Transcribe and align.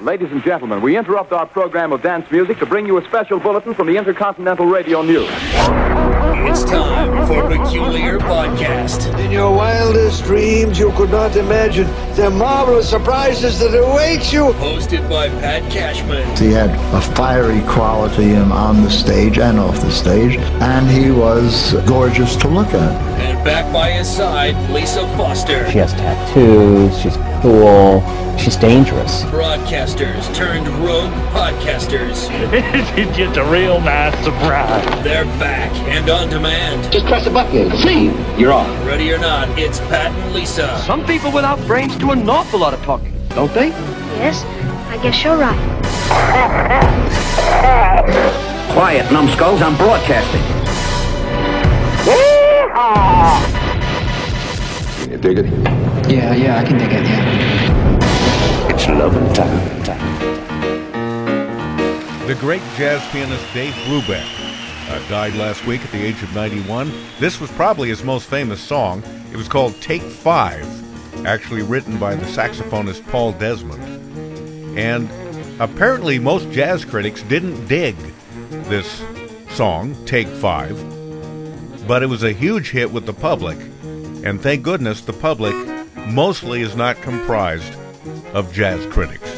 Ladies 0.00 0.32
and 0.32 0.42
gentlemen, 0.42 0.80
we 0.80 0.96
interrupt 0.96 1.32
our 1.32 1.46
program 1.46 1.92
of 1.92 2.02
dance 2.02 2.30
music 2.30 2.58
to 2.58 2.66
bring 2.66 2.86
you 2.86 2.98
a 2.98 3.04
special 3.04 3.38
bulletin 3.38 3.74
from 3.74 3.86
the 3.86 3.96
Intercontinental 3.96 4.66
Radio 4.66 5.02
News. 5.02 5.28
It's 6.46 6.62
time 6.64 7.26
for 7.26 7.48
Peculiar 7.48 8.18
Podcast. 8.18 9.18
In 9.18 9.30
your 9.30 9.54
wildest 9.54 10.24
dreams, 10.24 10.78
you 10.78 10.92
could 10.92 11.10
not 11.10 11.36
imagine 11.36 11.86
the 12.14 12.30
marvelous 12.30 12.88
surprises 12.88 13.58
that 13.58 13.74
await 13.74 14.32
you. 14.32 14.52
Hosted 14.54 15.08
by 15.10 15.28
Pat 15.28 15.70
Cashman. 15.70 16.36
He 16.36 16.52
had 16.52 16.70
a 16.94 17.00
fiery 17.00 17.60
quality 17.62 18.36
on 18.36 18.82
the 18.82 18.90
stage 18.90 19.38
and 19.38 19.58
off 19.58 19.80
the 19.80 19.90
stage, 19.90 20.36
and 20.36 20.88
he 20.88 21.10
was 21.10 21.72
gorgeous 21.86 22.36
to 22.36 22.48
look 22.48 22.68
at. 22.68 23.20
And 23.20 23.44
back 23.44 23.72
by 23.72 23.90
his 23.90 24.08
side, 24.08 24.54
Lisa 24.70 25.06
Foster. 25.16 25.68
She 25.70 25.78
has 25.78 25.92
tattoos, 25.94 26.98
she's 27.00 27.16
cool, 27.40 28.00
she's 28.36 28.56
dangerous. 28.56 29.22
Broadcasters 29.24 30.34
turned 30.34 30.66
rogue 30.68 31.12
podcasters. 31.32 32.28
it's 32.52 33.16
just 33.16 33.36
a 33.36 33.44
real 33.44 33.80
nice 33.80 34.16
surprise. 34.24 34.84
They're 35.04 35.24
back 35.38 35.72
and 35.88 36.08
on 36.10 36.28
demand. 36.28 36.92
Just 36.92 37.06
press 37.06 37.26
a 37.26 37.30
button. 37.30 37.76
See, 37.78 38.06
you're 38.40 38.52
on. 38.52 38.68
Ready 38.86 39.12
or 39.12 39.18
not, 39.18 39.48
it's 39.58 39.78
Pat 39.80 40.12
and 40.12 40.34
Lisa. 40.34 40.78
Some 40.86 41.06
people 41.06 41.30
without 41.30 41.64
brains 41.66 41.96
do 41.96 42.10
an 42.10 42.28
awful 42.28 42.60
lot 42.60 42.74
of 42.74 42.82
talking, 42.82 43.14
don't 43.30 43.52
they? 43.54 43.68
Yes, 44.18 44.44
I 44.88 44.98
guess 45.02 45.22
you're 45.22 45.36
right. 45.36 45.78
Quiet, 48.72 49.10
numbskulls, 49.12 49.62
I'm 49.62 49.76
broadcasting. 49.76 50.42
Can 52.04 53.67
you 55.18 55.34
dig 55.34 55.46
it? 55.46 55.52
Yeah, 56.08 56.34
yeah, 56.34 56.58
I 56.58 56.64
can 56.64 56.78
dig 56.78 56.92
it, 56.92 57.04
yeah. 57.04 58.68
It's 58.70 58.88
loving 58.88 59.32
time. 59.32 59.78
The 62.26 62.34
great 62.34 62.62
jazz 62.76 63.06
pianist 63.10 63.44
Dave 63.54 63.72
Brubeck 63.86 64.24
uh, 64.90 65.08
died 65.08 65.34
last 65.34 65.66
week 65.66 65.82
at 65.82 65.90
the 65.90 66.02
age 66.02 66.22
of 66.22 66.34
91. 66.34 66.92
This 67.18 67.40
was 67.40 67.50
probably 67.52 67.88
his 67.88 68.04
most 68.04 68.28
famous 68.28 68.60
song. 68.60 69.02
It 69.32 69.36
was 69.36 69.48
called 69.48 69.80
Take 69.80 70.02
Five, 70.02 70.66
actually 71.26 71.62
written 71.62 71.98
by 71.98 72.14
the 72.14 72.26
saxophonist 72.26 73.06
Paul 73.08 73.32
Desmond. 73.32 73.82
And 74.78 75.10
apparently, 75.60 76.18
most 76.18 76.50
jazz 76.50 76.84
critics 76.84 77.22
didn't 77.22 77.66
dig 77.66 77.96
this 78.50 79.02
song, 79.50 79.96
Take 80.04 80.28
Five 80.28 80.78
but 81.88 82.02
it 82.02 82.06
was 82.06 82.22
a 82.22 82.32
huge 82.32 82.70
hit 82.70 82.92
with 82.92 83.06
the 83.06 83.14
public. 83.14 83.56
And 84.24 84.40
thank 84.40 84.62
goodness 84.62 85.00
the 85.00 85.12
public 85.12 85.54
mostly 86.08 86.62
is 86.62 86.74
not 86.74 86.96
comprised 87.02 87.72
of 88.34 88.52
jazz 88.52 88.84
critics. 88.92 89.28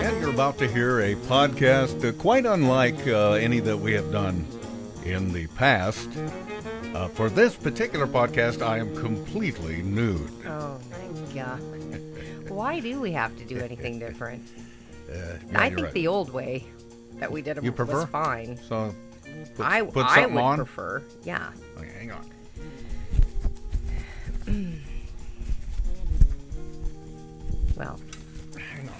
And 0.00 0.20
you're 0.20 0.30
about 0.30 0.58
to 0.58 0.68
hear 0.68 1.00
a 1.00 1.14
podcast 1.14 2.04
uh, 2.06 2.12
quite 2.12 2.46
unlike 2.46 3.06
uh, 3.06 3.32
any 3.32 3.60
that 3.60 3.76
we 3.76 3.92
have 3.92 4.10
done 4.10 4.46
in 5.04 5.32
the 5.32 5.46
past. 5.48 6.08
Uh, 6.94 7.08
for 7.08 7.28
this 7.28 7.54
particular 7.54 8.06
podcast, 8.06 8.62
I 8.62 8.78
am 8.78 8.94
completely 8.96 9.82
nude. 9.82 10.30
Oh 10.46 10.78
my 10.90 11.34
god. 11.34 11.60
Why 12.48 12.80
do 12.80 13.00
we 13.00 13.12
have 13.12 13.36
to 13.36 13.44
do 13.44 13.58
anything 13.58 13.98
different? 13.98 14.42
Uh, 15.10 15.38
I 15.54 15.70
think 15.70 15.86
right. 15.86 15.94
the 15.94 16.06
old 16.06 16.32
way 16.32 16.66
that 17.14 17.30
we 17.30 17.40
did 17.42 17.56
them 17.56 17.64
you 17.64 17.72
prefer? 17.72 18.00
was 18.00 18.10
fine. 18.10 18.58
So, 18.68 18.94
put, 19.54 19.64
I, 19.64 19.82
put 19.82 20.06
I 20.06 20.26
would 20.26 20.38
on? 20.38 20.56
prefer. 20.58 21.02
Yeah. 21.24 21.50
Okay, 21.78 21.90
hang 21.98 22.12
on. 22.12 22.30
well. 27.76 27.98
Hang 28.56 28.88
on. 28.88 28.94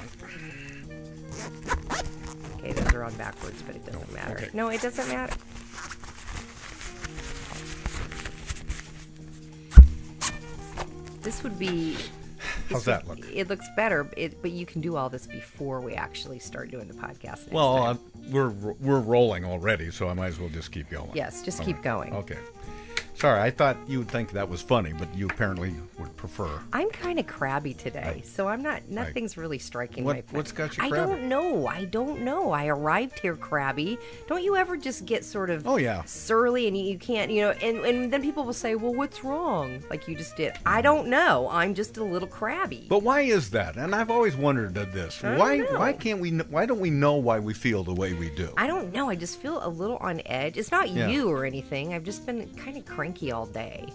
Okay, 2.59 2.73
those 2.73 2.95
are 2.95 3.05
on 3.05 3.15
backwards, 3.15 3.63
but 3.63 3.77
it 3.77 3.85
doesn't 3.85 4.13
matter. 4.13 4.37
Okay. 4.37 4.49
No, 4.53 4.69
it 4.69 4.81
doesn't 4.81 5.09
matter. 5.09 5.37
This 11.23 11.43
would 11.43 11.59
be 11.59 11.97
How's 12.69 12.85
that 12.85 13.07
look? 13.09 13.19
It 13.33 13.49
looks 13.49 13.67
better, 13.77 14.09
it, 14.17 14.41
but 14.43 14.51
you 14.51 14.67
can 14.67 14.81
do 14.81 14.97
all 14.97 15.09
this 15.09 15.27
before 15.27 15.81
we 15.81 15.95
actually 15.95 16.39
start 16.39 16.71
doing 16.71 16.87
the 16.89 16.95
podcast. 16.95 17.41
Next 17.41 17.51
well, 17.53 17.77
uh, 17.79 17.97
we're 18.31 18.51
we're 18.51 19.01
rolling 19.01 19.45
already, 19.45 19.91
so 19.91 20.09
I 20.09 20.15
might 20.15 20.29
as 20.29 20.39
well 20.41 20.51
just 20.51 20.71
keep 20.73 20.91
going. 20.91 21.11
Yes, 21.15 21.43
just 21.43 21.61
All 21.61 21.67
keep 21.67 21.77
right. 21.77 21.85
going. 21.85 22.15
Okay. 22.15 22.39
Sorry, 23.19 23.41
I 23.41 23.51
thought 23.51 23.77
you 23.89 23.99
would 23.99 24.09
think 24.09 24.31
that 24.31 24.49
was 24.49 24.63
funny, 24.63 24.93
but 24.93 25.13
you 25.13 25.27
apparently 25.27 25.75
would 25.99 26.17
prefer. 26.17 26.49
I'm 26.73 26.89
kind 26.91 27.19
of 27.19 27.27
crabby 27.27 27.75
today, 27.75 28.23
so 28.25 28.47
I'm 28.47 28.63
not. 28.63 28.89
Nothing's 28.89 29.37
really 29.37 29.59
striking 29.59 30.05
What- 30.05 30.15
my. 30.15 30.21
point. 30.23 30.33
what's 30.37 30.53
got 30.53 30.77
you 30.77 30.85
Crabby? 30.89 30.93
I 30.95 30.97
don't 31.05 31.23
know. 31.29 31.67
I 31.67 31.85
don't 31.87 32.21
know. 32.21 32.53
I 32.53 32.69
arrived 32.69 33.19
here 33.19 33.35
crabby. 33.35 33.99
Don't 34.29 34.45
you 34.45 34.55
ever 34.55 34.77
just 34.77 35.05
get 35.05 35.25
sort 35.25 35.51
of 35.51 35.67
Oh, 35.67 35.79
yeah. 35.79 36.05
surly 36.05 36.69
and 36.69 36.77
you, 36.79 36.85
you 36.85 36.97
can't 36.97 37.33
you 37.33 37.41
know 37.43 37.51
and 37.51 37.79
and 37.79 38.13
then 38.13 38.23
people 38.23 38.45
will 38.45 38.53
say, 38.53 38.77
well, 38.77 38.95
what's 38.95 39.25
wrong? 39.25 39.83
Like 39.91 40.07
you 40.07 40.15
just 40.15 40.37
did. 40.37 40.53
I 40.65 40.81
don't 40.81 41.09
know. 41.09 41.49
I'm 41.51 41.75
just 41.75 41.97
a 41.97 42.05
little 42.05 42.29
crabby. 42.29 42.87
But 42.89 43.03
why 43.03 43.23
is 43.23 43.51
that? 43.51 43.75
And 43.77 43.97
I've 43.97 44.13
always 44.13 44.37
wondered 44.37 44.79
at 44.79 44.93
this. 44.93 45.25
I 45.25 45.37
Why 45.37 45.59
why 45.63 45.93
can't 45.93 46.21
we? 46.21 46.31
Why 46.39 46.67
don't 46.67 46.79
we 46.79 46.91
know 46.91 47.15
why 47.17 47.41
we 47.41 47.53
feel 47.53 47.83
the 47.83 47.95
way 47.95 48.13
we 48.15 48.31
do? 48.31 48.53
I 48.57 48.69
don't 48.69 48.93
know. 48.93 49.11
I 49.11 49.17
just 49.17 49.41
feel 49.41 49.59
a 49.67 49.69
little 49.69 49.97
on 49.97 50.23
edge. 50.27 50.57
It's 50.57 50.71
not 50.71 50.89
Yeah. 50.91 51.09
you 51.09 51.29
or 51.29 51.45
anything. 51.45 51.95
I've 51.95 52.05
just 52.05 52.25
been 52.25 52.49
kind 52.55 52.77
of 52.77 52.87
cranky 52.87 53.08
all 53.33 53.47
day. 53.47 53.87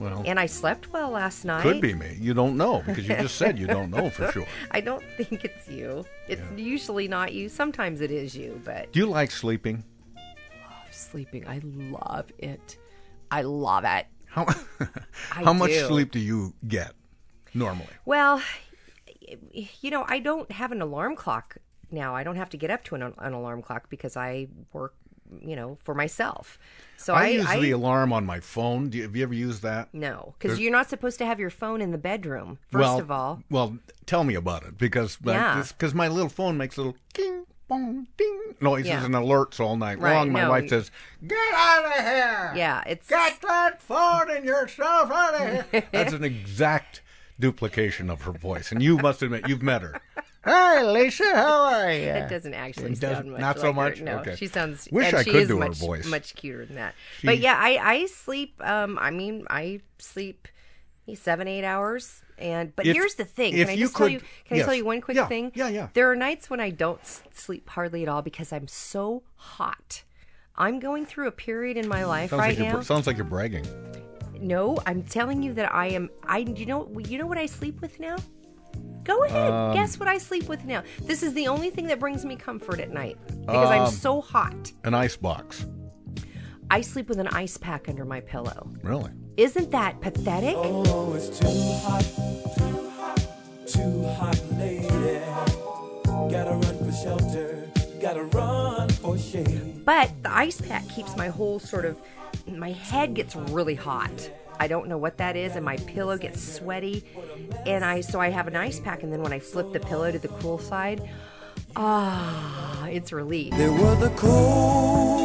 Well, 0.00 0.22
And 0.26 0.38
I 0.38 0.46
slept 0.46 0.92
well 0.92 1.10
last 1.10 1.44
night. 1.44 1.62
could 1.62 1.80
be 1.80 1.94
me. 1.94 2.18
You 2.20 2.34
don't 2.34 2.56
know 2.56 2.82
because 2.84 3.08
you 3.08 3.16
just 3.16 3.36
said 3.36 3.58
you 3.58 3.66
don't 3.66 3.90
know 3.90 4.10
for 4.10 4.30
sure. 4.32 4.46
I 4.70 4.80
don't 4.80 5.02
think 5.16 5.44
it's 5.44 5.68
you. 5.68 6.04
It's 6.28 6.42
usually 6.56 7.08
not 7.08 7.32
you. 7.32 7.48
Sometimes 7.48 8.00
it 8.02 8.10
is 8.10 8.36
you, 8.36 8.60
but 8.64 8.92
Do 8.92 8.98
you 8.98 9.06
like 9.06 9.30
sleeping? 9.30 9.84
Love 10.14 10.90
sleeping, 10.90 11.46
I 11.48 11.60
love 11.64 12.30
it. 12.38 12.76
I 13.30 13.42
love 13.42 13.84
it. 13.84 14.06
How 14.26 14.46
how 15.30 15.52
much 15.54 15.70
do. 15.70 15.86
sleep 15.86 16.10
do 16.10 16.18
you 16.18 16.52
get 16.68 16.92
normally? 17.54 17.88
Well, 18.04 18.42
you 19.80 19.90
know, 19.90 20.04
I 20.06 20.18
don't 20.18 20.50
have 20.52 20.72
an 20.72 20.82
alarm 20.82 21.16
clock 21.16 21.56
now. 21.90 22.14
I 22.14 22.22
don't 22.22 22.36
have 22.36 22.50
to 22.50 22.56
get 22.58 22.70
up 22.70 22.84
to 22.84 22.94
an, 22.96 23.14
an 23.18 23.32
alarm 23.32 23.62
clock 23.62 23.88
because 23.88 24.16
I 24.16 24.48
work, 24.72 24.94
you 25.40 25.56
know, 25.56 25.78
for 25.82 25.94
myself. 25.94 26.58
So 26.98 27.14
I, 27.14 27.22
I, 27.24 27.26
use 27.28 27.46
I 27.46 27.60
the 27.60 27.70
alarm 27.72 28.12
on 28.12 28.24
my 28.26 28.40
phone. 28.40 28.88
Do 28.90 28.98
you, 28.98 29.04
have 29.04 29.14
you 29.14 29.22
ever 29.22 29.34
used 29.34 29.62
that? 29.62 29.88
no, 29.92 30.34
because 30.38 30.58
you're 30.58 30.72
not 30.72 30.88
supposed 30.88 31.18
to 31.18 31.26
have 31.26 31.38
your 31.38 31.50
phone 31.50 31.80
in 31.80 31.90
the 31.92 31.98
bedroom. 31.98 32.58
First 32.68 32.82
well, 32.82 32.98
of 32.98 33.10
all, 33.10 33.42
well, 33.50 33.78
tell 34.06 34.24
me 34.24 34.34
about 34.34 34.64
it 34.64 34.76
because 34.78 35.18
Yeah. 35.24 35.64
because 35.68 35.94
my 35.94 36.08
little 36.08 36.28
phone 36.28 36.56
makes 36.56 36.76
little 36.76 36.96
ding 37.14 37.44
bong 37.68 38.06
ding 38.16 38.54
noises 38.60 38.86
Yeah. 38.88 39.04
and 39.04 39.14
alerts 39.14 39.58
all 39.60 39.76
night 39.76 39.98
Right, 39.98 40.14
long. 40.14 40.30
My 40.32 40.42
no, 40.42 40.50
wife 40.50 40.64
you- 40.64 40.68
says, 40.70 40.90
"Get 41.26 41.36
out 41.54 41.84
of 41.84 41.92
here! 41.92 42.52
yeah, 42.56 42.82
it's 42.86 43.08
Get 43.08 43.40
that 43.42 43.82
phone 43.82 44.30
and 44.30 44.44
yourself 44.44 45.10
out 45.10 45.34
of 45.34 45.40
here!" 45.70 45.84
That's 45.92 46.12
an 46.12 46.24
exact 46.24 47.02
duplication 47.38 48.08
of 48.08 48.22
her 48.22 48.32
voice, 48.32 48.72
and 48.72 48.82
you 48.82 48.96
must 48.98 49.22
admit 49.22 49.48
you've 49.48 49.62
met 49.62 49.82
her. 49.82 50.00
Hi, 50.46 50.80
Alicia. 50.80 51.24
How 51.34 51.64
are 51.74 51.92
you? 51.92 52.08
It 52.08 52.28
doesn't 52.28 52.54
actually 52.54 52.92
It 52.92 52.98
sound 52.98 53.14
doesn't- 53.14 53.30
much 53.32 53.40
not 53.40 53.58
so 53.58 53.66
like 53.70 53.74
her. 53.74 53.82
much? 53.82 54.00
No, 54.02 54.18
Okay. 54.20 54.36
she 54.36 54.46
sounds. 54.46 54.88
Wish 54.92 55.08
and 55.08 55.16
I 55.16 55.22
she 55.24 55.30
could 55.30 55.42
is 55.42 55.48
do 55.48 55.54
her 55.58 55.68
much, 55.68 55.76
voice. 55.78 56.06
Much 56.06 56.34
cuter 56.36 56.64
than 56.66 56.76
that. 56.76 56.94
She- 57.20 57.26
But 57.26 57.38
yeah, 57.38 57.56
I 57.58 57.78
I 57.82 58.06
sleep. 58.06 58.54
Um, 58.64 58.98
I 59.00 59.10
mean, 59.10 59.44
I 59.50 59.80
sleep 59.98 60.46
seven 61.14 61.48
eight 61.48 61.64
hours. 61.64 62.22
And 62.38 62.76
but 62.76 62.86
If- 62.86 62.94
here's 62.94 63.14
the 63.14 63.24
thing. 63.24 63.54
if 63.54 63.66
Can 63.66 63.70
I 63.70 63.72
you 63.72 63.84
just 63.86 63.96
tell 63.96 64.06
could- 64.06 64.12
you? 64.14 64.20
Can 64.44 64.60
I 64.60 64.62
tell 64.62 64.74
you 64.74 64.84
one 64.84 65.00
quick 65.00 65.16
Yeah, 65.16 65.26
thing? 65.26 65.50
yeah, 65.54 65.68
yeah. 65.68 65.88
There 65.94 66.10
are 66.10 66.16
nights 66.16 66.48
when 66.50 66.60
I 66.60 66.70
don't 66.70 67.00
sleep 67.34 67.68
hardly 67.70 68.02
at 68.02 68.08
all 68.08 68.22
because 68.22 68.52
I'm 68.52 68.68
so 68.68 69.22
hot. 69.36 70.04
I'm 70.54 70.78
going 70.78 71.06
through 71.06 71.26
a 71.28 71.32
period 71.32 71.76
in 71.76 71.88
my 71.88 72.04
life 72.04 72.30
Sounds 72.30 72.40
right 72.40 72.48
like 72.50 72.58
you're, 72.58 72.76
now. 72.76 72.80
sounds 72.82 73.06
like 73.06 73.16
you're 73.16 73.24
bragging. 73.26 73.66
No, 74.38 74.78
I'm 74.86 75.02
telling 75.02 75.42
you 75.42 75.54
that 75.54 75.74
I 75.74 75.86
am. 75.88 76.10
I 76.24 76.38
you 76.38 76.66
know 76.66 76.88
you 77.04 77.18
know 77.18 77.26
what 77.26 77.38
I 77.38 77.46
sleep 77.46 77.80
with 77.80 77.98
now. 77.98 78.16
Go 79.06 79.22
ahead, 79.24 79.52
Um, 79.52 79.72
guess 79.74 79.98
what 80.00 80.08
I 80.08 80.18
sleep 80.18 80.48
with 80.48 80.64
now. 80.64 80.82
This 81.02 81.22
is 81.22 81.32
the 81.34 81.46
only 81.46 81.70
thing 81.70 81.86
that 81.86 82.00
brings 82.00 82.24
me 82.24 82.34
comfort 82.36 82.80
at 82.80 82.90
night 82.90 83.16
because 83.40 83.70
I'm 83.70 83.82
Um, 83.82 83.90
so 83.90 84.20
hot. 84.20 84.72
An 84.84 84.94
ice 84.94 85.16
box. 85.16 85.64
I 86.70 86.80
sleep 86.80 87.08
with 87.08 87.20
an 87.20 87.28
ice 87.28 87.56
pack 87.56 87.88
under 87.88 88.04
my 88.04 88.20
pillow. 88.20 88.68
Really? 88.82 89.10
Isn't 89.36 89.70
that 89.70 90.00
pathetic? 90.00 90.56
Oh, 90.58 91.12
it's 91.14 91.38
too 91.38 91.46
hot, 91.86 92.02
too 92.56 92.90
hot, 92.98 93.20
too 93.66 94.02
hot, 94.18 94.42
lady. 94.58 94.88
Gotta 96.28 96.50
run 96.56 96.78
for 96.84 96.92
shelter, 96.92 97.70
gotta 98.00 98.24
run 98.24 98.88
for 98.88 99.16
shade. 99.16 99.84
But 99.84 100.10
the 100.24 100.34
ice 100.36 100.60
pack 100.60 100.88
keeps 100.88 101.16
my 101.16 101.28
whole 101.28 101.60
sort 101.60 101.84
of 101.84 102.00
my 102.48 102.72
head 102.72 103.14
gets 103.14 103.36
really 103.36 103.74
hot. 103.76 104.30
I 104.58 104.66
don't 104.68 104.88
know 104.88 104.98
what 104.98 105.18
that 105.18 105.36
is, 105.36 105.56
and 105.56 105.64
my 105.64 105.76
pillow 105.78 106.16
gets 106.16 106.42
sweaty. 106.42 107.04
And 107.66 107.84
I 107.84 108.00
so 108.00 108.20
I 108.20 108.30
have 108.30 108.46
an 108.48 108.56
ice 108.56 108.80
pack, 108.80 109.02
and 109.02 109.12
then 109.12 109.22
when 109.22 109.32
I 109.32 109.38
flip 109.38 109.72
the 109.72 109.80
pillow 109.80 110.10
to 110.10 110.18
the 110.18 110.28
cool 110.28 110.58
side, 110.58 111.08
ah, 111.76 112.86
it's 112.86 113.12
relief. 113.12 113.52
They 113.54 113.68
were 113.68 113.94
the 113.96 114.10
coldest 114.16 115.16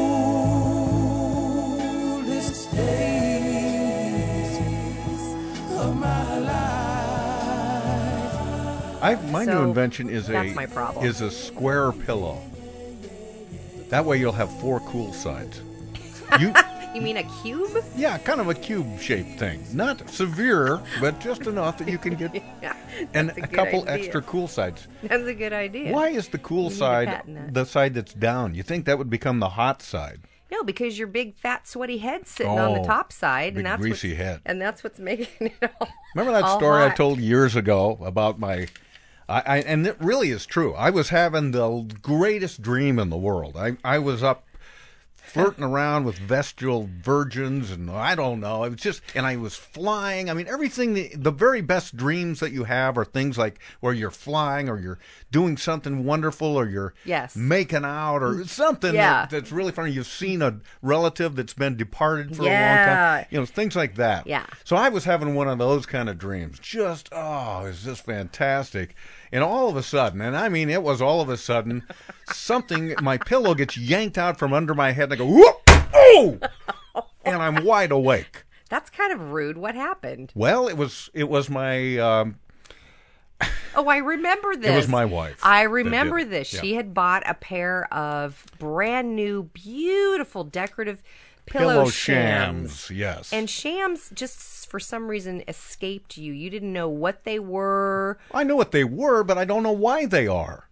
days 2.71 4.57
of 5.77 5.95
my 5.97 6.39
life. 6.39 6.81
I, 9.01 9.15
my 9.31 9.45
new 9.45 9.63
invention 9.63 10.09
is 10.09 10.29
a 10.29 10.53
my 10.53 10.67
is 11.01 11.21
a 11.21 11.31
square 11.31 11.91
pillow. 11.91 12.41
That 13.89 14.05
way 14.05 14.17
you'll 14.17 14.31
have 14.31 14.49
four 14.59 14.79
cool 14.81 15.11
sides. 15.11 15.61
You 16.39 16.53
You 16.93 17.01
mean 17.01 17.17
a 17.17 17.23
cube? 17.41 17.71
yeah, 17.95 18.17
kind 18.17 18.41
of 18.41 18.49
a 18.49 18.53
cube 18.53 18.99
shaped 18.99 19.39
thing. 19.39 19.63
Not 19.71 20.09
severe, 20.09 20.81
but 20.99 21.19
just 21.21 21.47
enough 21.47 21.77
that 21.77 21.87
you 21.87 21.97
can 21.97 22.15
get 22.15 22.33
Yeah, 22.61 22.75
and 23.13 23.29
a, 23.31 23.43
a 23.43 23.47
couple 23.47 23.83
idea. 23.83 23.93
extra 24.05 24.21
cool 24.21 24.47
sides. 24.47 24.87
That's 25.01 25.23
a 25.25 25.33
good 25.33 25.53
idea. 25.53 25.93
Why 25.93 26.09
is 26.09 26.27
the 26.27 26.37
cool 26.37 26.69
side 26.69 27.23
the 27.53 27.63
side 27.65 27.93
that's 27.93 28.13
down? 28.13 28.55
You 28.55 28.63
think 28.63 28.85
that 28.85 28.97
would 28.97 29.09
become 29.09 29.39
the 29.39 29.49
hot 29.49 29.81
side? 29.81 30.19
No, 30.51 30.63
because 30.63 30.99
your 30.99 31.07
big 31.07 31.37
fat 31.37 31.65
sweaty 31.65 31.99
head's 31.99 32.29
sitting 32.29 32.51
on 32.59 32.71
Oh, 32.71 32.81
the 32.81 32.85
top 32.85 33.13
side, 33.13 33.55
and 33.55 33.65
that's 33.65 33.79
greasy 33.81 34.09
what's, 34.09 34.17
head. 34.21 34.41
and 34.45 34.61
that's 34.61 34.83
what's 34.83 34.99
making 34.99 35.47
it 35.61 35.71
all. 35.79 35.87
Remember 36.13 36.33
that 36.33 36.43
all 36.43 36.57
story 36.57 36.83
I 36.83 36.89
told 36.89 37.19
years 37.19 37.55
ago 37.55 37.97
about 38.03 38.37
my. 38.37 38.67
I, 39.29 39.43
I 39.45 39.57
and 39.59 39.87
it 39.87 39.95
really 40.01 40.29
is 40.31 40.45
true. 40.45 40.73
I 40.73 40.89
was 40.89 41.07
having 41.07 41.51
the 41.51 41.83
greatest 42.01 42.61
dream 42.61 42.99
in 42.99 43.09
the 43.09 43.17
world. 43.17 43.55
I 43.55 43.77
I 43.85 43.99
was 43.99 44.23
up 44.23 44.43
flirting 45.31 45.63
around 45.63 46.03
with 46.05 46.17
vestal 46.17 46.89
virgins 47.01 47.71
and 47.71 47.89
I 47.89 48.15
don't 48.15 48.39
know. 48.39 48.63
It 48.63 48.69
was 48.71 48.79
just 48.81 49.01
and 49.15 49.25
I 49.25 49.37
was 49.37 49.55
flying. 49.55 50.29
I 50.29 50.33
mean 50.33 50.47
everything 50.47 50.93
the, 50.93 51.11
the 51.15 51.31
very 51.31 51.61
best 51.61 51.95
dreams 51.95 52.39
that 52.39 52.51
you 52.51 52.65
have 52.65 52.97
are 52.97 53.05
things 53.05 53.37
like 53.37 53.59
where 53.79 53.93
you're 53.93 54.11
flying 54.11 54.69
or 54.69 54.79
you're 54.79 54.99
doing 55.31 55.57
something 55.57 56.03
wonderful 56.05 56.47
or 56.55 56.67
you're 56.67 56.93
Yes. 57.05 57.35
making 57.35 57.85
out 57.85 58.17
or 58.23 58.33
mm, 58.33 58.47
something 58.47 58.93
Yeah. 58.93 59.21
that, 59.25 59.29
that's 59.29 59.51
really 59.51 59.71
funny. 59.71 59.91
You've 59.91 60.07
seen 60.07 60.41
a 60.41 60.59
relative 60.81 61.35
that's 61.35 61.53
been 61.53 61.77
departed 61.77 62.35
for 62.35 62.43
a 62.43 62.45
long 62.45 62.53
time. 62.53 63.25
You 63.29 63.39
know, 63.39 63.45
things 63.45 63.75
like 63.75 63.95
that. 63.95 64.27
Yeah. 64.27 64.45
So 64.63 64.75
I 64.75 64.89
was 64.89 65.05
having 65.05 65.35
one 65.35 65.47
of 65.47 65.57
those 65.57 65.85
kind 65.85 66.09
of 66.09 66.17
dreams. 66.17 66.59
Just 66.59 67.09
oh, 67.11 67.65
it's 67.65 67.83
just 67.83 68.05
fantastic. 68.05 68.95
And 69.31 69.43
all 69.43 69.69
of 69.69 69.77
a 69.77 69.83
sudden, 69.83 70.19
and 70.21 70.35
I 70.35 70.49
mean 70.49 70.69
it 70.69 70.83
was 70.83 71.01
all 71.01 71.21
of 71.21 71.29
a 71.29 71.37
sudden, 71.37 71.83
something 72.31 72.95
my 73.01 73.17
pillow 73.17 73.53
gets 73.53 73.77
yanked 73.77 74.17
out 74.17 74.37
from 74.37 74.51
under 74.53 74.73
my 74.73 74.91
head 74.91 75.05
and 75.05 75.13
I 75.13 75.15
go, 75.15 75.25
whoop! 75.25 75.61
Oh! 75.93 76.39
And 77.23 77.35
I'm 77.41 77.63
wide 77.63 77.91
awake. 77.91 78.45
That's 78.69 78.89
kind 78.89 79.13
of 79.13 79.31
rude. 79.31 79.55
What 79.55 79.75
happened? 79.75 80.31
Well, 80.33 80.67
it 80.67 80.75
was 80.75 81.09
it 81.13 81.29
was 81.29 81.51
my 81.51 81.97
um, 81.99 82.39
Oh, 83.75 83.87
I 83.87 83.97
remember 83.97 84.55
this. 84.55 84.71
It 84.71 84.75
was 84.75 84.87
my 84.87 85.05
wife 85.05 85.39
I 85.43 85.63
remember 85.63 86.23
this. 86.23 86.53
Yeah. 86.53 86.61
She 86.61 86.73
had 86.75 86.93
bought 86.93 87.23
a 87.25 87.33
pair 87.33 87.91
of 87.93 88.43
brand 88.59 89.15
new, 89.15 89.43
beautiful, 89.43 90.43
decorative 90.43 91.03
pillow, 91.45 91.69
pillow 91.69 91.89
shams. 91.89 92.85
shams. 92.85 92.97
Yes. 92.97 93.33
And 93.33 93.49
shams 93.49 94.11
just 94.13 94.67
for 94.67 94.79
some 94.79 95.07
reason 95.07 95.43
escaped 95.47 96.17
you. 96.17 96.33
You 96.33 96.49
didn't 96.49 96.71
know 96.71 96.89
what 96.89 97.23
they 97.23 97.39
were. 97.39 98.17
I 98.33 98.43
know 98.43 98.55
what 98.55 98.71
they 98.71 98.83
were, 98.83 99.23
but 99.23 99.37
I 99.37 99.45
don't 99.45 99.63
know 99.63 99.71
why 99.71 100.05
they 100.05 100.27
are. 100.27 100.69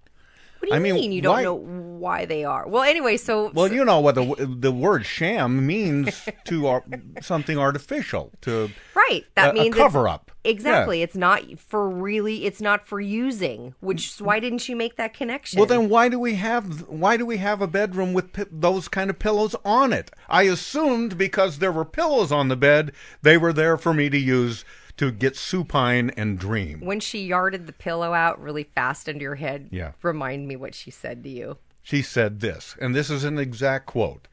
What 0.60 0.68
do 0.68 0.74
you 0.74 0.76
I 0.76 0.80
mean, 0.80 0.96
mean 0.96 1.12
you 1.12 1.22
don't 1.22 1.34
why- 1.34 1.44
know 1.44 1.56
why 1.56 2.26
they 2.26 2.44
are? 2.46 2.68
Well, 2.68 2.84
anyway, 2.84 3.18
so 3.18 3.50
Well, 3.54 3.72
you 3.72 3.84
know 3.86 4.00
what 4.00 4.16
the 4.16 4.36
the 4.60 4.72
word 4.72 5.06
sham 5.06 5.66
means 5.66 6.28
to 6.46 6.68
ar- 6.68 6.84
something 7.22 7.58
artificial 7.58 8.32
to 8.42 8.70
right. 8.96 9.24
That 9.36 9.52
a- 9.52 9.54
means 9.54 9.76
a 9.76 9.78
cover 9.80 10.08
up. 10.08 10.32
Exactly. 10.46 11.02
It's 11.02 11.16
not 11.18 11.44
for 11.60 11.90
really. 11.90 12.46
It's 12.46 12.62
not 12.62 12.86
for 12.88 13.02
using. 13.02 13.76
Which 13.82 14.20
why 14.20 14.40
didn't 14.40 14.70
you 14.70 14.76
make 14.76 14.96
that 14.96 15.14
connection? 15.14 15.58
Well, 15.60 15.66
then 15.68 15.90
why 15.90 16.08
do 16.10 16.18
we 16.20 16.36
have 16.36 16.88
why 16.88 17.18
do 17.18 17.26
we 17.26 17.38
have 17.38 17.62
a 17.62 17.68
bedroom 17.68 18.14
with 18.14 18.32
pi- 18.34 18.46
those 18.50 18.88
kind 18.88 19.10
of 19.10 19.20
pillows 19.20 19.56
on 19.66 19.92
it? 19.92 20.12
I 20.30 20.44
assumed 20.44 21.18
because 21.18 21.60
there 21.60 21.72
were 21.74 21.86
pillows 21.86 22.32
on 22.32 22.48
the 22.48 22.56
bed, 22.56 22.94
they 23.22 23.38
were 23.38 23.52
there 23.54 23.78
for 23.78 23.94
me 23.94 24.10
to 24.10 24.18
use 24.18 24.64
to 25.00 25.12
get 25.12 25.36
supine 25.38 26.10
and 26.18 26.38
dream. 26.38 26.82
when 26.82 27.00
she 27.00 27.26
yarded 27.26 27.66
the 27.68 27.74
pillow 27.74 28.14
out 28.14 28.42
really 28.42 28.64
fast 28.64 29.08
under 29.10 29.22
your 29.24 29.36
head, 29.36 29.70
Yeah. 29.72 29.94
remind 30.02 30.48
me 30.48 30.56
what 30.58 30.76
she 30.76 30.92
said 30.92 31.24
to 31.24 31.30
you. 31.30 31.58
She 31.82 32.02
said 32.02 32.42
this, 32.42 32.76
and 32.82 32.94
this 32.94 33.10
is 33.10 33.24
an 33.24 33.38
exact 33.40 33.86
quote. 33.86 34.28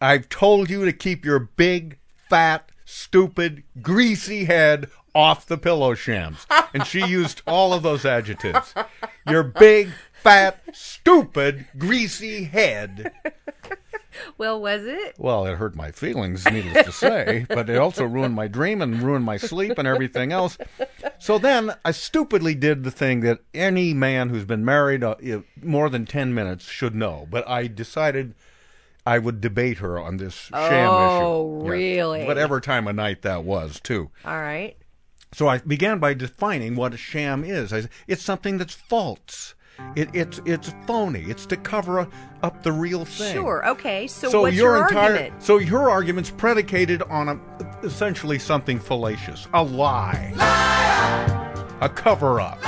I've 0.00 0.28
told 0.28 0.70
you 0.70 0.84
to 0.84 0.92
keep 0.92 1.24
your 1.24 1.38
big, 1.40 1.98
fat, 2.28 2.70
stupid, 2.84 3.64
greasy 3.82 4.44
head 4.44 4.88
off 5.14 5.46
the 5.46 5.58
pillow 5.58 5.94
shams. 5.94 6.46
And 6.72 6.86
she 6.86 7.00
used 7.06 7.42
all 7.46 7.72
of 7.72 7.82
those 7.82 8.04
adjectives. 8.04 8.74
Your 9.28 9.42
big, 9.42 9.90
fat, 10.12 10.60
stupid, 10.72 11.66
greasy 11.78 12.44
head. 12.44 13.12
Well, 14.38 14.60
was 14.60 14.84
it? 14.84 15.14
Well, 15.18 15.46
it 15.46 15.56
hurt 15.56 15.74
my 15.74 15.90
feelings, 15.92 16.44
needless 16.50 16.86
to 16.86 16.92
say, 16.92 17.46
but 17.50 17.68
it 17.70 17.76
also 17.78 18.04
ruined 18.04 18.34
my 18.34 18.48
dream 18.48 18.80
and 18.82 19.02
ruined 19.02 19.24
my 19.24 19.36
sleep 19.36 19.78
and 19.78 19.86
everything 19.88 20.32
else. 20.32 20.58
So 21.18 21.38
then 21.38 21.72
I 21.84 21.90
stupidly 21.92 22.54
did 22.54 22.84
the 22.84 22.90
thing 22.90 23.20
that 23.20 23.40
any 23.52 23.94
man 23.94 24.28
who's 24.28 24.44
been 24.44 24.64
married 24.64 25.02
uh, 25.04 25.16
more 25.62 25.88
than 25.90 26.06
10 26.06 26.34
minutes 26.34 26.64
should 26.64 26.94
know. 26.94 27.26
But 27.30 27.48
I 27.48 27.66
decided 27.66 28.34
I 29.06 29.18
would 29.18 29.40
debate 29.40 29.78
her 29.78 29.98
on 29.98 30.16
this 30.16 30.34
sham 30.34 30.90
Oh, 30.90 31.58
issue. 31.60 31.64
Yeah. 31.66 31.70
really? 31.70 32.24
Whatever 32.24 32.60
time 32.60 32.88
of 32.88 32.94
night 32.96 33.22
that 33.22 33.44
was, 33.44 33.80
too. 33.80 34.10
All 34.24 34.40
right. 34.40 34.76
So 35.32 35.48
I 35.48 35.58
began 35.58 35.98
by 35.98 36.14
defining 36.14 36.76
what 36.76 36.94
a 36.94 36.96
sham 36.96 37.42
is. 37.44 37.72
I, 37.72 37.88
it's 38.06 38.22
something 38.22 38.56
that's 38.56 38.74
false. 38.74 39.54
It, 39.96 40.08
it's 40.12 40.40
it's 40.44 40.72
phony. 40.86 41.22
It's 41.22 41.46
to 41.46 41.56
cover 41.56 42.08
up 42.42 42.62
the 42.62 42.72
real 42.72 43.04
thing. 43.04 43.32
Sure. 43.34 43.66
Okay. 43.68 44.06
So, 44.06 44.28
So 44.30 44.42
what's 44.42 44.56
your 44.56 44.76
your 44.76 44.86
entire 44.88 45.12
argument? 45.12 45.42
so 45.42 45.58
your 45.58 45.90
argument's 45.90 46.30
predicated 46.30 47.02
on 47.02 47.28
a, 47.28 47.38
essentially 47.84 48.38
something 48.38 48.78
fallacious, 48.78 49.46
a 49.52 49.62
lie, 49.62 50.32
a 51.80 51.88
cover 51.88 52.40
up. 52.40 52.58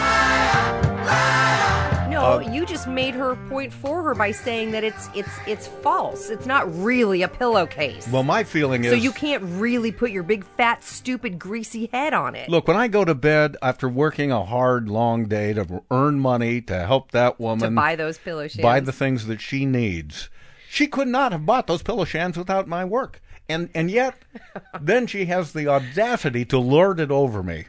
No, 2.16 2.36
uh, 2.36 2.38
you 2.50 2.64
just 2.64 2.88
made 2.88 3.14
her 3.14 3.36
point 3.50 3.70
for 3.70 4.02
her 4.02 4.14
by 4.14 4.30
saying 4.30 4.70
that 4.70 4.82
it's 4.82 5.10
it's 5.14 5.28
it's 5.46 5.66
false. 5.66 6.30
It's 6.30 6.46
not 6.46 6.66
really 6.82 7.20
a 7.20 7.28
pillowcase. 7.28 8.08
Well, 8.08 8.22
my 8.22 8.42
feeling 8.42 8.84
is 8.84 8.90
so 8.90 8.96
you 8.96 9.12
can't 9.12 9.42
really 9.42 9.92
put 9.92 10.10
your 10.10 10.22
big 10.22 10.42
fat 10.42 10.82
stupid 10.82 11.38
greasy 11.38 11.90
head 11.92 12.14
on 12.14 12.34
it. 12.34 12.48
look 12.48 12.68
when 12.68 12.76
I 12.78 12.88
go 12.88 13.04
to 13.04 13.14
bed 13.14 13.58
after 13.60 13.86
working 13.86 14.32
a 14.32 14.46
hard 14.46 14.88
long 14.88 15.26
day 15.26 15.52
to 15.52 15.82
earn 15.90 16.18
money 16.18 16.62
to 16.62 16.86
help 16.86 17.10
that 17.10 17.38
woman 17.38 17.68
to 17.68 17.74
buy 17.74 17.96
those 17.96 18.16
pillow 18.16 18.48
shams. 18.48 18.62
buy 18.62 18.80
the 18.80 18.92
things 18.92 19.26
that 19.26 19.42
she 19.42 19.66
needs. 19.66 20.30
She 20.70 20.86
could 20.86 21.08
not 21.08 21.32
have 21.32 21.44
bought 21.44 21.66
those 21.66 21.82
pillow 21.82 22.06
shams 22.06 22.38
without 22.38 22.66
my 22.66 22.82
work. 22.82 23.20
And 23.46 23.68
and 23.74 23.90
yet 23.90 24.16
then 24.80 25.06
she 25.06 25.26
has 25.26 25.52
the 25.52 25.68
audacity 25.68 26.46
to 26.46 26.58
lord 26.58 26.98
it 26.98 27.10
over 27.10 27.42
me. 27.42 27.66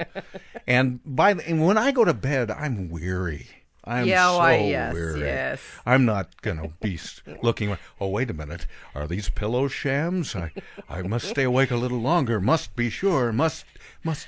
And 0.65 1.01
by 1.05 1.33
the, 1.33 1.45
and 1.50 1.65
when 1.65 1.77
I 1.77 1.91
go 1.91 2.05
to 2.05 2.13
bed, 2.13 2.50
I'm 2.50 2.89
weary. 2.89 3.48
I'm 3.88 4.06
Yeah, 4.06 4.32
so 4.32 4.38
why, 4.38 4.58
yes, 4.58 4.94
weary. 4.94 5.20
yes. 5.22 5.62
I'm 5.86 6.03
not 6.06 6.41
going 6.41 6.58
to 6.58 6.70
be 6.82 7.00
looking. 7.41 7.77
Oh, 8.01 8.10
wait 8.10 8.29
a 8.29 8.34
minute. 8.34 8.67
Are 8.94 9.08
these 9.08 9.29
pillow 9.29 9.67
shams? 9.70 10.36
I 10.36 10.51
I 10.89 11.01
must 11.03 11.27
stay 11.29 11.44
awake 11.44 11.72
a 11.72 11.77
little 11.77 12.00
longer. 12.01 12.41
Must 12.41 12.75
be 12.75 12.89
sure. 12.89 13.32
Must 13.32 13.63
must. 14.03 14.27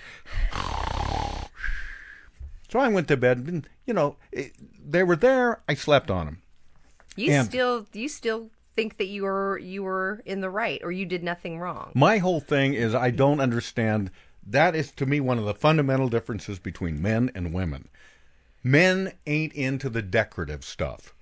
So 2.69 2.79
I 2.79 2.87
went 2.87 3.07
to 3.07 3.17
bed, 3.17 3.39
and 3.47 3.67
you 3.85 3.93
know 3.93 4.15
it, 4.31 4.53
they 4.83 5.03
were 5.03 5.15
there. 5.15 5.61
I 5.67 5.73
slept 5.73 6.09
on 6.11 6.25
them. 6.25 6.41
you 7.15 7.31
and- 7.33 7.47
still 7.47 7.85
you 7.93 8.07
still 8.07 8.49
think 8.75 8.97
that 8.97 9.07
you 9.07 9.23
were 9.23 9.57
you 9.57 9.83
were 9.83 10.21
in 10.25 10.41
the 10.41 10.49
right 10.49 10.79
or 10.83 10.91
you 10.91 11.05
did 11.05 11.23
nothing 11.23 11.59
wrong. 11.59 11.91
My 11.95 12.19
whole 12.19 12.39
thing 12.39 12.73
is 12.75 12.93
I 12.95 13.09
don't 13.11 13.39
understand. 13.41 14.11
That 14.45 14.73
is 14.75 14.91
to 14.93 15.05
me 15.05 15.19
one 15.19 15.37
of 15.37 15.45
the 15.45 15.53
fundamental 15.53 16.07
differences 16.09 16.59
between 16.59 17.01
men 17.01 17.29
and 17.35 17.53
women. 17.53 17.89
Men 18.63 19.13
ain't 19.25 19.53
into 19.53 19.89
the 19.89 20.01
decorative 20.01 20.63
stuff. 20.63 21.13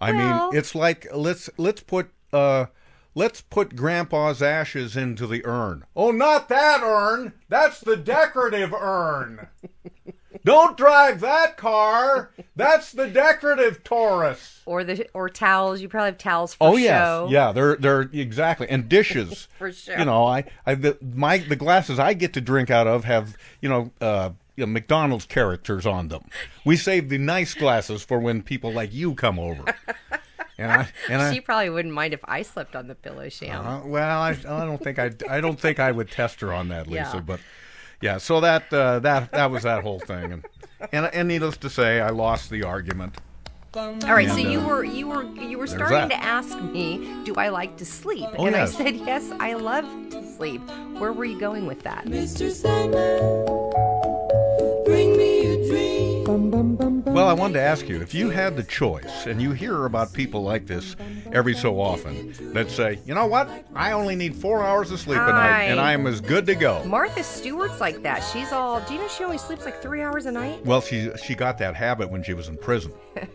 I 0.00 0.12
Well- 0.12 0.48
mean, 0.50 0.58
it's 0.58 0.74
like 0.74 1.06
let's 1.14 1.50
let's 1.58 1.82
put 1.82 2.10
uh 2.32 2.66
let's 3.14 3.40
put 3.40 3.74
grandpa's 3.76 4.42
ashes 4.42 4.96
into 4.96 5.26
the 5.26 5.44
urn. 5.44 5.84
Oh, 5.96 6.10
not 6.12 6.48
that 6.48 6.82
urn. 6.82 7.32
That's 7.48 7.80
the 7.80 7.96
decorative 7.96 8.72
urn. 8.72 9.48
Don't 10.44 10.76
drive 10.76 11.20
that 11.20 11.56
car. 11.56 12.30
That's 12.54 12.92
the 12.92 13.08
decorative 13.08 13.82
Taurus. 13.82 14.60
Or 14.66 14.84
the 14.84 15.06
or 15.12 15.28
towels. 15.28 15.80
You 15.80 15.88
probably 15.88 16.06
have 16.10 16.18
towels 16.18 16.54
for 16.54 16.68
Oh 16.68 16.76
show. 16.76 16.78
yes, 16.78 17.30
yeah, 17.30 17.52
they're 17.52 17.76
they're 17.76 18.02
exactly 18.12 18.68
and 18.68 18.88
dishes 18.88 19.48
For 19.58 19.72
sure. 19.72 19.98
You 19.98 20.04
know, 20.04 20.24
I 20.24 20.44
I 20.64 20.74
the, 20.76 20.96
my 21.02 21.38
the 21.38 21.56
glasses 21.56 21.98
I 21.98 22.14
get 22.14 22.32
to 22.34 22.40
drink 22.40 22.70
out 22.70 22.86
of 22.86 23.04
have 23.04 23.36
you 23.60 23.68
know 23.68 23.90
uh 24.00 24.30
you 24.58 24.66
know, 24.66 24.72
McDonald's 24.72 25.24
characters 25.24 25.86
on 25.86 26.08
them. 26.08 26.24
We 26.64 26.76
save 26.76 27.08
the 27.08 27.18
nice 27.18 27.54
glasses 27.54 28.02
for 28.02 28.18
when 28.18 28.42
people 28.42 28.72
like 28.72 28.92
you 28.92 29.14
come 29.14 29.38
over. 29.38 29.64
And 30.58 30.72
I 30.72 30.88
and 31.08 31.22
I 31.22 31.32
she 31.32 31.40
probably 31.40 31.70
wouldn't 31.70 31.94
mind 31.94 32.12
if 32.12 32.20
I 32.24 32.42
slept 32.42 32.74
on 32.74 32.88
the 32.88 32.96
pillow 32.96 33.28
sham. 33.28 33.64
uh, 33.64 33.86
well, 33.86 34.20
I, 34.20 34.30
I 34.30 34.64
don't 34.64 34.82
think 34.82 34.98
I 34.98 35.12
I 35.30 35.40
don't 35.40 35.58
think 35.58 35.78
I 35.78 35.92
would 35.92 36.10
test 36.10 36.40
her 36.40 36.52
on 36.52 36.68
that, 36.70 36.88
Lisa. 36.88 37.12
Yeah. 37.14 37.20
But 37.20 37.40
yeah, 38.00 38.18
so 38.18 38.40
that 38.40 38.72
uh, 38.72 38.98
that 38.98 39.30
that 39.30 39.52
was 39.52 39.62
that 39.62 39.84
whole 39.84 40.00
thing, 40.00 40.32
and 40.32 40.44
and 40.90 41.06
and 41.06 41.28
needless 41.28 41.56
to 41.58 41.70
say, 41.70 42.00
I 42.00 42.10
lost 42.10 42.50
the 42.50 42.64
argument. 42.64 43.18
All 43.76 43.94
right, 44.02 44.28
so 44.28 44.36
you 44.38 44.60
uh, 44.60 44.66
were 44.66 44.84
you 44.84 45.06
were 45.06 45.24
you 45.34 45.58
were 45.58 45.66
starting 45.68 46.08
that. 46.08 46.10
to 46.10 46.24
ask 46.24 46.60
me, 46.60 47.22
do 47.24 47.34
I 47.36 47.50
like 47.50 47.76
to 47.76 47.84
sleep? 47.84 48.26
Oh, 48.36 48.46
and 48.46 48.56
yes. 48.56 48.74
I 48.74 48.84
said 48.84 48.96
yes, 48.96 49.30
I 49.38 49.52
love 49.52 49.84
to 50.10 50.26
sleep. 50.36 50.62
Where 50.98 51.12
were 51.12 51.26
you 51.26 51.38
going 51.38 51.66
with 51.66 51.82
that? 51.82 52.06
Mr. 52.06 52.50
Sandman, 52.50 54.07
Well, 55.68 57.26
I 57.26 57.32
wanted 57.32 57.54
to 57.54 57.60
ask 57.62 57.88
you 57.88 58.00
if 58.00 58.14
you 58.14 58.30
had 58.30 58.56
the 58.56 58.62
choice, 58.62 59.26
and 59.26 59.40
you 59.40 59.52
hear 59.52 59.86
about 59.86 60.12
people 60.12 60.42
like 60.42 60.66
this 60.66 60.94
every 61.32 61.54
so 61.54 61.80
often 61.80 62.32
that 62.52 62.70
say, 62.70 62.98
you 63.06 63.14
know 63.14 63.26
what, 63.26 63.48
I 63.74 63.92
only 63.92 64.14
need 64.14 64.36
four 64.36 64.62
hours 64.62 64.90
of 64.90 65.00
sleep 65.00 65.18
a 65.18 65.32
night, 65.32 65.62
and 65.64 65.80
I- 65.80 65.92
am 65.92 66.06
as 66.06 66.20
good 66.20 66.46
to 66.46 66.54
go. 66.54 66.84
Martha 66.84 67.22
Stewart's 67.24 67.80
like 67.80 68.02
that. 68.02 68.20
She's 68.20 68.52
all. 68.52 68.80
Do 68.82 68.94
you 68.94 69.00
know 69.00 69.08
she 69.08 69.24
only 69.24 69.38
sleeps 69.38 69.64
like 69.64 69.80
three 69.82 70.02
hours 70.02 70.26
a 70.26 70.32
night? 70.32 70.64
Well, 70.64 70.80
she 70.80 71.10
she 71.24 71.34
got 71.34 71.58
that 71.58 71.74
habit 71.74 72.10
when 72.10 72.22
she 72.22 72.34
was 72.34 72.48
in 72.48 72.56
prison. 72.56 72.92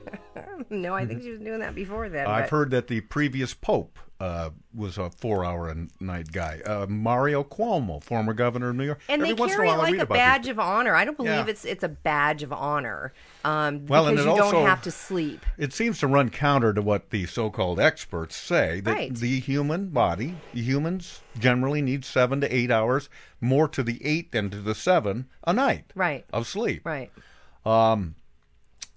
No, 0.70 0.94
I 0.96 1.06
think 1.06 1.22
she 1.22 1.30
was 1.30 1.40
doing 1.42 1.60
that 1.60 1.76
before 1.76 2.10
then. 2.10 2.26
I've 2.26 2.44
but- 2.46 2.50
heard 2.50 2.72
that 2.72 2.88
the 2.88 3.02
previous 3.02 3.54
pope 3.54 4.00
uh, 4.24 4.50
was 4.74 4.98
a 4.98 5.10
four-hour 5.10 5.68
a 5.70 5.76
night 6.00 6.32
guy. 6.32 6.62
Uh, 6.66 6.86
Mario 6.88 7.44
Cuomo, 7.44 8.02
former 8.02 8.34
governor 8.34 8.70
of 8.70 8.76
New 8.78 8.86
York. 8.86 9.02
And 9.10 9.22
Every 9.22 9.34
they 9.36 9.48
carry 9.50 9.68
it 9.70 9.76
like 9.78 9.98
a 10.00 10.06
badge 10.06 10.48
of 10.48 10.60
honor. 10.60 10.96
I 10.96 11.04
don't 11.04 11.18
believe 11.18 11.34
Yeah. 11.34 11.46
it's 11.48 11.66
it's 11.66 11.84
a 11.84 11.90
badge 11.90 12.42
of 12.42 12.54
honor 12.54 13.12
um, 13.44 13.86
Well, 13.86 14.08
and 14.08 14.16
because 14.16 14.26
it 14.26 14.30
you 14.38 14.42
also- 14.44 14.52
don't 14.60 14.66
have 14.68 14.82
to 14.84 14.92
sleep. 14.92 15.46
It 15.58 15.74
seems 15.74 16.00
to 16.00 16.08
run 16.08 16.30
counter 16.30 16.74
to 16.74 16.82
what 16.82 17.10
the 17.10 17.26
so-called 17.26 17.82
experts 17.82 18.38
say 18.38 18.80
that 18.80 18.92
Right. 18.94 19.14
the 19.14 19.42
human 19.42 19.90
body, 19.90 20.36
humans 20.54 21.20
generally 21.38 21.82
need 21.82 22.06
seven 22.06 22.40
to 22.42 22.56
eight 22.56 22.72
hours, 22.72 23.10
more 23.42 23.68
to 23.68 23.84
the 23.84 24.04
eight 24.06 24.32
than 24.32 24.50
to 24.52 24.62
the 24.62 24.74
seven 24.76 25.28
a 25.46 25.52
night 25.52 25.92
Right. 25.96 26.24
of 26.32 26.48
sleep. 26.48 26.86
Right. 26.86 27.12
Um, 27.66 28.16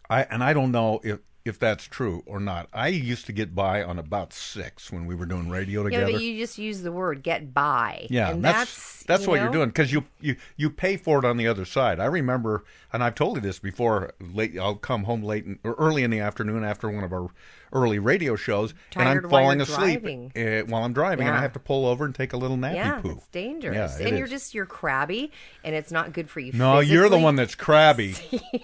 I 0.08 0.22
and 0.22 0.44
I 0.44 0.52
don't 0.52 0.70
know 0.70 1.00
if 1.02 1.18
if 1.46 1.58
that's 1.58 1.84
true 1.84 2.22
or 2.26 2.40
not. 2.40 2.68
I 2.72 2.88
used 2.88 3.26
to 3.26 3.32
get 3.32 3.54
by 3.54 3.82
on 3.82 3.98
about 3.98 4.32
six 4.32 4.90
when 4.90 5.06
we 5.06 5.14
were 5.14 5.26
doing 5.26 5.48
radio 5.48 5.82
together. 5.82 6.10
Yeah, 6.10 6.12
but 6.16 6.22
you 6.22 6.38
just 6.38 6.58
use 6.58 6.82
the 6.82 6.92
word 6.92 7.22
get 7.22 7.54
by. 7.54 8.06
Yeah, 8.10 8.30
and 8.30 8.44
that's 8.44 8.70
that's 8.74 9.04
that's, 9.04 9.22
you 9.24 9.30
what 9.30 9.36
know, 9.36 9.42
you're 9.44 9.52
doing 9.52 9.68
because 9.68 9.92
you, 9.92 10.04
you 10.20 10.36
you 10.56 10.70
pay 10.70 10.96
for 10.96 11.18
it 11.18 11.24
on 11.24 11.36
the 11.36 11.46
other 11.46 11.64
side. 11.64 12.00
I 12.00 12.06
remember, 12.06 12.64
and 12.92 13.02
I've 13.04 13.14
told 13.14 13.36
you 13.36 13.40
this 13.42 13.58
before. 13.58 14.12
Late, 14.20 14.58
I'll 14.58 14.74
come 14.76 15.04
home 15.04 15.22
late 15.22 15.44
in, 15.44 15.58
or 15.64 15.74
early 15.74 16.02
in 16.02 16.10
the 16.10 16.20
afternoon 16.20 16.64
after 16.64 16.90
one 16.90 17.04
of 17.04 17.12
our 17.12 17.28
early 17.72 17.98
radio 17.98 18.36
shows, 18.36 18.74
and 18.94 19.08
I'm 19.08 19.16
Tired 19.20 19.30
falling 19.30 19.60
asleep 19.60 20.04
uh, 20.36 20.66
while 20.70 20.84
I'm 20.84 20.92
driving, 20.92 21.26
and 21.26 21.36
I 21.36 21.40
have 21.40 21.52
to 21.54 21.58
pull 21.58 21.86
over 21.86 22.04
and 22.04 22.14
take 22.14 22.32
a 22.32 22.36
little 22.36 22.56
nappy 22.56 22.74
Yeah, 22.74 23.00
poo. 23.00 23.10
it's 23.12 23.26
dangerous, 23.28 23.96
Yeah, 23.98 24.04
it 24.06 24.08
and 24.08 24.18
you're 24.18 24.26
just 24.28 24.54
you're 24.54 24.66
crabby, 24.66 25.32
and 25.64 25.74
it's 25.74 25.90
not 25.92 26.12
good 26.12 26.30
for 26.30 26.40
you. 26.40 26.52
No, 26.52 26.80
you're 26.80 27.08
the 27.08 27.18
one 27.18 27.36
that's 27.36 27.54
crabby. 27.54 28.14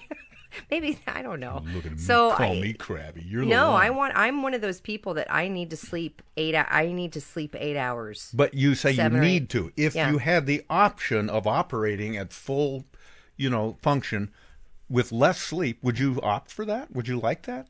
Maybe 0.71 0.99
I 1.07 1.23
don't 1.23 1.41
know. 1.41 1.63
Look 1.75 1.87
at 1.87 1.93
me, 1.93 1.99
so 1.99 2.33
call 2.35 2.53
I, 2.53 2.61
me 2.61 2.73
crabby. 2.73 3.23
You're 3.23 3.45
no. 3.45 3.73
I 3.73 3.91
want. 3.91 4.13
I'm 4.17 4.43
one 4.43 4.55
of 4.55 4.61
those 4.61 4.81
people 4.81 5.15
that 5.15 5.33
I 5.33 5.49
need 5.49 5.71
to 5.71 5.77
sleep 5.77 6.23
eight. 6.37 6.55
I 6.55 6.93
need 6.93 7.13
to 7.15 7.21
sleep 7.21 7.55
eight 7.59 7.77
hours. 7.77 8.31
But 8.35 8.55
you 8.55 8.75
say 8.75 8.93
you 8.93 9.09
need 9.09 9.43
eight. 9.45 9.49
to. 9.51 9.73
If 9.77 9.95
Yeah. 9.95 10.11
you 10.11 10.19
had 10.19 10.47
the 10.47 10.65
option 10.71 11.29
of 11.31 11.47
operating 11.47 12.17
at 12.17 12.33
full, 12.33 12.85
you 13.37 13.49
know, 13.51 13.77
function 13.81 14.31
with 14.89 15.11
less 15.13 15.41
sleep, 15.41 15.79
would 15.83 15.99
you 15.99 16.21
opt 16.23 16.51
for 16.51 16.65
that? 16.67 16.93
Would 16.93 17.09
you 17.09 17.19
like 17.19 17.43
that? 17.47 17.69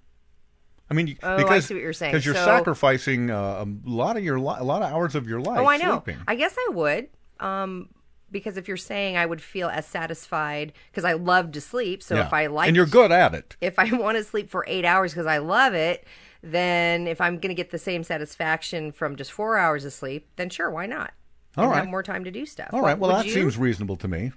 I 0.90 0.94
mean, 0.94 1.16
Oh, 1.22 1.34
I 1.34 1.36
because 1.38 1.66
see 1.66 1.74
what 1.74 1.82
you're 1.82 1.92
saying. 1.92 2.12
Because 2.12 2.26
you're 2.26 2.34
So- 2.34 2.44
sacrificing 2.44 3.30
uh, 3.30 3.64
a 3.64 3.88
lot 3.88 4.16
of 4.16 4.24
your 4.24 4.38
li- 4.38 4.56
a 4.58 4.64
lot 4.64 4.82
of 4.82 4.92
hours 4.92 5.14
of 5.14 5.26
your 5.28 5.40
life. 5.40 5.58
oh, 5.60 5.66
I 5.66 5.76
know. 5.78 6.02
Sleeping. 6.04 6.22
I 6.28 6.34
guess 6.34 6.54
I 6.58 6.68
would. 6.72 7.08
Um, 7.40 7.88
because 8.32 8.56
if 8.56 8.66
you're 8.66 8.76
saying 8.76 9.16
I 9.16 9.26
would 9.26 9.40
feel 9.42 9.68
as 9.68 9.86
satisfied 9.86 10.72
because 10.90 11.04
I 11.04 11.12
love 11.12 11.52
to 11.52 11.60
sleep, 11.60 12.02
so 12.02 12.16
Yeah. 12.16 12.26
if 12.26 12.32
I 12.32 12.46
like 12.46 12.68
and 12.68 12.76
you're 12.76 12.86
good 12.86 13.12
at 13.12 13.34
it. 13.34 13.56
if 13.60 13.78
I 13.78 13.92
want 13.96 14.16
to 14.16 14.24
sleep 14.24 14.50
for 14.50 14.64
eight 14.66 14.84
hours 14.84 15.12
because 15.12 15.26
I 15.26 15.38
love 15.38 15.74
it, 15.74 16.04
then 16.42 17.06
if 17.06 17.20
I'm 17.20 17.34
going 17.38 17.50
to 17.50 17.54
get 17.54 17.70
the 17.70 17.78
same 17.78 18.02
satisfaction 18.02 18.90
from 18.90 19.14
just 19.16 19.30
four 19.30 19.56
hours 19.58 19.84
of 19.84 19.92
sleep, 19.92 20.26
then 20.36 20.50
sure, 20.50 20.70
why 20.70 20.86
not? 20.86 21.12
All 21.56 21.64
and 21.64 21.72
right. 21.72 21.78
have 21.80 21.88
more 21.88 22.02
time 22.02 22.24
to 22.24 22.30
do 22.30 22.46
stuff. 22.46 22.70
All 22.72 22.80
right. 22.80 22.98
Well, 22.98 23.10
Would 23.10 23.18
that 23.20 23.26
you? 23.26 23.32
seems 23.32 23.56
reasonable 23.58 23.96
to 23.96 24.08
me. 24.08 24.32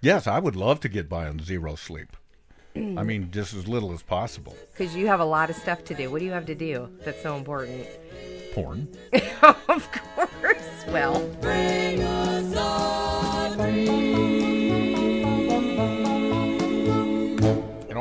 Yes, 0.00 0.26
I 0.26 0.38
would 0.38 0.56
love 0.56 0.80
to 0.80 0.88
get 0.88 1.08
by 1.08 1.26
on 1.28 1.40
zero 1.40 1.74
sleep. 1.76 2.16
I 2.76 3.02
mean, 3.02 3.30
just 3.32 3.54
as 3.54 3.66
little 3.66 3.92
as 3.92 4.02
possible. 4.02 4.56
because 4.76 4.94
you 4.94 5.08
have 5.08 5.18
a 5.20 5.24
lot 5.24 5.50
of 5.50 5.56
stuff 5.56 5.84
to 5.86 5.94
do. 5.94 6.10
What 6.10 6.20
do 6.20 6.24
you 6.24 6.30
have 6.32 6.46
to 6.46 6.54
do 6.54 6.88
that's 7.04 7.20
so 7.22 7.36
important? 7.36 7.86
Porn. 8.54 8.88
of 9.42 9.88
course. 9.92 10.84
Well, 10.88 11.20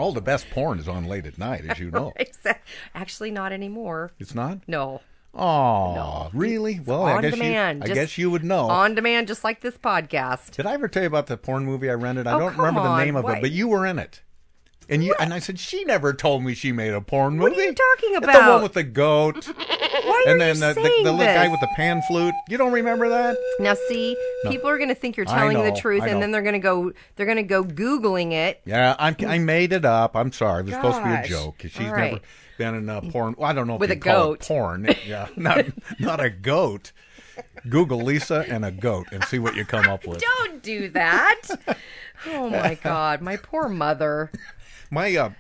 all 0.07 0.13
the 0.13 0.21
best 0.21 0.49
porn 0.51 0.79
is 0.79 0.87
on 0.87 1.03
late 1.05 1.25
at 1.25 1.37
night, 1.37 1.65
as 1.67 1.77
you 1.79 1.91
know. 1.91 2.13
exa- 2.17 2.57
actually, 2.95 3.29
not 3.29 3.51
anymore. 3.51 4.11
It's 4.19 4.33
not. 4.33 4.59
No. 4.67 5.01
Oh, 5.33 6.29
really? 6.33 6.79
Well, 6.79 7.03
I 7.03 7.15
on 7.15 7.21
guess 7.21 7.33
demand. 7.33 7.79
you. 7.79 7.83
I 7.83 7.87
just 7.87 7.95
guess 7.95 8.17
you 8.17 8.31
would 8.31 8.43
know. 8.43 8.69
On 8.69 8.95
demand, 8.95 9.27
just 9.27 9.43
like 9.43 9.59
this 9.61 9.77
podcast. 9.77 10.51
Did 10.51 10.65
I 10.65 10.73
ever 10.73 10.87
tell 10.87 11.03
you 11.03 11.07
about 11.07 11.27
the 11.27 11.35
porn 11.37 11.65
movie 11.65 11.89
I 11.89 11.93
rented? 11.93 12.25
I 12.25 12.33
Oh, 12.35 12.39
don't 12.39 12.57
remember 12.57 12.81
the 12.81 12.97
name 12.97 13.15
of 13.17 13.23
What? 13.25 13.39
it, 13.39 13.41
but 13.41 13.51
you 13.51 13.67
were 13.67 13.85
in 13.85 13.99
it. 13.99 14.21
And 14.89 15.03
you 15.03 15.13
and 15.19 15.33
I 15.33 15.39
said 15.39 15.59
she 15.59 15.83
never 15.83 16.13
told 16.13 16.43
me 16.43 16.53
she 16.53 16.71
made 16.71 16.93
a 16.93 17.01
porn 17.01 17.37
movie. 17.37 17.51
What 17.51 17.59
are 17.59 17.63
you 17.63 17.73
talking 17.73 18.15
about? 18.15 18.45
The 18.45 18.51
one 18.53 18.63
with 18.63 18.73
the 18.73 18.83
goat. 18.83 19.45
Why 19.57 20.23
and 20.27 20.35
are 20.35 20.37
then 20.39 20.55
you 20.55 20.61
the, 20.61 20.73
saying 20.73 21.03
the, 21.03 21.11
the 21.11 21.11
little 21.11 21.33
guy 21.33 21.47
with 21.49 21.59
the 21.59 21.69
pan 21.75 22.01
flute. 22.07 22.33
You 22.47 22.57
don't 22.57 22.71
remember 22.71 23.09
that? 23.09 23.37
Now, 23.59 23.73
see, 23.89 24.15
No. 24.43 24.51
people 24.51 24.69
are 24.69 24.77
going 24.77 24.89
to 24.89 24.95
think 24.95 25.17
you're 25.17 25.25
telling 25.25 25.61
the 25.61 25.71
truth, 25.73 26.03
and 26.03 26.21
then 26.21 26.31
they're 26.31 26.41
going 26.41 26.53
to 26.53 26.59
go. 26.59 26.93
They're 27.15 27.25
going 27.25 27.37
to 27.37 27.43
go 27.43 27.63
googling 27.63 28.31
it. 28.31 28.61
Yeah, 28.65 28.95
I'm, 28.97 29.15
I 29.27 29.37
made 29.39 29.73
it 29.73 29.83
up. 29.85 30.15
I'm 30.15 30.31
sorry. 30.31 30.61
It 30.61 30.65
was 30.67 30.75
supposed 30.75 30.97
to 30.99 31.03
be 31.03 31.13
a 31.13 31.27
joke. 31.27 31.55
She's 31.61 31.79
All 31.79 31.95
never 31.97 32.19
been 32.57 32.75
in 32.75 32.89
a 32.89 33.01
porn. 33.01 33.35
Well, 33.37 33.49
I 33.49 33.53
don't 33.53 33.67
know 33.67 33.75
if 33.75 33.79
With 33.81 33.91
a 33.91 33.95
goat. 33.95 34.39
porn. 34.41 34.87
Yeah, 35.05 35.27
not 35.35 35.65
not 35.99 36.19
a 36.23 36.29
goat. 36.29 36.91
Google 37.69 38.01
Lisa 38.01 38.45
and 38.49 38.65
a 38.65 38.71
goat 38.71 39.07
and 39.11 39.23
see 39.25 39.37
what 39.37 39.55
you 39.55 39.63
come 39.65 39.87
up 39.87 40.07
with. 40.07 40.23
Don't 40.47 40.63
do 40.63 40.89
that. 40.89 41.41
oh 42.27 42.49
my 42.49 42.75
God, 42.81 43.21
my 43.21 43.37
poor 43.37 43.69
mother. 43.69 44.31
My 44.89 45.15
uh, 45.15 45.31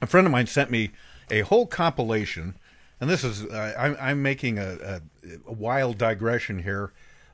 a 0.00 0.06
friend 0.06 0.26
of 0.26 0.32
mine 0.32 0.46
sent 0.46 0.70
me 0.70 0.90
a 1.30 1.40
whole 1.40 1.66
compilation, 1.66 2.54
and 3.00 3.08
this 3.08 3.24
is 3.24 3.44
uh, 3.44 3.74
I'm, 3.78 3.96
I'm 4.00 4.22
making 4.22 4.58
a, 4.58 4.78
a, 4.82 5.00
a 5.46 5.52
wild 5.52 5.98
digression 5.98 6.62
here, 6.62 6.92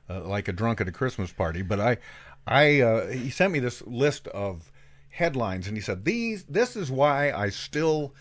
uh, 0.09 0.21
like 0.21 0.47
a 0.47 0.53
drunk 0.53 0.81
at 0.81 0.87
a 0.87 0.91
Christmas 0.91 1.31
party. 1.31 1.61
But 1.61 1.79
I, 1.79 1.97
I 2.45 2.81
uh, 2.81 3.07
he 3.07 3.29
sent 3.29 3.53
me 3.53 3.59
this 3.59 3.81
list 3.85 4.27
of 4.29 4.71
headlines, 5.09 5.67
and 5.67 5.75
he 5.75 5.81
said 5.81 6.05
these 6.05 6.43
this 6.45 6.75
is 6.75 6.91
why 6.91 7.31
I 7.31 7.49
still 7.49 8.13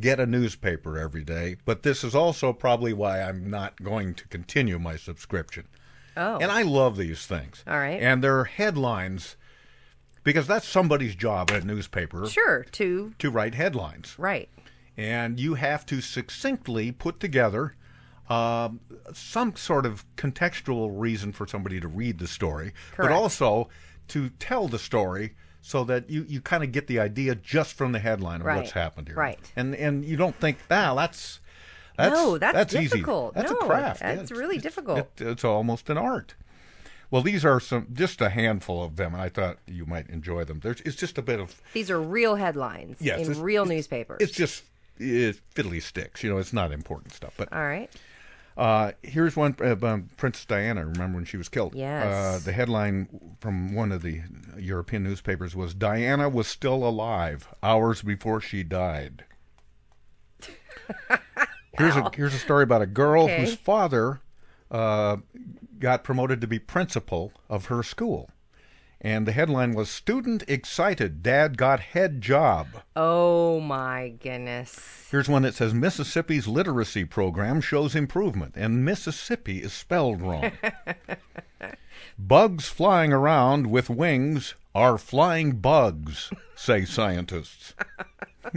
get 0.00 0.20
a 0.20 0.26
newspaper 0.26 0.98
every 0.98 1.24
day, 1.24 1.56
but 1.64 1.82
this 1.82 2.02
is 2.02 2.14
also 2.14 2.52
probably 2.52 2.92
why 2.92 3.20
I'm 3.20 3.50
not 3.50 3.82
going 3.82 4.14
to 4.14 4.28
continue 4.28 4.78
my 4.78 4.96
subscription. 4.96 5.68
Oh. 6.16 6.38
And 6.38 6.50
I 6.50 6.62
love 6.62 6.96
these 6.96 7.26
things. 7.26 7.64
All 7.66 7.78
right. 7.78 8.00
And 8.00 8.22
there 8.22 8.38
are 8.38 8.44
headlines 8.44 9.36
because 10.24 10.46
that's 10.46 10.66
somebody's 10.68 11.14
job 11.14 11.50
at 11.50 11.62
a 11.62 11.66
newspaper 11.66 12.26
Sure, 12.26 12.64
to 12.72 13.14
to 13.18 13.30
write 13.30 13.54
headlines. 13.54 14.14
right. 14.18 14.48
And 14.96 15.40
you 15.40 15.54
have 15.54 15.86
to 15.86 16.00
succinctly 16.02 16.92
put 16.92 17.18
together 17.18 17.74
um, 18.28 18.80
some 19.14 19.56
sort 19.56 19.86
of 19.86 20.04
contextual 20.16 20.90
reason 20.92 21.32
for 21.32 21.46
somebody 21.46 21.80
to 21.80 21.88
read 21.88 22.18
the 22.18 22.26
story, 22.28 22.72
but 22.96 23.10
also 23.10 23.68
to 24.08 24.28
tell 24.38 24.68
the 24.68 24.78
story 24.78 25.34
so 25.60 25.84
that 25.84 26.10
you, 26.10 26.24
you 26.28 26.40
kind 26.40 26.62
of 26.62 26.72
get 26.72 26.86
the 26.88 26.98
idea 26.98 27.34
just 27.34 27.74
from 27.74 27.92
the 27.92 27.98
headline 28.00 28.40
of 28.40 28.46
Right. 28.46 28.56
what's 28.58 28.72
happened 28.72 29.08
here. 29.08 29.16
Right. 29.16 29.38
And 29.56 29.74
and 29.74 30.04
you 30.04 30.16
don't 30.16 30.36
think, 30.36 30.58
ah, 30.70 30.94
that's 30.94 31.40
that's 31.96 32.14
No, 32.14 32.38
that's 32.38 32.74
easy. 32.74 32.88
difficult. 32.88 33.34
That's 33.34 33.50
No, 33.50 33.58
a 33.58 33.64
craft. 33.64 34.00
that's 34.00 34.30
Yeah, 34.30 34.36
really 34.38 34.56
it's- 34.56 34.62
difficult. 34.62 34.98
it- 34.98 35.20
it's 35.20 35.44
almost 35.44 35.88
an 35.90 35.98
art. 35.98 36.34
Well, 37.12 37.22
these 37.22 37.44
are 37.44 37.60
some 37.60 37.86
just 37.92 38.20
a 38.20 38.30
handful 38.30 38.82
of 38.82 38.96
them, 38.96 39.12
and 39.12 39.22
I 39.22 39.28
thought 39.28 39.58
you 39.66 39.84
might 39.86 40.08
enjoy 40.08 40.44
them. 40.44 40.58
There's 40.60 40.80
it's 40.80 40.96
just 40.96 41.18
a 41.18 41.22
bit 41.22 41.38
of 41.38 41.60
These 41.74 41.90
are 41.90 42.00
real 42.00 42.34
headlines 42.36 42.96
Yes, 43.00 43.18
in 43.18 43.22
it's- 43.30 43.36
real 43.36 43.66
newspapers. 43.66 44.16
it's 44.20 44.32
just 44.32 44.64
it's 44.98 45.40
fiddly 45.54 45.80
sticks. 45.82 46.22
You 46.24 46.30
know, 46.30 46.38
it's 46.38 46.52
not 46.54 46.72
important 46.72 47.12
stuff. 47.12 47.34
But 47.36 47.52
All 47.52 47.62
right. 47.62 47.90
uh, 48.56 48.92
here's 49.02 49.36
one 49.36 49.54
uh, 49.60 49.66
about 49.66 50.16
Princess 50.16 50.46
Diana. 50.46 50.86
Remember 50.86 51.16
when 51.16 51.24
she 51.26 51.36
was 51.36 51.48
killed? 51.50 51.74
Yes. 51.74 52.06
Uh, 52.06 52.40
the 52.42 52.52
headline 52.52 53.36
from 53.40 53.74
one 53.74 53.92
of 53.92 54.00
the 54.02 54.22
European 54.56 55.02
newspapers 55.04 55.54
was 55.54 55.74
Diana 55.74 56.30
was 56.30 56.46
still 56.48 56.82
alive 56.82 57.46
hours 57.62 58.00
before 58.00 58.40
she 58.40 58.62
died. 58.62 59.24
Here's 61.78 61.96
a 61.96 62.10
here's 62.14 62.34
a 62.34 62.38
story 62.38 62.62
about 62.64 62.82
a 62.82 62.86
girl 62.86 63.24
Okay. 63.24 63.40
whose 63.40 63.54
father 63.54 64.20
uh, 64.70 65.16
got 65.82 66.04
promoted 66.04 66.40
to 66.40 66.46
be 66.46 66.60
principal 66.60 67.32
of 67.50 67.66
her 67.66 67.82
school. 67.82 68.30
And 69.00 69.26
the 69.26 69.32
headline 69.32 69.74
was 69.74 69.90
Student 69.90 70.44
Excited, 70.46 71.24
Dad 71.24 71.58
Got 71.58 71.80
Head 71.80 72.20
Job. 72.20 72.68
Oh 72.94 73.58
my 73.58 74.14
goodness. 74.22 75.08
Here's 75.10 75.28
one 75.28 75.42
that 75.42 75.56
says 75.56 75.74
Mississippi's 75.74 76.46
literacy 76.46 77.04
program 77.04 77.60
shows 77.60 77.96
improvement, 77.96 78.54
and 78.56 78.84
Mississippi 78.84 79.58
is 79.60 79.72
spelled 79.72 80.22
wrong. 80.22 80.52
bugs 82.18 82.68
flying 82.68 83.12
around 83.12 83.66
with 83.66 83.90
wings 83.90 84.54
are 84.72 84.96
flying 84.96 85.56
bugs, 85.56 86.30
say 86.54 86.84
scientists. 86.84 87.74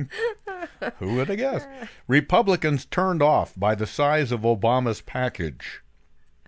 Who 1.00 1.16
would 1.16 1.30
have 1.30 1.38
guessed? 1.38 1.68
Republicans 2.08 2.86
turned 2.86 3.24
off 3.24 3.54
by 3.58 3.74
the 3.74 3.88
size 3.88 4.32
of 4.32 4.42
Obama's 4.42 5.02
package. 5.02 5.82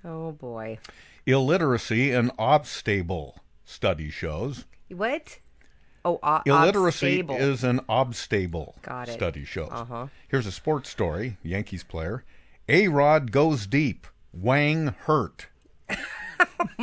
Oh 0.07 0.31
boy. 0.31 0.79
Illiteracy 1.25 2.11
and 2.13 2.31
obstable 2.39 3.39
study 3.65 4.09
shows. 4.09 4.63
What? 4.89 5.39
Oh, 6.05 6.19
uh, 6.23 6.41
Illiteracy 6.45 7.19
obstable. 7.19 7.35
is 7.35 7.63
an 7.65 7.81
obstable 7.89 8.75
Got 8.81 9.09
it. 9.09 9.13
study 9.13 9.43
shows. 9.43 9.69
Uh-huh. 9.71 10.07
Here's 10.29 10.45
a 10.47 10.51
sports 10.53 10.89
story. 10.89 11.35
Yankees 11.43 11.83
player. 11.83 12.23
A 12.69 12.87
Rod 12.87 13.33
goes 13.33 13.67
deep. 13.67 14.07
Wang 14.31 14.95
hurt. 15.05 15.47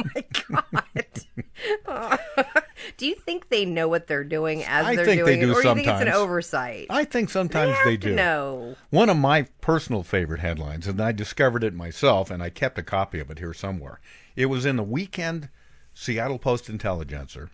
do 2.97 3.07
you 3.07 3.15
think 3.15 3.49
they 3.49 3.65
know 3.65 3.89
what 3.89 4.07
they're 4.07 4.25
doing 4.25 4.65
as 4.65 4.87
I 4.87 4.97
they're 4.97 5.05
think 5.05 5.25
they 5.25 5.37
doing 5.37 5.43
it, 5.43 5.47
do 5.47 5.59
or 5.59 5.63
do 5.63 5.69
you 5.69 5.75
think 5.75 5.89
it's 5.89 6.03
an 6.03 6.09
oversight? 6.09 6.87
I 6.91 7.05
think 7.05 7.31
sometimes 7.31 7.77
They 7.85 7.93
they, 7.93 7.97
do. 7.97 8.15
know. 8.15 8.77
One 8.91 9.09
of 9.09 9.17
my 9.17 9.47
personal 9.61 10.03
favorite 10.03 10.41
headlines, 10.41 10.87
and 10.87 11.01
I 11.01 11.13
discovered 11.13 11.65
it 11.65 11.75
myself, 11.75 12.31
and 12.31 12.43
I 12.43 12.51
kept 12.51 12.79
a 12.79 12.83
copy 12.83 13.21
of 13.21 13.31
it 13.31 13.39
here 13.39 13.55
somewhere. 13.55 14.01
It 14.37 14.47
was 14.47 14.67
in 14.67 14.77
the 14.77 14.83
weekend 14.83 15.49
Seattle 15.93 16.39
Post 16.39 16.69
Intelligencer. 16.69 17.51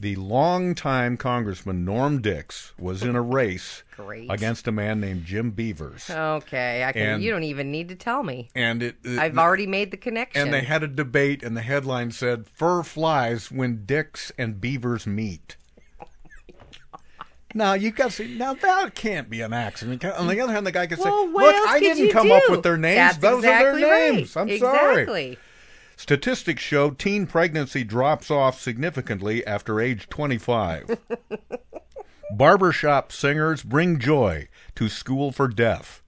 The 0.00 0.14
longtime 0.14 1.16
Congressman 1.16 1.84
Norm 1.84 2.22
Dicks 2.22 2.72
was 2.78 3.02
in 3.02 3.16
a 3.16 3.20
race 3.22 3.82
Great. 3.96 4.30
against 4.30 4.68
a 4.68 4.72
man 4.72 5.00
named 5.00 5.24
Jim 5.24 5.50
Beavers. 5.50 6.08
Okay, 6.08 6.84
I 6.84 6.92
can. 6.92 7.14
And- 7.14 7.22
you 7.22 7.32
don't 7.32 7.42
even 7.42 7.72
need 7.72 7.88
to 7.88 7.96
tell 7.96 8.22
me. 8.22 8.48
And 8.54 8.80
it, 8.82 8.96
it- 9.02 9.18
I've 9.18 9.36
already 9.38 9.66
made 9.66 9.90
the 9.90 9.96
connection. 9.96 10.40
and 10.42 10.52
they 10.54 10.60
had 10.60 10.84
a 10.84 10.88
debate, 10.88 11.42
and 11.42 11.56
the 11.56 11.62
headline 11.62 12.12
said, 12.12 12.46
"Fur 12.46 12.84
flies 12.84 13.50
when 13.50 13.84
Dix 13.86 14.30
and 14.38 14.60
Beavers 14.60 15.04
meet." 15.06 15.56
Now 17.54 17.72
you 17.72 17.90
got 17.90 18.10
to 18.10 18.16
see. 18.16 18.36
Now 18.36 18.54
that 18.54 18.94
can't 18.94 19.28
be 19.30 19.40
an 19.40 19.52
accident. 19.54 20.04
On 20.04 20.28
the 20.28 20.40
other 20.40 20.52
hand, 20.52 20.66
the 20.66 20.70
guy 20.72 20.86
could 20.86 20.98
say, 20.98 21.04
well, 21.08 21.32
what 21.32 21.54
"Look, 21.54 21.68
I 21.68 21.80
didn't 21.80 22.10
come 22.10 22.30
up 22.30 22.42
with 22.50 22.62
their 22.62 22.76
names. 22.76 22.96
That's 22.96 23.16
Those 23.18 23.38
exactly 23.38 23.68
are 23.68 23.86
their 23.86 23.90
right. 24.10 24.14
names. 24.16 24.36
I'm 24.36 24.58
sorry." 24.58 25.38
Statistics 25.98 26.62
show 26.62 26.90
teen 26.90 27.26
pregnancy 27.26 27.82
drops 27.82 28.30
off 28.30 28.60
significantly 28.60 29.44
after 29.44 29.80
age 29.80 30.08
25. 30.08 30.96
Barbershop 32.36 33.10
singers 33.10 33.64
bring 33.64 33.98
joy 33.98 34.46
to 34.76 34.88
school 34.88 35.32
for 35.32 35.48
deaf. 35.48 36.04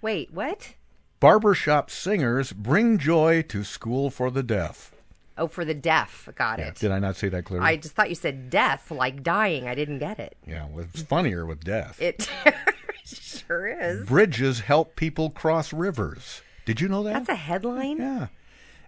Wait, 0.00 0.32
what? 0.32 0.72
Barbershop 1.20 1.90
singers 1.90 2.54
bring 2.54 2.96
joy 2.96 3.42
to 3.42 3.62
school 3.62 4.08
for 4.08 4.30
the 4.30 4.42
deaf. 4.42 4.94
Oh, 5.36 5.46
for 5.46 5.66
the 5.66 5.74
deaf. 5.74 6.26
Got 6.36 6.58
it. 6.58 6.76
Did 6.76 6.92
I 6.92 6.98
not 6.98 7.16
say 7.16 7.28
that 7.28 7.44
clearly? 7.44 7.66
I 7.66 7.76
just 7.76 7.94
thought 7.94 8.08
you 8.08 8.14
said 8.14 8.48
death, 8.48 8.90
like 8.90 9.22
dying. 9.22 9.68
I 9.68 9.74
didn't 9.74 9.98
get 9.98 10.18
it. 10.18 10.38
Yeah, 10.46 10.66
well, 10.70 10.86
it's 10.90 11.02
funnier 11.02 11.44
with 11.44 11.62
death. 11.62 12.00
It 12.00 12.30
sure 13.04 13.66
is. 13.66 14.06
Bridges 14.06 14.60
help 14.60 14.96
people 14.96 15.28
cross 15.28 15.74
rivers. 15.74 16.40
Did 16.66 16.80
you 16.80 16.88
know 16.88 17.02
that? 17.04 17.14
That's 17.14 17.28
a 17.30 17.34
headline. 17.36 17.98
Yeah. 17.98 18.26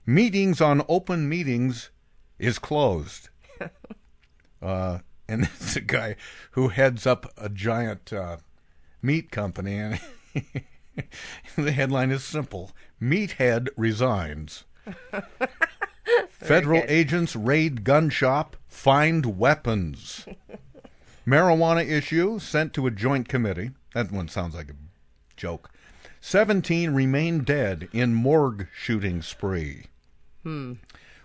Meetings 0.04 0.60
on 0.60 0.82
open 0.88 1.28
meetings 1.28 1.90
is 2.38 2.58
closed. 2.58 3.30
uh, 4.62 4.98
and 5.28 5.44
it's 5.54 5.76
a 5.76 5.80
guy 5.80 6.16
who 6.50 6.68
heads 6.68 7.06
up 7.06 7.32
a 7.38 7.48
giant 7.48 8.12
uh, 8.12 8.38
meat 9.00 9.30
company, 9.30 9.78
and 9.78 10.00
the 11.56 11.72
headline 11.72 12.10
is 12.10 12.24
simple: 12.24 12.72
"Meathead 13.00 13.68
resigns." 13.76 14.64
Federal 16.30 16.80
good. 16.80 16.90
agents 16.90 17.36
raid 17.36 17.84
gun 17.84 18.10
shop, 18.10 18.56
find 18.66 19.38
weapons. 19.38 20.26
Marijuana 21.26 21.86
issue 21.86 22.38
sent 22.38 22.72
to 22.72 22.86
a 22.86 22.90
joint 22.90 23.28
committee. 23.28 23.72
That 23.92 24.10
one 24.10 24.28
sounds 24.28 24.54
like 24.54 24.70
a 24.70 24.76
joke. 25.36 25.70
17 26.20 26.90
remain 26.92 27.40
dead 27.44 27.88
in 27.92 28.14
morgue 28.14 28.68
shooting 28.76 29.22
spree. 29.22 29.86
Hmm. 30.42 30.74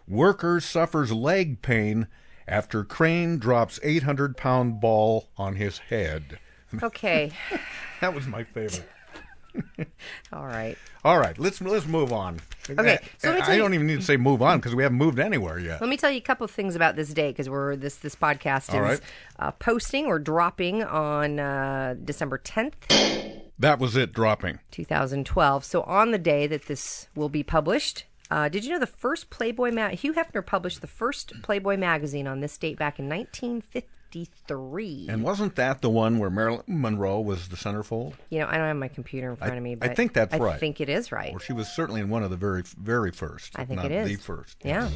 Worker 0.07 0.59
suffers 0.59 1.11
leg 1.11 1.61
pain 1.61 2.07
after 2.47 2.83
crane 2.83 3.37
drops 3.39 3.79
800 3.83 4.35
pound 4.37 4.79
ball 4.81 5.29
on 5.37 5.55
his 5.55 5.77
head. 5.79 6.39
Okay. 6.81 7.31
That 8.01 8.13
was 8.13 8.27
my 8.27 8.43
favorite. 8.43 8.83
All 10.33 10.45
right. 10.45 10.77
All 11.05 11.17
right, 11.19 11.39
let's 11.39 11.61
let's 11.61 11.85
move 11.85 12.11
on. 12.11 12.41
Okay, 12.69 12.99
so 13.17 13.29
let 13.29 13.35
me 13.35 13.41
I 13.41 13.45
tell 13.45 13.55
you- 13.55 13.61
don't 13.61 13.73
even 13.73 13.87
need 13.87 13.99
to 13.99 14.05
say 14.05 14.17
move 14.17 14.41
on 14.41 14.57
because 14.59 14.75
we 14.75 14.83
haven't 14.83 14.97
moved 14.97 15.19
anywhere 15.19 15.57
yet. 15.57 15.79
Let 15.79 15.89
me 15.89 15.95
tell 15.95 16.11
you 16.11 16.17
a 16.17 16.21
couple 16.21 16.43
of 16.43 16.51
things 16.51 16.75
about 16.75 16.97
this 16.97 17.13
day 17.13 17.29
because 17.31 17.49
we're 17.49 17.77
this 17.77 17.95
this 17.95 18.13
podcast 18.15 18.67
is 18.69 18.75
All 18.75 18.81
right. 18.81 18.99
uh, 19.39 19.51
posting 19.51 20.07
or 20.07 20.19
dropping 20.19 20.83
on 20.83 21.39
uh, 21.39 21.95
December 22.03 22.39
tenth, 22.39 22.75
That 23.59 23.79
was 23.79 23.95
it 23.95 24.13
dropping. 24.13 24.59
two 24.71 24.85
thousand 24.85 25.25
twelve. 25.25 25.63
So 25.63 25.83
on 25.83 26.11
the 26.11 26.17
day 26.17 26.47
that 26.47 26.65
this 26.65 27.07
will 27.15 27.29
be 27.29 27.43
published. 27.43 28.05
Uh, 28.31 28.49
did 28.49 28.65
you 28.65 28.71
know 28.71 28.79
the 28.79 28.87
first 28.87 29.29
Playboy 29.29 29.71
ma- 29.71 29.89
Hugh 29.89 30.13
Hefner 30.13 30.43
published 30.43 30.81
the 30.81 30.87
first 30.87 31.33
Playboy 31.43 31.77
magazine 31.77 32.25
on 32.25 32.39
this 32.39 32.57
date 32.57 32.79
back 32.79 32.97
in 32.97 33.07
1953? 33.07 35.07
And 35.07 35.23
wasn't 35.23 35.55
that 35.57 35.81
the 35.81 35.89
one 35.89 36.17
where 36.17 36.31
Marilyn 36.31 36.63
Monroe 36.65 37.19
was 37.19 37.49
the 37.49 37.57
centerfold? 37.57 38.13
You 38.29 38.39
know, 38.39 38.47
I 38.47 38.57
don't 38.57 38.65
have 38.67 38.77
my 38.77 38.87
computer 38.87 39.29
in 39.29 39.35
front 39.35 39.53
I, 39.53 39.57
of 39.57 39.61
me, 39.61 39.75
but 39.75 39.91
I 39.91 39.93
think 39.93 40.13
that's 40.13 40.33
I 40.33 40.37
right. 40.39 40.55
I 40.55 40.57
think 40.57 40.81
it 40.81 40.89
is 40.89 41.11
right. 41.11 41.31
Or 41.31 41.39
she 41.39 41.53
was 41.53 41.67
certainly 41.67 42.01
in 42.01 42.09
one 42.09 42.23
of 42.23 42.31
the 42.31 42.37
very, 42.37 42.63
very 42.77 43.11
first. 43.11 43.51
I 43.55 43.65
think 43.65 43.81
not 43.81 43.91
it 43.91 43.91
is. 43.91 44.07
the 44.07 44.15
first. 44.15 44.57
Yeah. 44.63 44.89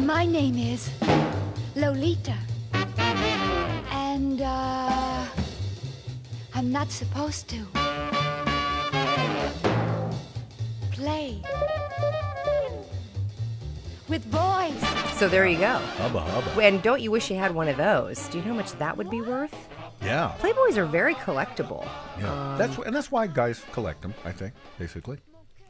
My 0.00 0.24
name 0.24 0.56
is 0.56 0.88
Lolita. 1.74 2.36
And, 3.90 4.40
uh, 4.40 5.13
I'm 6.54 6.70
not 6.70 6.90
supposed 6.90 7.48
to 7.48 7.64
play 10.92 11.42
with 14.08 14.30
boys. 14.30 14.80
So 15.14 15.28
there 15.28 15.46
you 15.46 15.58
go. 15.58 15.78
Hubba 15.78 16.20
hubba. 16.20 16.60
And 16.62 16.82
don't 16.82 17.00
you 17.00 17.10
wish 17.10 17.30
you 17.30 17.36
had 17.36 17.54
one 17.54 17.68
of 17.68 17.76
those? 17.76 18.28
Do 18.28 18.38
you 18.38 18.44
know 18.44 18.50
how 18.52 18.56
much 18.56 18.72
that 18.72 18.96
would 18.96 19.10
be 19.10 19.20
worth? 19.20 19.54
Yeah. 20.02 20.32
Playboys 20.38 20.76
are 20.76 20.86
very 20.86 21.14
collectible. 21.14 21.88
Yeah. 22.20 22.52
Um, 22.52 22.58
that's 22.58 22.78
and 22.78 22.94
that's 22.94 23.10
why 23.10 23.26
guys 23.26 23.64
collect 23.72 24.02
them. 24.02 24.14
I 24.24 24.30
think 24.32 24.54
basically. 24.78 25.18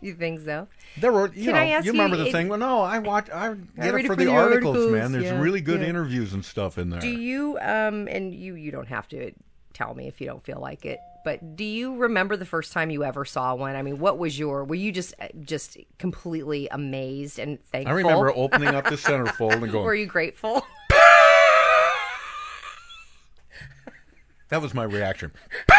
You 0.00 0.14
think 0.14 0.40
so? 0.40 0.68
There 0.98 1.12
were, 1.12 1.28
you 1.32 1.44
Can 1.44 1.54
know, 1.54 1.60
I 1.60 1.66
ask 1.68 1.86
you 1.86 1.92
you, 1.92 1.98
remember 1.98 2.18
the 2.18 2.26
it- 2.26 2.32
thing? 2.32 2.48
Well, 2.48 2.58
no, 2.58 2.82
I 2.82 2.98
watch, 2.98 3.30
I 3.30 3.54
get 3.54 3.58
read 3.76 3.94
it 3.94 3.94
it 4.00 4.02
for 4.02 4.06
for 4.08 4.16
the 4.16 4.26
the 4.26 4.32
articles, 4.32 4.76
articles, 4.76 4.92
man. 4.92 5.12
There's 5.12 5.24
yeah, 5.24 5.40
really 5.40 5.62
good 5.62 5.80
yeah. 5.80 5.86
interviews 5.86 6.34
and 6.34 6.44
stuff 6.44 6.76
in 6.76 6.90
there. 6.90 7.00
Do 7.00 7.08
you 7.08 7.56
um 7.62 8.06
and 8.08 8.34
you 8.34 8.54
you 8.54 8.70
don't 8.70 8.88
have 8.88 9.08
to 9.08 9.32
tell 9.74 9.94
me 9.94 10.08
if 10.08 10.20
you 10.20 10.26
don't 10.26 10.42
feel 10.42 10.60
like 10.60 10.84
it, 10.86 10.98
but 11.24 11.56
do 11.56 11.64
you 11.64 11.96
remember 11.96 12.36
the 12.36 12.46
first 12.46 12.72
time 12.72 12.90
you 12.90 13.04
ever 13.04 13.24
saw 13.24 13.54
one? 13.54 13.76
I 13.76 13.82
mean, 13.82 13.98
what 13.98 14.18
was 14.18 14.38
your 14.38 14.64
were 14.64 14.74
you 14.74 14.92
just 14.92 15.14
uh, 15.20 15.28
just 15.42 15.76
completely 15.98 16.68
amazed 16.70 17.38
and 17.38 17.62
thankful? 17.66 17.92
I 17.92 17.96
remember 17.96 18.32
opening 18.34 18.74
up 18.74 18.84
the 18.84 18.96
centerfold 18.96 19.62
and 19.62 19.62
going. 19.72 19.84
Were 19.84 19.94
you 19.94 20.06
grateful? 20.06 20.66
That 24.50 24.62
was 24.62 24.74
my 24.74 24.84
reaction. 24.84 25.32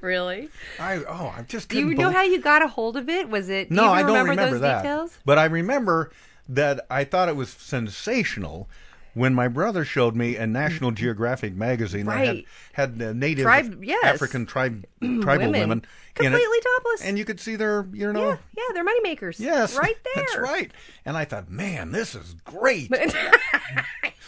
really? 0.00 0.48
I 0.78 1.02
oh, 1.06 1.34
I'm 1.36 1.46
just 1.46 1.68
Do 1.68 1.78
you 1.78 1.94
know 1.94 2.10
how 2.10 2.22
you 2.22 2.40
got 2.40 2.62
a 2.62 2.68
hold 2.68 2.96
of 2.96 3.08
it? 3.08 3.28
Was 3.28 3.48
it 3.48 3.70
No, 3.70 3.90
I 3.90 4.00
don't 4.00 4.08
remember, 4.08 4.30
remember 4.30 4.52
those 4.54 4.60
that. 4.62 4.82
details? 4.82 5.18
But 5.24 5.38
I 5.38 5.44
remember 5.44 6.10
that 6.48 6.86
I 6.90 7.04
thought 7.04 7.28
it 7.28 7.36
was 7.36 7.50
sensational 7.50 8.68
when 9.14 9.34
my 9.34 9.48
brother 9.48 9.84
showed 9.84 10.14
me 10.16 10.36
a 10.36 10.46
National 10.46 10.90
Geographic 10.90 11.54
magazine 11.54 12.06
that 12.06 12.26
had 12.26 12.44
had 12.72 13.02
uh, 13.02 13.12
native 13.12 13.44
Tribe- 13.44 13.82
yes. 13.84 14.04
African 14.04 14.46
tribe 14.46 14.84
tribal 15.00 15.46
Women. 15.46 15.60
women, 15.60 15.78
in 16.18 16.26
it, 16.26 16.30
Completely 16.30 16.58
topless. 16.60 17.02
and 17.02 17.18
you 17.18 17.24
could 17.24 17.40
see 17.40 17.56
their 17.56 17.86
you 17.92 18.12
know 18.12 18.30
yeah, 18.30 18.36
yeah, 18.56 18.62
they're 18.74 18.84
money 18.84 19.00
makers. 19.02 19.38
yes 19.40 19.76
right 19.76 19.96
there. 20.14 20.24
that's 20.24 20.36
right. 20.38 20.72
And 21.04 21.16
I 21.16 21.24
thought, 21.24 21.50
man, 21.50 21.92
this 21.92 22.14
is 22.14 22.34
great. 22.44 22.90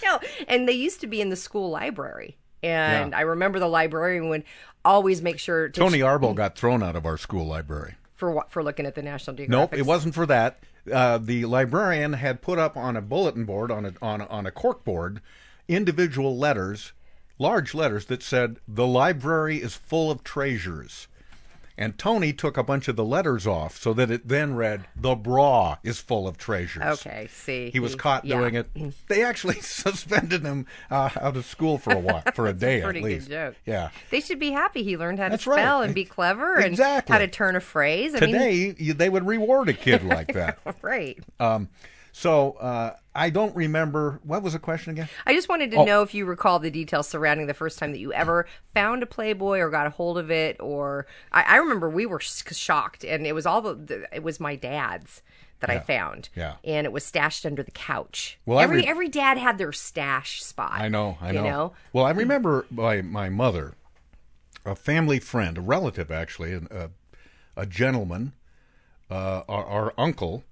No, 0.05 0.18
and 0.49 0.68
they 0.68 0.73
used 0.73 1.01
to 1.03 1.07
be 1.07 1.21
in 1.21 1.29
the 1.29 1.37
school 1.37 1.71
library. 1.71 2.37
And 2.62 3.12
Yeah. 3.12 3.18
I 3.18 3.23
remember 3.23 3.59
the 3.61 3.68
librarian 3.68 4.29
would 4.31 4.42
always 4.85 5.23
make 5.23 5.38
sure 5.38 5.68
to 5.68 5.81
Tony 5.81 6.01
Arbo 6.01 6.35
got 6.35 6.57
thrown 6.57 6.83
out 6.83 6.97
of 6.97 7.07
our 7.07 7.16
school 7.16 7.47
library. 7.47 7.95
for 8.16 8.33
what 8.33 8.51
for 8.51 8.62
looking 8.64 8.85
at 8.85 8.95
the 8.97 9.03
National 9.03 9.37
Geographic. 9.37 9.73
Nope, 9.73 9.79
it 9.79 9.87
wasn't 9.87 10.14
for 10.14 10.27
that. 10.27 10.59
Uh, 10.90 11.18
the 11.18 11.45
librarian 11.45 12.14
had 12.14 12.42
put 12.42 12.59
up 12.59 12.77
on 12.77 12.97
a 12.97 13.03
bulletin 13.03 13.45
board 13.45 13.71
on 13.71 13.85
a 13.85 13.92
on 14.03 14.21
a, 14.21 14.27
on 14.27 14.47
a 14.47 14.51
cork 14.51 14.85
board 14.85 15.21
individual 15.68 16.37
letters, 16.37 16.92
large 17.38 17.75
letters 17.75 18.07
that 18.07 18.23
said 18.23 18.59
the 18.66 18.87
library 18.87 19.59
is 19.59 19.75
full 19.75 20.11
of 20.11 20.25
treasures. 20.25 21.09
And 21.79 21.97
Tony 21.99 22.33
took 22.33 22.57
a 22.57 22.63
bunch 22.63 22.87
of 22.89 22.97
the 22.97 23.05
letters 23.05 23.47
off 23.47 23.77
so 23.79 23.93
that 23.95 24.11
it 24.11 24.29
then 24.29 24.55
read 24.55 24.85
the 24.95 25.15
bra 25.15 25.77
is 25.83 26.01
full 26.01 26.29
of 26.29 26.37
treasures. 26.37 27.01
Okay, 27.01 27.29
see, 27.33 27.71
He 27.71 27.81
was 27.81 27.95
caught 27.95 28.25
yeah. 28.25 28.37
doing 28.39 28.55
it. 28.55 28.69
They 29.09 29.25
actually 29.25 29.55
suspended 29.61 30.43
him 30.43 30.67
uh, 30.91 31.11
out 31.21 31.37
of 31.37 31.45
school 31.47 31.79
for 31.79 31.93
a 31.93 31.99
while, 31.99 32.23
for 32.35 32.47
a 32.47 32.53
day 32.53 32.83
Pretty 32.83 32.99
at 32.99 33.03
good 33.03 33.09
least. 33.09 33.29
joke. 33.31 33.55
Yeah. 33.67 33.91
They 34.11 34.21
should 34.21 34.39
be 34.39 34.51
happy 34.51 34.83
he 34.83 34.97
learned 34.97 35.19
how 35.19 35.27
to 35.27 35.31
That's 35.31 35.47
right. 35.47 35.57
spell 35.61 35.83
and 35.83 35.95
be 35.95 36.05
clever 36.05 36.57
and 36.57 36.67
Exactly. 36.67 37.13
how 37.13 37.19
to 37.19 37.29
turn 37.29 37.57
a 37.57 37.61
phrase. 37.61 38.15
I 38.15 38.21
Today, 38.21 38.75
you, 38.79 38.93
they 38.95 39.09
would 39.09 39.27
reward 39.27 39.69
a 39.69 39.73
kid 39.75 40.03
like 40.05 40.33
that. 40.35 40.59
right. 40.83 41.19
Um, 41.41 41.69
So 42.14 42.53
uh, 42.53 42.94
I 43.14 43.31
don't 43.31 43.57
remember. 43.57 44.20
What 44.22 44.42
was 44.42 44.53
the 44.53 44.59
question 44.59 44.92
again? 44.92 45.09
I 45.27 45.33
just 45.35 45.48
wanted 45.48 45.70
to 45.72 45.79
Oh. 45.79 45.85
know 45.85 46.03
if 46.03 46.12
you 46.14 46.27
recall 46.27 46.59
the 46.59 46.70
details 46.70 47.09
surrounding 47.09 47.46
the 47.46 47.55
first 47.55 47.79
time 47.79 47.92
that 47.92 47.98
you 47.98 48.12
ever 48.12 48.46
found 48.75 49.03
a 49.03 49.07
Playboy 49.07 49.59
or 49.61 49.70
got 49.70 49.87
a 49.87 49.90
hold 49.90 50.18
of 50.18 50.31
it, 50.31 50.59
or 50.61 51.07
I, 51.33 51.42
I 51.42 51.57
remember 51.57 51.88
we 51.88 52.05
were 52.07 52.20
shocked, 52.20 53.03
and 53.05 53.27
it 53.27 53.35
was 53.35 53.46
all 53.46 53.62
the, 53.62 53.75
the 53.75 54.14
it 54.14 54.22
was 54.22 54.38
my 54.40 54.57
dad's 54.57 55.22
that 55.61 55.70
I 55.70 55.79
found, 55.79 56.29
Yeah. 56.35 56.57
and 56.64 56.85
it 56.87 56.92
was 56.92 57.05
stashed 57.05 57.46
under 57.46 57.62
the 57.62 57.70
couch. 57.70 58.37
Well, 58.44 58.59
every 58.59 58.79
re- 58.79 58.87
every 58.87 59.09
dad 59.09 59.38
had 59.38 59.59
their 59.59 59.72
stash 59.72 60.42
spot. 60.42 60.72
I 60.75 60.88
know, 60.88 61.16
I 61.20 61.29
you 61.29 61.35
know. 61.35 61.42
know? 61.44 61.72
Well, 61.92 62.05
I 62.05 62.11
remember 62.11 62.66
my 62.70 63.01
my 63.01 63.29
mother, 63.29 63.75
a 64.66 64.75
family 64.75 65.20
friend, 65.20 65.57
a 65.57 65.61
relative 65.61 66.11
actually, 66.11 66.53
a, 66.55 66.90
a 67.57 67.64
gentleman, 67.64 68.33
uh, 69.09 69.42
our, 69.48 69.64
our 69.64 69.94
uncle, 69.96 70.42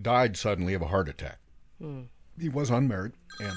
died 0.00 0.36
suddenly 0.36 0.74
of 0.74 0.82
a 0.82 0.86
heart 0.86 1.08
attack. 1.08 1.38
Hmm. 1.80 2.02
He 2.38 2.48
was 2.48 2.70
unmarried, 2.70 3.12
and 3.40 3.52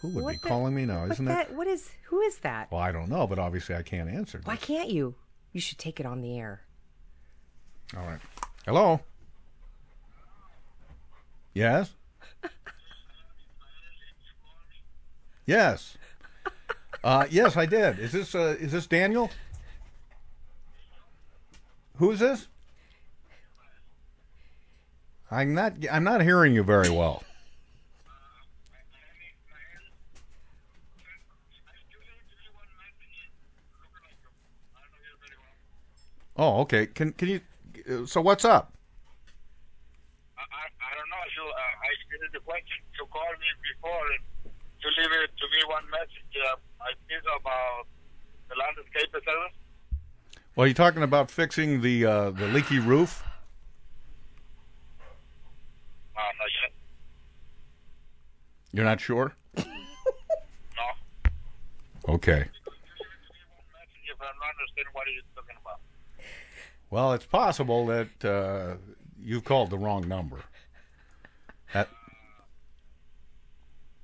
who 0.00 0.08
would 0.08 0.24
What 0.24 0.30
be 0.32 0.38
the- 0.42 0.48
calling 0.48 0.74
me 0.74 0.86
now? 0.86 1.04
Isn't 1.06 1.24
that? 1.26 1.48
that? 1.48 1.56
What 1.56 1.66
is? 1.66 1.90
Who 2.04 2.20
is 2.22 2.38
that? 2.38 2.70
Well, 2.72 2.80
I 2.80 2.90
don't 2.92 3.08
know, 3.08 3.26
but 3.26 3.38
obviously 3.38 3.74
I 3.74 3.82
can't 3.82 4.08
answer. 4.08 4.40
Why 4.44 4.56
can't 4.56 4.88
you? 4.90 5.14
You 5.52 5.60
should 5.60 5.78
take 5.78 6.00
it 6.00 6.06
on 6.06 6.22
the 6.22 6.38
air. 6.38 6.62
All 7.96 8.04
right. 8.04 8.20
Hello. 8.64 9.00
Yes. 11.52 11.90
yes. 15.46 15.96
Uh, 17.02 17.26
yes, 17.30 17.56
I 17.56 17.66
did. 17.66 17.98
Is 17.98 18.12
this 18.12 18.34
uh, 18.34 18.56
is 18.60 18.72
this 18.72 18.86
Daniel? 18.86 19.30
Who 21.96 22.10
is 22.12 22.20
this? 22.20 22.46
I'm 25.30 25.54
not. 25.54 25.74
I'm 25.90 26.04
not 26.04 26.22
hearing 26.22 26.54
you 26.54 26.62
very 26.62 26.90
well. 26.90 27.22
Oh, 36.36 36.60
okay. 36.62 36.86
Can 36.86 37.12
can 37.12 37.28
you? 37.28 37.40
So 38.06 38.20
what's 38.20 38.44
up? 38.44 38.72
I, 40.38 40.42
I 40.42 40.90
don't 40.96 41.10
know. 41.10 41.24
You, 41.36 41.44
uh, 41.44 41.84
I 41.84 41.90
did 42.10 42.32
the 42.32 42.40
question. 42.40 42.78
You 42.98 43.06
called 43.12 43.36
me 43.38 43.46
before 43.74 44.04
and 44.14 44.52
you 44.80 44.88
leave 44.98 45.12
it 45.22 45.30
to 45.36 45.46
me 45.52 45.60
one 45.68 45.84
message. 45.90 46.32
Uh, 46.34 46.56
I 46.80 46.92
think 47.08 47.22
about 47.38 47.86
the 48.48 48.56
landscape 48.56 49.12
service. 49.12 49.56
Well, 50.56 50.66
you 50.66 50.74
talking 50.74 51.02
about 51.02 51.30
fixing 51.30 51.82
the 51.82 52.06
uh, 52.06 52.30
the 52.30 52.46
leaky 52.46 52.78
roof? 52.78 53.22
Uh, 56.16 56.20
not 56.38 56.48
yet. 56.62 56.72
You're 58.72 58.84
not 58.84 59.00
sure? 59.00 59.34
No. 62.06 62.14
Okay. 62.14 62.40
If 62.40 64.20
I'm 64.20 64.38
not 64.38 64.50
understanding 64.58 64.92
what 64.92 65.06
you're 65.12 65.22
talking 65.34 65.56
about. 65.60 65.80
Well, 66.90 67.12
it's 67.12 67.26
possible 67.26 67.86
that 67.86 68.24
uh, 68.24 68.76
you 69.22 69.40
called 69.40 69.70
the 69.70 69.78
wrong 69.78 70.08
number. 70.08 70.38
That. 71.74 71.88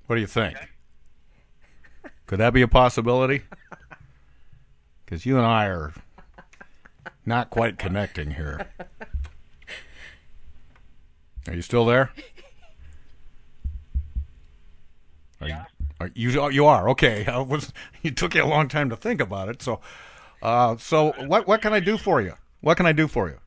What 0.05 0.15
do 0.15 0.21
you 0.21 0.27
think? 0.27 0.57
Could 2.27 2.39
that 2.39 2.53
be 2.53 2.61
a 2.61 2.67
possibility? 2.67 3.43
Because 5.05 5.25
you 5.25 5.37
and 5.37 5.45
I 5.45 5.65
are 5.67 5.93
not 7.25 7.49
quite 7.49 7.77
connecting 7.77 8.31
here. 8.31 8.67
Are 11.47 11.53
you 11.53 11.61
still 11.61 11.85
there? 11.85 12.11
Are 15.41 15.47
you, 15.47 15.55
are 15.99 16.09
you, 16.13 16.41
oh, 16.41 16.47
you 16.49 16.65
are 16.65 16.89
okay. 16.89 17.25
I 17.27 17.39
was. 17.39 17.71
You 18.01 18.11
took 18.11 18.35
you 18.35 18.43
a 18.43 18.45
long 18.45 18.67
time 18.67 18.89
to 18.89 18.95
think 18.95 19.21
about 19.21 19.49
it. 19.49 19.61
So, 19.61 19.81
uh, 20.41 20.77
so 20.77 21.11
what? 21.27 21.47
What 21.47 21.61
can 21.61 21.73
I 21.73 21.79
do 21.79 21.97
for 21.97 22.21
you? 22.21 22.33
What 22.61 22.77
can 22.77 22.85
I 22.85 22.91
do 22.91 23.07
for 23.07 23.29
you? 23.29 23.37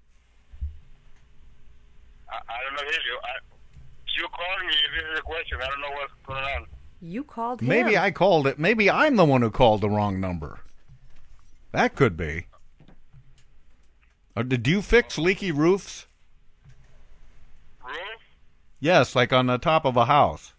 I, 2.31 2.37
I 2.37 2.59
don't 2.65 2.75
know 2.75 2.91
you. 2.91 3.19
I, 3.23 3.31
you 4.17 4.27
called 4.29 4.67
me. 4.67 4.75
This 4.95 5.13
is 5.13 5.19
a 5.19 5.23
question. 5.23 5.59
I 5.61 5.67
don't 5.67 5.81
know 5.81 5.91
what's 5.93 6.13
going 6.27 6.45
on. 6.45 6.67
You 7.03 7.25
called 7.25 7.61
him. 7.63 7.69
Maybe 7.69 7.97
I 7.97 8.11
called 8.11 8.47
it. 8.47 8.59
Maybe 8.59 8.91
I'm 8.91 9.17
the 9.17 9.25
one 9.25 9.43
who 9.43 9.51
called 9.51 9.81
the 9.81 9.89
wrong 9.89 10.21
number. 10.21 10.61
That 11.73 11.95
could 11.97 12.17
be. 12.17 12.47
Uh, 14.37 14.43
did 14.43 14.67
you 14.67 14.83
fix 14.83 15.19
leaky 15.19 15.51
roofs? 15.51 16.07
Roof? 17.85 17.97
Yes, 18.79 19.17
like 19.17 19.33
on 19.33 19.47
the 19.47 19.59
top 19.59 19.85
of 19.85 19.97
a 19.97 20.05
house. 20.07 20.53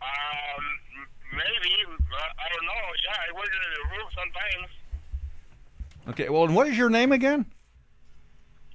Um, 0.00 0.64
m- 0.96 1.08
maybe. 1.32 1.74
Uh, 1.86 2.16
I 2.16 2.46
don't 2.54 2.66
know. 2.66 2.84
Yeah, 3.04 3.16
I 3.28 3.34
work 3.34 3.46
in 3.46 3.60
the 3.74 3.96
roof 3.96 4.10
sometimes. 4.32 4.70
Okay. 6.08 6.28
Well, 6.28 6.44
and 6.44 6.54
what 6.54 6.66
is 6.66 6.76
your 6.76 6.90
name 6.90 7.12
again? 7.12 7.46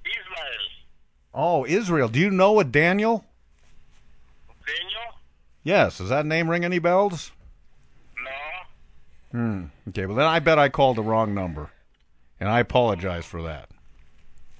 Ismael. 0.04 0.68
Oh, 1.34 1.66
Israel. 1.66 2.08
Do 2.08 2.18
you 2.20 2.30
know 2.30 2.60
a 2.60 2.64
Daniel? 2.64 3.24
Daniel? 4.66 5.14
Yes. 5.62 5.98
Does 5.98 6.08
that 6.08 6.26
name 6.26 6.48
ring 6.48 6.64
any 6.64 6.78
bells? 6.78 7.32
No. 8.22 9.38
Hmm. 9.38 9.64
Okay. 9.88 10.06
Well, 10.06 10.16
then 10.16 10.26
I 10.26 10.38
bet 10.38 10.58
I 10.58 10.68
called 10.68 10.96
the 10.96 11.02
wrong 11.02 11.34
number, 11.34 11.70
and 12.40 12.48
I 12.48 12.60
apologize 12.60 13.24
for 13.24 13.42
that. 13.42 13.68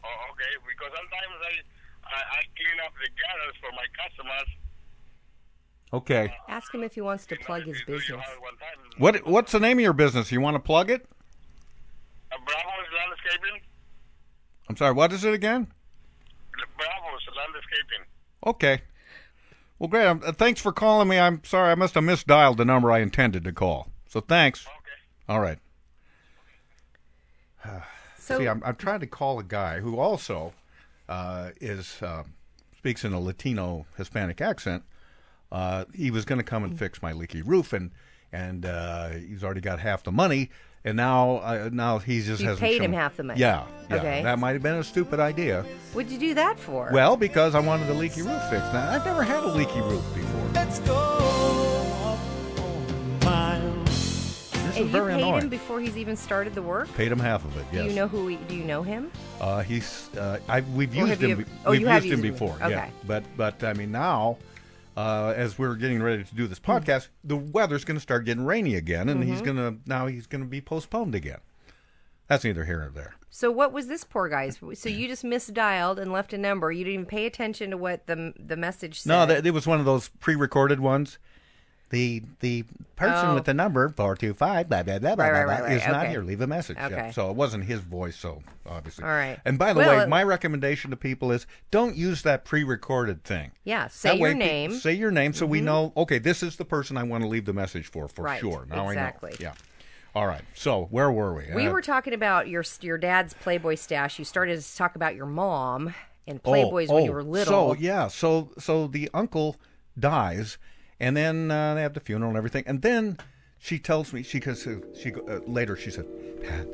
Oh, 0.04 0.32
okay. 0.32 0.52
Because 0.68 0.92
sometimes 0.94 1.40
I, 1.42 1.54
I, 2.08 2.20
I 2.20 2.42
clean 2.56 2.78
up 2.84 2.92
the 3.00 3.08
gutters 3.08 3.56
for 3.60 3.72
my 3.72 3.86
customers. 3.96 4.48
Okay. 5.92 6.32
Ask 6.48 6.74
him 6.74 6.82
if 6.82 6.94
he 6.94 7.00
wants 7.00 7.26
to 7.26 7.36
plug 7.36 7.62
his 7.64 7.80
business. 7.86 8.20
What 8.98 9.26
What's 9.26 9.52
the 9.52 9.60
name 9.60 9.78
of 9.78 9.82
your 9.82 9.92
business? 9.92 10.32
You 10.32 10.40
want 10.40 10.54
to 10.56 10.60
plug 10.60 10.90
it? 10.90 11.06
Bravo's 12.30 12.86
Landscaping? 12.94 13.60
I'm 14.68 14.76
sorry. 14.76 14.92
What 14.92 15.12
is 15.12 15.24
it 15.24 15.32
again? 15.32 15.68
Bravo's 16.76 17.26
Landscaping. 17.36 18.04
Okay. 18.46 18.82
Well, 19.78 19.88
great. 19.88 20.06
Um, 20.06 20.22
uh, 20.24 20.32
thanks 20.32 20.60
for 20.60 20.72
calling 20.72 21.08
me. 21.08 21.18
I'm 21.18 21.42
sorry. 21.44 21.70
I 21.70 21.74
must 21.74 21.94
have 21.94 22.04
misdialed 22.04 22.56
the 22.56 22.64
number 22.64 22.90
I 22.90 22.98
intended 23.00 23.44
to 23.44 23.52
call. 23.52 23.90
So 24.08 24.20
thanks. 24.20 24.66
Okay. 24.66 24.74
All 25.28 25.40
right. 25.40 25.58
So- 28.18 28.38
See, 28.40 28.48
I'm, 28.48 28.60
I'm 28.64 28.74
trying 28.74 28.98
to 29.00 29.06
call 29.06 29.38
a 29.38 29.44
guy 29.44 29.78
who 29.78 30.00
also 30.00 30.52
uh, 31.08 31.50
is 31.60 32.02
uh, 32.02 32.24
speaks 32.76 33.04
in 33.04 33.12
a 33.12 33.20
Latino 33.20 33.86
Hispanic 33.96 34.40
accent. 34.40 34.82
Uh, 35.52 35.84
he 35.94 36.10
was 36.10 36.24
going 36.24 36.38
to 36.38 36.44
come 36.44 36.64
and 36.64 36.78
fix 36.78 37.00
my 37.02 37.12
leaky 37.12 37.42
roof, 37.42 37.72
and 37.72 37.90
and 38.32 38.66
uh, 38.66 39.10
he's 39.10 39.44
already 39.44 39.60
got 39.60 39.78
half 39.78 40.02
the 40.02 40.10
money, 40.12 40.50
and 40.84 40.96
now 40.96 41.36
uh, 41.36 41.70
now 41.72 41.98
he 41.98 42.20
just 42.22 42.40
You 42.42 42.48
hasn't 42.48 42.60
paid 42.60 42.76
shown- 42.78 42.86
him 42.86 42.92
half 42.92 43.16
the 43.16 43.22
money. 43.22 43.40
Yeah, 43.40 43.64
yeah. 43.88 43.96
Okay. 43.96 44.22
That 44.24 44.38
might 44.38 44.52
have 44.54 44.62
been 44.62 44.74
a 44.76 44.84
stupid 44.84 45.20
idea. 45.20 45.64
What'd 45.92 46.10
you 46.10 46.18
do 46.18 46.34
that 46.34 46.58
for? 46.58 46.90
Well, 46.92 47.16
because 47.16 47.54
I 47.54 47.60
wanted 47.60 47.86
the 47.86 47.94
leaky 47.94 48.22
roof 48.22 48.42
fixed. 48.50 48.72
Now, 48.72 48.90
I've 48.90 49.04
never 49.06 49.22
had 49.22 49.44
a 49.44 49.48
leaky 49.48 49.80
roof 49.80 50.04
before. 50.14 50.48
Let's 50.54 50.80
go 50.80 52.18
miles. 53.24 53.84
This 53.86 54.54
and 54.54 54.70
is 54.72 54.78
you 54.78 54.84
very 54.86 55.12
paid 55.14 55.22
annoying. 55.22 55.42
him 55.44 55.48
before 55.48 55.80
he's 55.80 55.96
even 55.96 56.16
started 56.16 56.54
the 56.54 56.62
work. 56.62 56.92
Paid 56.94 57.12
him 57.12 57.18
half 57.20 57.44
of 57.44 57.56
it. 57.56 57.64
Yes. 57.72 57.84
Do 57.84 57.88
you 57.90 57.94
know 57.96 58.08
who? 58.08 58.26
He, 58.28 58.36
do 58.36 58.54
you 58.56 58.64
know 58.64 58.82
him? 58.82 59.10
Uh, 59.40 59.62
he's. 59.62 60.10
Uh, 60.16 60.38
I, 60.48 60.60
we've 60.60 60.92
Or 60.92 60.96
used 60.96 61.10
have 61.10 61.20
him. 61.22 61.30
ever- 61.30 61.44
be- 61.44 61.50
oh, 61.64 61.70
we've 61.70 61.80
you 61.82 61.86
have 61.86 62.04
used 62.04 62.18
him 62.18 62.24
used 62.24 62.40
him. 62.42 62.46
before. 62.48 62.56
Yeah. 62.60 62.66
Okay. 62.78 62.90
But 63.06 63.24
but 63.36 63.62
I 63.64 63.72
mean 63.72 63.92
now, 63.92 64.38
uh, 64.96 65.32
as 65.36 65.58
we're 65.58 65.74
getting 65.74 66.02
ready 66.02 66.24
to 66.24 66.34
do 66.34 66.46
this 66.46 66.58
podcast, 66.60 67.08
the 67.22 67.36
weather's 67.36 67.84
going 67.84 67.96
to 67.96 68.00
start 68.00 68.24
getting 68.24 68.44
rainy 68.44 68.74
again, 68.74 69.08
and 69.08 69.22
he's 69.22 69.40
Mhm. 69.40 69.44
going 69.44 69.56
to 69.56 69.76
now 69.86 70.06
he's 70.06 70.26
going 70.26 70.42
to 70.42 70.48
be 70.48 70.60
postponed 70.60 71.14
again. 71.14 71.38
That's 72.28 72.42
neither 72.44 72.64
here 72.64 72.80
nor 72.80 72.88
there. 72.90 73.14
So 73.30 73.50
what 73.52 73.72
was 73.72 73.86
this 73.88 74.02
poor 74.02 74.28
guy's? 74.28 74.58
So 74.74 74.88
you 74.88 75.06
just 75.06 75.22
misdialed 75.22 75.98
and 75.98 76.10
left 76.10 76.32
a 76.32 76.38
number. 76.38 76.72
You 76.72 76.84
didn't 76.84 76.94
even 76.94 77.06
pay 77.06 77.26
attention 77.26 77.70
to 77.70 77.76
what 77.76 78.06
the 78.06 78.32
the 78.38 78.56
message 78.56 79.00
said. 79.00 79.10
No, 79.10 79.26
that, 79.26 79.46
it 79.46 79.52
was 79.52 79.66
one 79.66 79.78
of 79.78 79.84
those 79.84 80.08
pre-recorded 80.20 80.80
ones. 80.80 81.18
The 81.90 82.24
the 82.40 82.64
person 82.96 83.30
Oh. 83.30 83.34
with 83.36 83.44
the 83.44 83.54
number 83.54 83.88
four 83.90 84.16
two 84.16 84.34
five 84.34 84.68
blah 84.68 84.82
blah 84.82 84.98
blah 84.98 85.14
blah, 85.14 85.24
Right, 85.24 85.30
blah, 85.30 85.40
right, 85.42 85.58
blah 85.60 85.66
right. 85.68 85.76
is 85.76 85.86
not 85.86 86.02
Okay. 86.04 86.10
here. 86.10 86.22
Leave 86.22 86.40
a 86.40 86.46
message. 86.48 86.76
Yeah. 86.78 86.86
Okay. 86.86 87.10
So 87.12 87.30
it 87.30 87.36
wasn't 87.36 87.64
his 87.64 87.78
voice. 87.80 88.16
So 88.16 88.42
obviously. 88.68 89.04
All 89.04 89.10
right. 89.10 89.38
And 89.44 89.56
by 89.56 89.72
the 89.72 89.78
Well, 89.78 89.96
way, 89.98 90.02
it- 90.02 90.08
my 90.08 90.24
recommendation 90.24 90.90
to 90.90 90.96
people 90.96 91.30
is 91.30 91.46
don't 91.70 91.94
use 91.94 92.22
that 92.22 92.44
pre-recorded 92.44 93.22
thing. 93.22 93.52
Yeah, 93.62 93.86
say 93.86 94.08
That 94.10 94.18
your 94.18 94.28
way 94.28 94.32
pe- 94.32 94.38
name. 94.38 94.72
Say 94.72 94.94
your 94.94 95.12
name 95.12 95.32
so 95.32 95.46
we 95.46 95.60
Mhm. 95.60 95.64
know. 95.64 95.92
Okay, 95.96 96.18
this 96.18 96.42
is 96.42 96.56
the 96.56 96.64
person 96.64 96.96
I 96.96 97.04
want 97.04 97.22
to 97.22 97.28
leave 97.28 97.44
the 97.44 97.52
message 97.52 97.86
for 97.86 98.08
for 98.08 98.34
sure. 98.38 98.66
Now 98.68 98.88
exactly. 98.88 99.30
I 99.38 99.42
know. 99.44 99.50
Yeah. 99.50 99.52
All 100.16 100.26
right. 100.26 100.42
So 100.54 100.88
where 100.90 101.12
were 101.12 101.34
we? 101.34 101.44
We 101.54 101.68
Uh, 101.68 101.72
were 101.72 101.82
talking 101.82 102.14
about 102.14 102.48
your 102.48 102.64
your 102.80 102.98
dad's 102.98 103.32
Playboy 103.34 103.76
stash. 103.76 104.18
You 104.18 104.24
started 104.24 104.60
to 104.60 104.76
talk 104.76 104.96
about 104.96 105.14
your 105.14 105.26
mom 105.26 105.94
and 106.26 106.40
Oh, 106.44 106.50
Playboys 106.50 106.88
when 106.92 107.04
you 107.04 107.10
oh, 107.12 107.14
were 107.14 107.22
little. 107.22 107.74
So 107.74 107.80
yeah, 107.80 108.08
so 108.08 108.50
so 108.58 108.88
the 108.88 109.08
uncle 109.14 109.54
dies, 109.98 110.58
and 111.00 111.16
then 111.16 111.50
uh, 111.50 111.74
they 111.74 111.82
have 111.82 111.94
the 111.94 112.00
funeral 112.00 112.30
and 112.30 112.36
everything, 112.38 112.64
and 112.66 112.82
then 112.82 113.18
she 113.58 113.78
tells 113.78 114.12
me 114.12 114.22
she 114.22 114.40
goes 114.40 114.66
she 115.00 115.12
uh, 115.14 115.40
later 115.46 115.76
she 115.76 115.90
said, 115.90 116.06
Pat, 116.42 116.66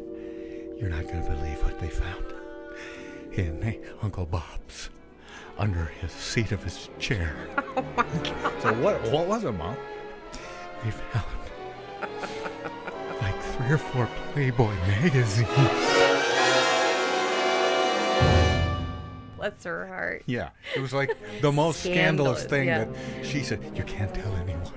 you're 0.78 0.90
not 0.90 1.04
going 1.04 1.22
to 1.24 1.30
believe 1.30 1.62
what 1.62 1.78
they 1.78 1.88
found 1.88 2.24
in 3.32 3.80
Uncle 4.02 4.26
Bob's 4.26 4.90
under 5.58 5.86
his 6.00 6.12
seat 6.12 6.52
of 6.52 6.62
his 6.62 6.88
chair. 6.98 7.34
Oh 7.74 7.82
my 7.96 8.02
god! 8.02 8.62
So 8.62 8.74
what? 8.74 9.00
What 9.10 9.26
was 9.26 9.44
it, 9.44 9.52
Mom? 9.52 9.74
They 10.84 10.90
found 10.90 11.24
like 13.22 13.42
three 13.42 13.70
or 13.70 13.78
four 13.78 14.06
Playboy 14.32 14.74
magazines. 14.86 16.21
Bless 19.42 19.64
her 19.64 19.88
heart. 19.88 20.22
Yeah, 20.26 20.50
it 20.76 20.78
was 20.80 20.92
like 20.92 21.16
the 21.40 21.50
most 21.50 21.80
scandalous, 21.80 22.42
Scandalous, 22.42 22.44
thing 22.44 22.68
yeah. 22.68 22.84
that 22.84 23.26
she 23.26 23.42
said. 23.42 23.60
You 23.76 23.82
can't 23.82 24.14
tell 24.14 24.32
anyone. 24.36 24.70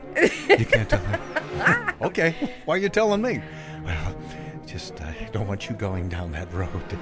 You 0.59 0.65
can't 0.65 0.89
tell 0.89 1.05
anyone. 1.05 1.93
okay, 2.01 2.51
why 2.65 2.73
are 2.73 2.77
you 2.79 2.89
telling 2.89 3.21
me? 3.21 3.41
Well, 3.83 4.15
just 4.65 4.99
I 5.01 5.29
don't 5.31 5.47
want 5.47 5.69
you 5.69 5.75
going 5.75 6.09
down 6.09 6.31
that 6.31 6.51
road. 6.51 6.97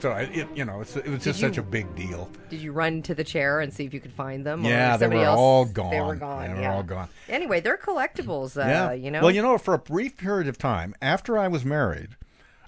So 0.00 0.10
I, 0.10 0.22
it, 0.24 0.48
you 0.54 0.66
know, 0.66 0.82
it's, 0.82 0.94
it 0.96 1.06
was 1.06 1.24
just 1.24 1.40
you- 1.40 1.48
such 1.48 1.56
a 1.56 1.62
big 1.62 1.94
deal. 1.96 2.28
Did 2.50 2.60
you 2.60 2.72
run 2.72 3.00
to 3.04 3.14
the 3.14 3.24
chair 3.24 3.60
and 3.60 3.72
see 3.72 3.84
if 3.86 3.94
you 3.94 4.00
could 4.00 4.12
find 4.12 4.44
them? 4.44 4.66
or 4.66 4.68
Yeah, 4.68 4.98
they 4.98 5.04
somebody 5.04 5.20
were 5.20 5.26
else- 5.28 5.38
all 5.38 5.64
gone. 5.64 5.90
They 5.92 6.00
were 6.02 6.16
gone. 6.16 6.42
They 6.48 6.54
were 6.56 6.60
yeah. 6.60 6.74
all 6.74 6.82
gone. 6.82 7.08
Anyway, 7.30 7.60
they're 7.60 7.78
collectibles. 7.78 8.62
Uh, 8.62 8.68
yeah, 8.68 8.92
You 8.92 9.10
know. 9.10 9.22
Well, 9.22 9.30
you 9.30 9.40
know, 9.40 9.56
for 9.56 9.72
a 9.72 9.78
brief 9.78 10.18
period 10.18 10.46
of 10.48 10.58
time 10.58 10.94
after 11.00 11.38
I 11.38 11.48
was 11.48 11.64
married, 11.64 12.16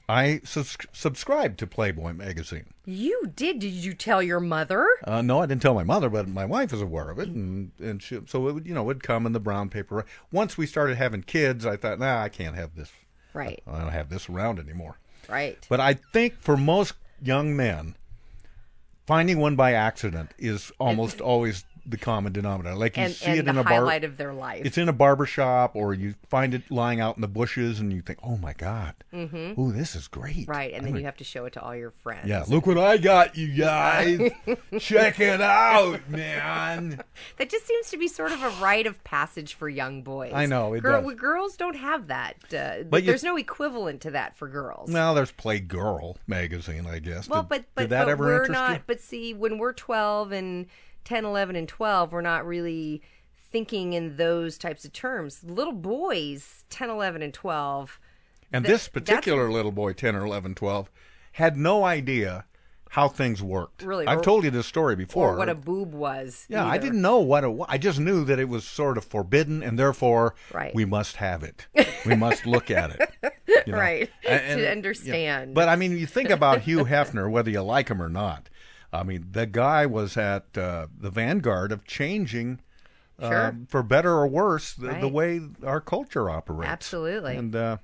I 0.08 0.40
sus- 0.44 0.76
subscribed 0.92 1.58
to 1.60 1.66
Playboy 1.66 2.12
magazine. 2.12 2.66
You 2.84 3.32
did. 3.34 3.58
Did 3.58 3.72
you 3.72 3.94
tell 3.94 4.22
your 4.22 4.40
mother? 4.40 4.86
Uh, 5.04 5.22
no, 5.22 5.40
I 5.40 5.46
didn't 5.46 5.62
tell 5.62 5.74
my 5.74 5.84
mother, 5.84 6.10
but 6.10 6.28
my 6.28 6.44
wife 6.44 6.72
was 6.72 6.82
aware 6.82 7.10
of 7.10 7.18
it, 7.18 7.28
and 7.28 7.72
and 7.80 8.02
she, 8.02 8.20
so 8.26 8.48
it 8.48 8.52
would 8.52 8.66
you 8.66 8.74
know 8.74 8.82
would 8.82 9.02
come 9.02 9.24
in 9.24 9.32
the 9.32 9.40
brown 9.40 9.70
paper. 9.70 10.04
Once 10.30 10.58
we 10.58 10.66
started 10.66 10.98
having 10.98 11.22
kids, 11.22 11.64
I 11.64 11.76
thought, 11.76 11.98
nah, 11.98 12.22
I 12.22 12.28
can't 12.28 12.56
have 12.56 12.74
this. 12.76 12.92
Right. 13.32 13.62
I 13.66 13.80
don't 13.80 13.92
have 13.92 14.10
this 14.10 14.28
around 14.28 14.58
anymore. 14.58 14.98
Right. 15.28 15.64
But 15.68 15.80
I 15.80 15.94
think 15.94 16.40
for 16.40 16.56
most 16.56 16.94
young 17.22 17.56
men, 17.56 17.96
finding 19.06 19.38
one 19.38 19.56
by 19.56 19.72
accident 19.72 20.32
is 20.38 20.70
almost 20.78 21.20
always 21.22 21.64
the 21.86 21.96
common 21.96 22.32
denominator. 22.32 22.76
Like 22.76 22.96
you 22.96 23.02
and 23.04 23.12
see 23.12 23.26
and 23.26 23.38
it 23.40 23.48
in 23.48 23.56
a 23.58 23.62
bar. 23.64 23.72
highlight 23.74 24.04
of 24.04 24.16
their 24.16 24.32
life. 24.32 24.64
It's 24.64 24.78
in 24.78 24.88
a 24.88 24.92
barber 24.92 25.26
shop, 25.26 25.76
or 25.76 25.92
you 25.94 26.14
find 26.28 26.54
it 26.54 26.70
lying 26.70 27.00
out 27.00 27.16
in 27.16 27.20
the 27.20 27.28
bushes, 27.28 27.80
and 27.80 27.92
you 27.92 28.00
think, 28.02 28.18
"Oh 28.22 28.36
my 28.36 28.52
God, 28.54 28.94
Mhm. 29.12 29.58
ooh, 29.58 29.72
this 29.72 29.94
is 29.94 30.08
great!" 30.08 30.48
Right, 30.48 30.70
and 30.72 30.78
I'm 30.78 30.82
then 30.84 30.92
gonna- 30.92 31.00
you 31.00 31.04
have 31.06 31.16
to 31.18 31.24
show 31.24 31.44
it 31.44 31.52
to 31.54 31.60
all 31.62 31.74
your 31.76 31.90
friends. 31.90 32.26
yeah, 32.28 32.44
look 32.48 32.66
what 32.66 32.78
I 32.78 32.96
got, 32.96 33.36
you 33.36 33.54
guys. 33.54 34.30
Check 34.78 35.20
it 35.20 35.40
out, 35.40 36.08
man. 36.08 37.00
That 37.38 37.50
just 37.50 37.66
seems 37.66 37.90
to 37.90 37.96
be 37.96 38.08
sort 38.08 38.32
of 38.32 38.42
a 38.42 38.48
rite 38.62 38.86
of 38.86 39.02
passage 39.04 39.54
for 39.54 39.68
young 39.68 40.02
boys. 40.02 40.32
I 40.34 40.46
know, 40.46 40.74
it 40.74 40.80
Girl, 40.82 41.02
does. 41.02 41.14
Girls 41.20 41.56
don't 41.56 41.76
have 41.76 42.06
that. 42.08 42.36
Uh, 42.52 42.84
But 42.88 43.02
you- 43.02 43.08
there's 43.08 43.24
no 43.24 43.36
equivalent 43.36 44.00
to 44.02 44.10
that 44.12 44.36
for 44.36 44.48
girls. 44.48 44.90
Well, 44.90 45.14
there's 45.14 45.32
Playgirl 45.32 46.16
magazine, 46.26 46.86
I 46.86 46.98
guess. 46.98 47.28
Well, 47.28 47.42
did, 47.42 47.48
but 47.48 47.64
but, 47.74 47.80
did 47.82 47.90
that 47.90 48.06
but 48.06 48.18
we're 48.18 48.46
not. 48.48 48.72
you? 48.72 48.82
But 48.86 49.00
see, 49.00 49.34
when 49.34 49.58
we're 49.58 49.72
12 49.72 50.32
and 50.32 50.66
10, 51.04 51.24
11, 51.24 51.56
and 51.56 51.68
12, 51.68 52.12
we're 52.12 52.20
not 52.20 52.46
really 52.46 53.02
thinking 53.50 53.92
in 53.92 54.16
those 54.16 54.58
types 54.58 54.84
of 54.84 54.92
terms. 54.92 55.44
Little 55.44 55.72
boys, 55.72 56.64
10, 56.70 56.90
11, 56.90 57.22
and 57.22 57.32
12. 57.34 57.98
And 58.52 58.64
th- 58.64 58.72
this 58.72 58.88
particular 58.88 59.50
little 59.50 59.72
boy, 59.72 59.92
10 59.92 60.14
or 60.16 60.24
11, 60.24 60.54
12, 60.54 60.90
had 61.32 61.56
no 61.56 61.84
idea 61.84 62.44
how 62.90 63.08
things 63.08 63.42
worked. 63.42 63.82
Really, 63.82 64.06
I've 64.06 64.18
or- 64.18 64.22
told 64.22 64.44
you 64.44 64.50
this 64.50 64.66
story 64.66 64.94
before. 64.94 65.34
Or 65.34 65.36
what 65.36 65.48
a 65.48 65.54
boob 65.54 65.92
was. 65.92 66.46
yeah, 66.48 66.64
I 66.64 66.78
didn't 66.78 67.02
know 67.02 67.18
what 67.18 67.42
it 67.42 67.48
was. 67.52 67.66
I 67.68 67.76
just 67.76 67.98
knew 67.98 68.24
that 68.24 68.38
it 68.38 68.48
was 68.48 68.64
sort 68.64 68.96
of 68.96 69.04
forbidden, 69.04 69.62
and 69.64 69.76
therefore 69.76 70.36
Right. 70.52 70.72
we 70.74 70.84
must 70.84 71.16
have 71.16 71.42
it. 71.42 71.66
we 72.06 72.14
must 72.14 72.46
look 72.46 72.70
at 72.70 72.90
it. 72.92 73.34
you 73.66 73.72
know. 73.72 73.78
Right. 73.78 74.08
And- 74.28 74.40
and- 74.44 74.60
to 74.60 74.70
understand. 74.70 75.54
But 75.54 75.68
I 75.68 75.74
mean, 75.74 75.98
you 75.98 76.06
think 76.06 76.30
about 76.30 76.60
Hugh 76.62 76.84
Hefner, 76.84 77.28
whether 77.28 77.50
you 77.50 77.62
like 77.62 77.88
him 77.88 78.00
or 78.00 78.08
not. 78.08 78.48
I 78.94 79.02
mean, 79.02 79.26
the 79.32 79.46
guy 79.46 79.86
was 79.86 80.16
at 80.16 80.56
uh, 80.56 80.86
the 80.98 81.10
vanguard 81.10 81.72
of 81.72 81.84
changing, 81.84 82.60
uh, 83.18 83.52
for 83.68 83.82
better 83.82 84.12
or 84.12 84.26
worse, 84.26 84.72
the, 84.74 84.94
the 85.00 85.08
way 85.08 85.40
our 85.64 85.80
culture 85.80 86.30
operates. 86.30 86.70
Absolutely. 86.70 87.36
And 87.36 87.54
uh, 87.54 87.76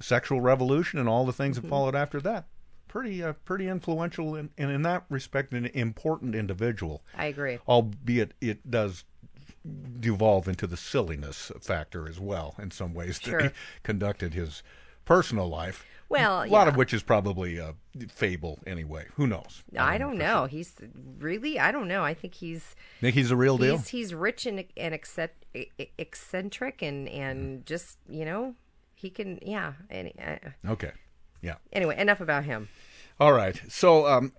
sexual 0.00 0.40
revolution 0.40 0.98
and 0.98 1.08
all 1.08 1.24
the 1.24 1.32
things 1.32 1.56
Mm-hmm. 1.56 1.66
that 1.66 1.70
followed 1.70 1.94
after 1.94 2.20
that. 2.22 2.46
Pretty, 2.88 3.22
uh, 3.22 3.34
pretty 3.44 3.68
influential, 3.68 4.34
and 4.34 4.50
in, 4.56 4.70
in 4.70 4.82
that 4.82 5.04
respect, 5.10 5.52
an 5.52 5.66
important 5.66 6.34
individual. 6.34 7.02
I 7.14 7.26
agree. 7.26 7.58
Albeit 7.68 8.32
it 8.40 8.70
does 8.70 9.04
devolve 10.00 10.46
into 10.48 10.66
the 10.66 10.76
silliness 10.76 11.50
factor 11.60 12.08
as 12.08 12.20
well 12.20 12.54
in 12.58 12.70
some 12.70 12.94
ways 12.94 13.18
that 13.20 13.42
he 13.42 13.48
conducted 13.82 14.32
his 14.34 14.62
personal 15.04 15.48
life. 15.48 15.84
Well, 16.08 16.44
a 16.44 16.46
lot 16.46 16.68
of 16.68 16.76
which 16.76 16.94
is 16.94 17.02
probably 17.02 17.58
a 17.58 17.74
fable 18.08 18.58
anyway. 18.66 19.06
Who 19.16 19.26
knows? 19.26 19.64
I 19.76 19.98
don't 19.98 20.18
know. 20.18 20.46
He's 20.46 20.74
really. 21.18 21.58
I 21.58 21.72
don't 21.72 21.88
know. 21.88 22.04
I 22.04 22.14
think 22.14 22.34
he's. 22.34 22.76
Think 23.00 23.14
he's 23.14 23.30
the 23.30 23.36
real 23.36 23.58
deal? 23.58 23.76
He's 23.76 23.88
he's 23.88 24.14
rich 24.14 24.46
and 24.46 24.64
and 24.76 24.98
eccentric, 25.98 26.82
and 26.82 27.08
and 27.08 27.66
just 27.66 27.98
you 28.08 28.24
know 28.24 28.54
he 28.94 29.10
can 29.10 29.38
yeah. 29.42 29.72
Any, 29.90 30.14
uh, 30.18 30.70
Okay, 30.70 30.92
yeah. 31.42 31.56
anyway, 31.72 31.98
enough 31.98 32.20
about 32.20 32.44
him. 32.44 32.68
All 33.18 33.32
right. 33.32 33.60
So 33.68 34.06
um, 34.06 34.32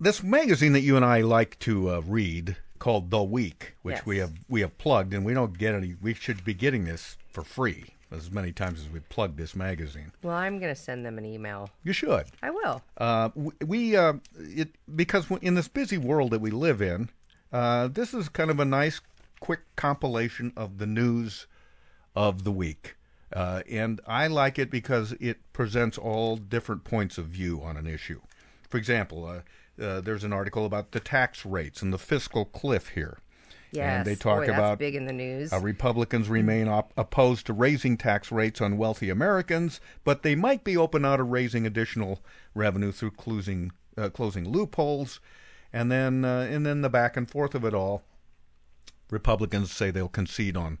this 0.00 0.22
magazine 0.22 0.72
that 0.72 0.80
you 0.80 0.96
and 0.96 1.04
I 1.04 1.20
like 1.20 1.58
to 1.60 1.90
uh, 1.90 2.00
read 2.00 2.56
called 2.78 3.10
The 3.10 3.22
Week, 3.22 3.76
which 3.82 4.04
we 4.04 4.18
have 4.18 4.32
we 4.48 4.60
have 4.62 4.76
plugged, 4.76 5.14
and 5.14 5.24
we 5.24 5.34
don't 5.34 5.56
get 5.56 5.74
any. 5.74 5.94
We 6.00 6.14
should 6.14 6.44
be 6.44 6.54
getting 6.54 6.84
this 6.84 7.16
for 7.30 7.42
free 7.42 7.95
as 8.10 8.30
many 8.30 8.52
times 8.52 8.80
as 8.80 8.88
we 8.88 9.00
plug 9.00 9.36
this 9.36 9.54
magazine. 9.54 10.12
Well, 10.22 10.36
I'm 10.36 10.58
gonna 10.58 10.74
send 10.74 11.04
them 11.04 11.18
an 11.18 11.24
email. 11.24 11.70
You 11.82 11.92
should. 11.92 12.26
I 12.42 12.50
will. 12.50 12.82
Uh, 12.96 13.30
we, 13.34 13.52
we 13.64 13.96
uh, 13.96 14.14
it 14.38 14.70
because 14.94 15.30
in 15.42 15.54
this 15.54 15.68
busy 15.68 15.98
world 15.98 16.30
that 16.30 16.40
we 16.40 16.50
live 16.50 16.80
in, 16.80 17.10
uh, 17.52 17.88
this 17.88 18.14
is 18.14 18.28
kind 18.28 18.50
of 18.50 18.60
a 18.60 18.64
nice, 18.64 19.00
quick 19.40 19.60
compilation 19.76 20.52
of 20.56 20.78
the 20.78 20.86
news 20.86 21.46
of 22.14 22.44
the 22.44 22.52
week, 22.52 22.96
uh, 23.32 23.62
and 23.70 24.00
I 24.06 24.26
like 24.28 24.58
it 24.58 24.70
because 24.70 25.12
it 25.20 25.38
presents 25.52 25.98
all 25.98 26.36
different 26.36 26.84
points 26.84 27.18
of 27.18 27.26
view 27.26 27.60
on 27.62 27.76
an 27.76 27.86
issue. 27.86 28.20
For 28.68 28.78
example, 28.78 29.24
uh, 29.26 29.82
uh, 29.82 30.00
there's 30.00 30.24
an 30.24 30.32
article 30.32 30.64
about 30.64 30.92
the 30.92 31.00
tax 31.00 31.44
rates 31.44 31.82
and 31.82 31.92
the 31.92 31.98
fiscal 31.98 32.44
cliff 32.44 32.90
here. 32.90 33.18
Yes. 33.76 33.98
And 33.98 34.06
they 34.06 34.14
talk 34.14 34.40
Boy, 34.40 34.46
that's 34.46 34.58
about 34.58 34.78
big 34.78 34.94
in 34.94 35.06
the 35.06 35.12
news. 35.12 35.52
uh, 35.52 35.58
Republicans 35.60 36.28
remain 36.28 36.68
op- 36.68 36.92
opposed 36.96 37.46
to 37.46 37.52
raising 37.52 37.96
tax 37.96 38.30
rates 38.32 38.60
on 38.60 38.76
wealthy 38.78 39.10
Americans, 39.10 39.80
but 40.04 40.22
they 40.22 40.34
might 40.34 40.64
be 40.64 40.76
open 40.76 41.02
now 41.02 41.16
to 41.16 41.22
raising 41.22 41.66
additional 41.66 42.20
revenue 42.54 42.92
through 42.92 43.12
closing 43.12 43.72
uh, 43.98 44.10
closing 44.10 44.48
loopholes, 44.48 45.20
and 45.72 45.90
then 45.90 46.24
uh, 46.24 46.46
and 46.50 46.66
then 46.66 46.82
the 46.82 46.90
back 46.90 47.16
and 47.16 47.30
forth 47.30 47.54
of 47.54 47.64
it 47.64 47.72
all. 47.74 48.02
Republicans 49.10 49.70
say 49.72 49.90
they'll 49.90 50.08
concede 50.08 50.56
on 50.56 50.78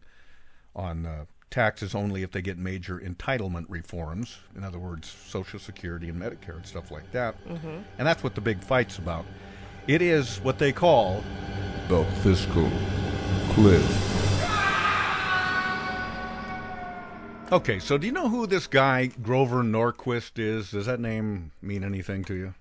on 0.74 1.06
uh, 1.06 1.24
taxes 1.50 1.94
only 1.94 2.22
if 2.22 2.32
they 2.32 2.42
get 2.42 2.58
major 2.58 2.98
entitlement 2.98 3.64
reforms. 3.68 4.38
In 4.56 4.64
other 4.64 4.78
words, 4.78 5.08
Social 5.08 5.58
Security 5.58 6.08
and 6.08 6.20
Medicare 6.20 6.56
and 6.56 6.66
stuff 6.66 6.90
like 6.90 7.10
that. 7.12 7.42
Mhm. 7.48 7.84
And 7.98 8.06
that's 8.06 8.22
what 8.22 8.34
the 8.34 8.40
big 8.40 8.62
fight's 8.62 8.98
about. 8.98 9.24
It 9.86 10.02
is 10.02 10.38
what 10.40 10.58
they 10.58 10.72
call 10.72 11.22
The 11.88 12.04
fiscal 12.22 12.68
cliff. 13.50 14.02
Okay, 17.52 17.78
so 17.78 17.96
do 17.96 18.06
you 18.08 18.12
know 18.12 18.28
who 18.28 18.46
this 18.48 18.66
guy 18.66 19.06
Grover 19.22 19.62
Norquist 19.62 20.32
is? 20.36 20.72
Does 20.72 20.86
that 20.86 20.98
name 20.98 21.52
mean 21.62 21.84
anything 21.84 22.24
to 22.24 22.34
you? 22.34 22.54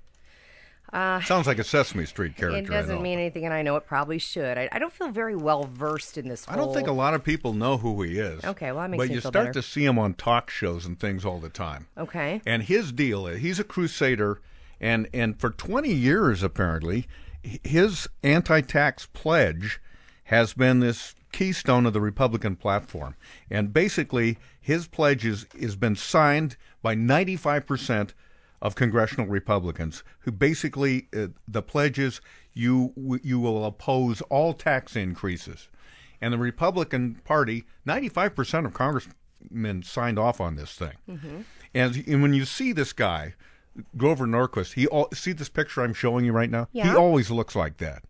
Uh, 0.93 1.19
Sounds 1.21 1.47
like 1.47 1.57
a 1.57 1.63
Sesame 1.63 2.05
Street 2.05 2.37
character. 2.37 2.59
it 2.59 2.67
doesn't 2.69 2.97
know. 2.97 3.01
mean 3.01 3.17
anything, 3.17 3.45
and 3.45 3.53
I 3.53 3.63
know 3.63 3.75
it 3.77 3.87
probably 3.87 4.19
should. 4.19 4.57
I, 4.59 4.69
I 4.71 4.77
don't 4.77 4.93
feel 4.93 5.09
very 5.09 5.35
well 5.35 5.63
versed 5.63 6.19
in 6.19 6.27
this. 6.29 6.45
I 6.47 6.55
don't 6.55 6.73
think 6.73 6.87
a 6.87 6.91
lot 6.93 7.15
of 7.15 7.23
people 7.23 7.51
know 7.53 7.77
who 7.77 7.99
he 8.03 8.19
is. 8.19 8.45
Okay, 8.45 8.71
well, 8.71 8.81
that 8.83 8.91
makes 8.91 9.01
but 9.01 9.07
me 9.09 9.15
you 9.15 9.19
start 9.21 9.33
better. 9.33 9.53
to 9.53 9.61
see 9.63 9.83
him 9.83 9.97
on 9.97 10.13
talk 10.13 10.51
shows 10.51 10.85
and 10.85 10.99
things 10.99 11.25
all 11.25 11.39
the 11.39 11.49
time. 11.49 11.87
Okay. 11.97 12.41
And 12.45 12.61
his 12.63 12.91
deal 12.91 13.25
is 13.25 13.41
he's 13.41 13.59
a 13.59 13.63
crusader, 13.63 14.39
and 14.79 15.09
and 15.11 15.37
for 15.39 15.49
20 15.49 15.91
years 15.91 16.43
apparently, 16.43 17.07
his 17.63 18.07
anti-tax 18.23 19.07
pledge 19.13 19.79
has 20.25 20.53
been 20.53 20.79
this 20.79 21.15
keystone 21.31 21.85
of 21.85 21.93
the 21.93 22.01
Republican 22.01 22.55
platform. 22.55 23.15
And 23.49 23.73
basically, 23.73 24.37
his 24.59 24.87
pledge 24.87 25.25
is 25.25 25.45
has 25.59 25.75
been 25.75 25.95
signed 25.95 26.57
by 26.81 26.95
95 26.95 27.65
percent 27.65 28.13
of 28.61 28.75
congressional 28.75 29.27
Republicans, 29.27 30.03
who 30.19 30.31
basically 30.31 31.07
uh, 31.15 31.27
the 31.47 31.61
pledge 31.61 31.99
is 31.99 32.21
you 32.53 32.93
you 33.21 33.39
will 33.39 33.65
oppose 33.65 34.21
all 34.21 34.53
tax 34.53 34.95
increases. 34.95 35.67
And 36.21 36.33
the 36.33 36.37
Republican 36.37 37.21
Party, 37.25 37.65
95 37.85 38.35
percent 38.35 38.65
of 38.65 38.73
congressmen 38.73 39.83
signed 39.83 40.17
off 40.17 40.41
on 40.41 40.55
this 40.55 40.73
thing. 40.73 40.93
Mhm. 41.07 41.43
And, 41.73 42.07
and 42.07 42.21
when 42.21 42.33
you 42.33 42.45
see 42.45 42.71
this 42.71 42.93
guy, 42.93 43.33
Grover 43.97 44.25
Norquist, 44.25 44.73
he 44.73 44.87
al- 44.91 45.11
see 45.13 45.31
this 45.31 45.49
picture 45.49 45.81
I'm 45.81 45.93
showing 45.93 46.25
you 46.25 46.31
right 46.31 46.49
now. 46.49 46.67
He 46.71 46.81
always 46.81 47.29
looks 47.29 47.55
like 47.55 47.77
that. 47.77 48.03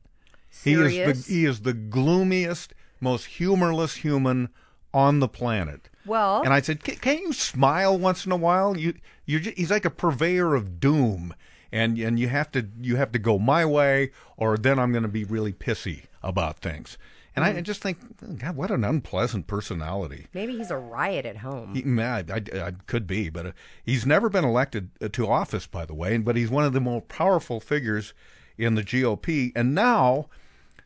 He 0.64 0.74
is 0.74 0.94
Serious? 0.94 1.26
the 1.26 1.34
he 1.34 1.46
is 1.46 1.62
the 1.62 1.74
gloomiest, 1.74 2.74
most 3.02 3.26
humorless 3.26 3.96
human 3.96 4.50
on 4.94 5.20
the 5.20 5.28
planet. 5.28 5.90
Well- 6.06 6.42
and 6.44 6.54
I 6.54 6.62
said, 6.62 6.84
"Ca- 6.84 6.96
"Can't 6.96 7.22
you 7.22 7.34
smile 7.34 7.98
once 7.98 8.26
in 8.26 8.32
a 8.32 8.38
while? 8.38 8.78
You 8.78 8.94
you 9.26 9.40
he's 9.40 9.72
like 9.72 9.86
a 9.86 9.90
purveyor 9.90 10.56
of 10.56 10.80
doom." 10.80 11.34
and 11.72 11.98
and 11.98 12.20
you 12.20 12.30
have 12.30 12.52
to 12.52 12.68
you 12.80 12.96
have 12.96 13.12
to 13.12 13.20
go 13.20 13.38
my 13.38 13.66
way, 13.66 14.12
or 14.38 14.58
then 14.58 14.80
I'm 14.80 14.92
going 14.92 15.04
to 15.04 15.10
be 15.10 15.26
really 15.26 15.52
pissy 15.52 16.04
about 16.24 16.60
things. 16.60 16.98
And 17.36 17.44
I, 17.44 17.50
I 17.50 17.62
just 17.62 17.82
think, 17.82 17.98
God, 18.40 18.56
what 18.56 18.72
an 18.72 18.86
unpleasant 18.86 19.48
personality. 19.48 20.28
Maybe 20.34 20.58
he's 20.58 20.72
a 20.72 20.78
riot 20.78 21.26
at 21.26 21.38
home. 21.38 21.76
He, 21.76 22.02
I, 22.02 22.20
I, 22.20 22.68
I 22.68 22.72
could 22.88 23.06
be, 23.06 23.30
but 23.30 23.46
uh, 23.46 23.52
he's 23.84 24.06
never 24.06 24.30
been 24.30 24.46
elected 24.46 24.90
uh, 25.02 25.10
to 25.10 25.28
office, 25.28 25.68
by 25.68 25.86
the 25.86 25.94
way. 25.94 26.18
But 26.18 26.38
he's 26.38 26.50
one 26.50 26.64
of 26.64 26.72
the 26.72 26.80
most 26.80 27.10
powerful 27.10 27.60
figures 27.60 28.14
in 28.58 28.76
the 28.76 28.84
GOP. 28.84 29.52
And 29.54 29.76
now, 29.76 30.28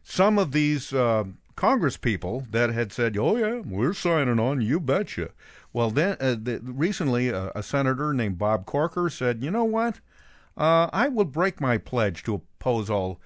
some 0.03 0.39
of 0.39 0.51
these 0.51 0.91
uh, 0.91 1.25
Congress 1.55 1.97
people 1.97 2.47
that 2.49 2.71
had 2.71 2.91
said, 2.91 3.15
"Oh 3.17 3.35
yeah, 3.35 3.62
we're 3.65 3.93
signing 3.93 4.39
on," 4.39 4.62
you 4.62 4.79
betcha. 4.79 5.29
Well, 5.71 5.91
then 5.91 6.17
uh, 6.19 6.35
the, 6.41 6.62
recently, 6.63 7.31
uh, 7.31 7.51
a 7.53 7.62
senator 7.62 8.12
named 8.12 8.39
Bob 8.39 8.65
Corker 8.65 9.09
said, 9.09 9.43
"You 9.43 9.51
know 9.51 9.65
what? 9.65 9.99
Uh, 10.57 10.89
I 10.91 11.09
will 11.09 11.25
break 11.25 11.62
my 11.62 11.77
pledge 11.77 12.23
to 12.23 12.35
oppose 12.35 12.89
all." 12.89 13.19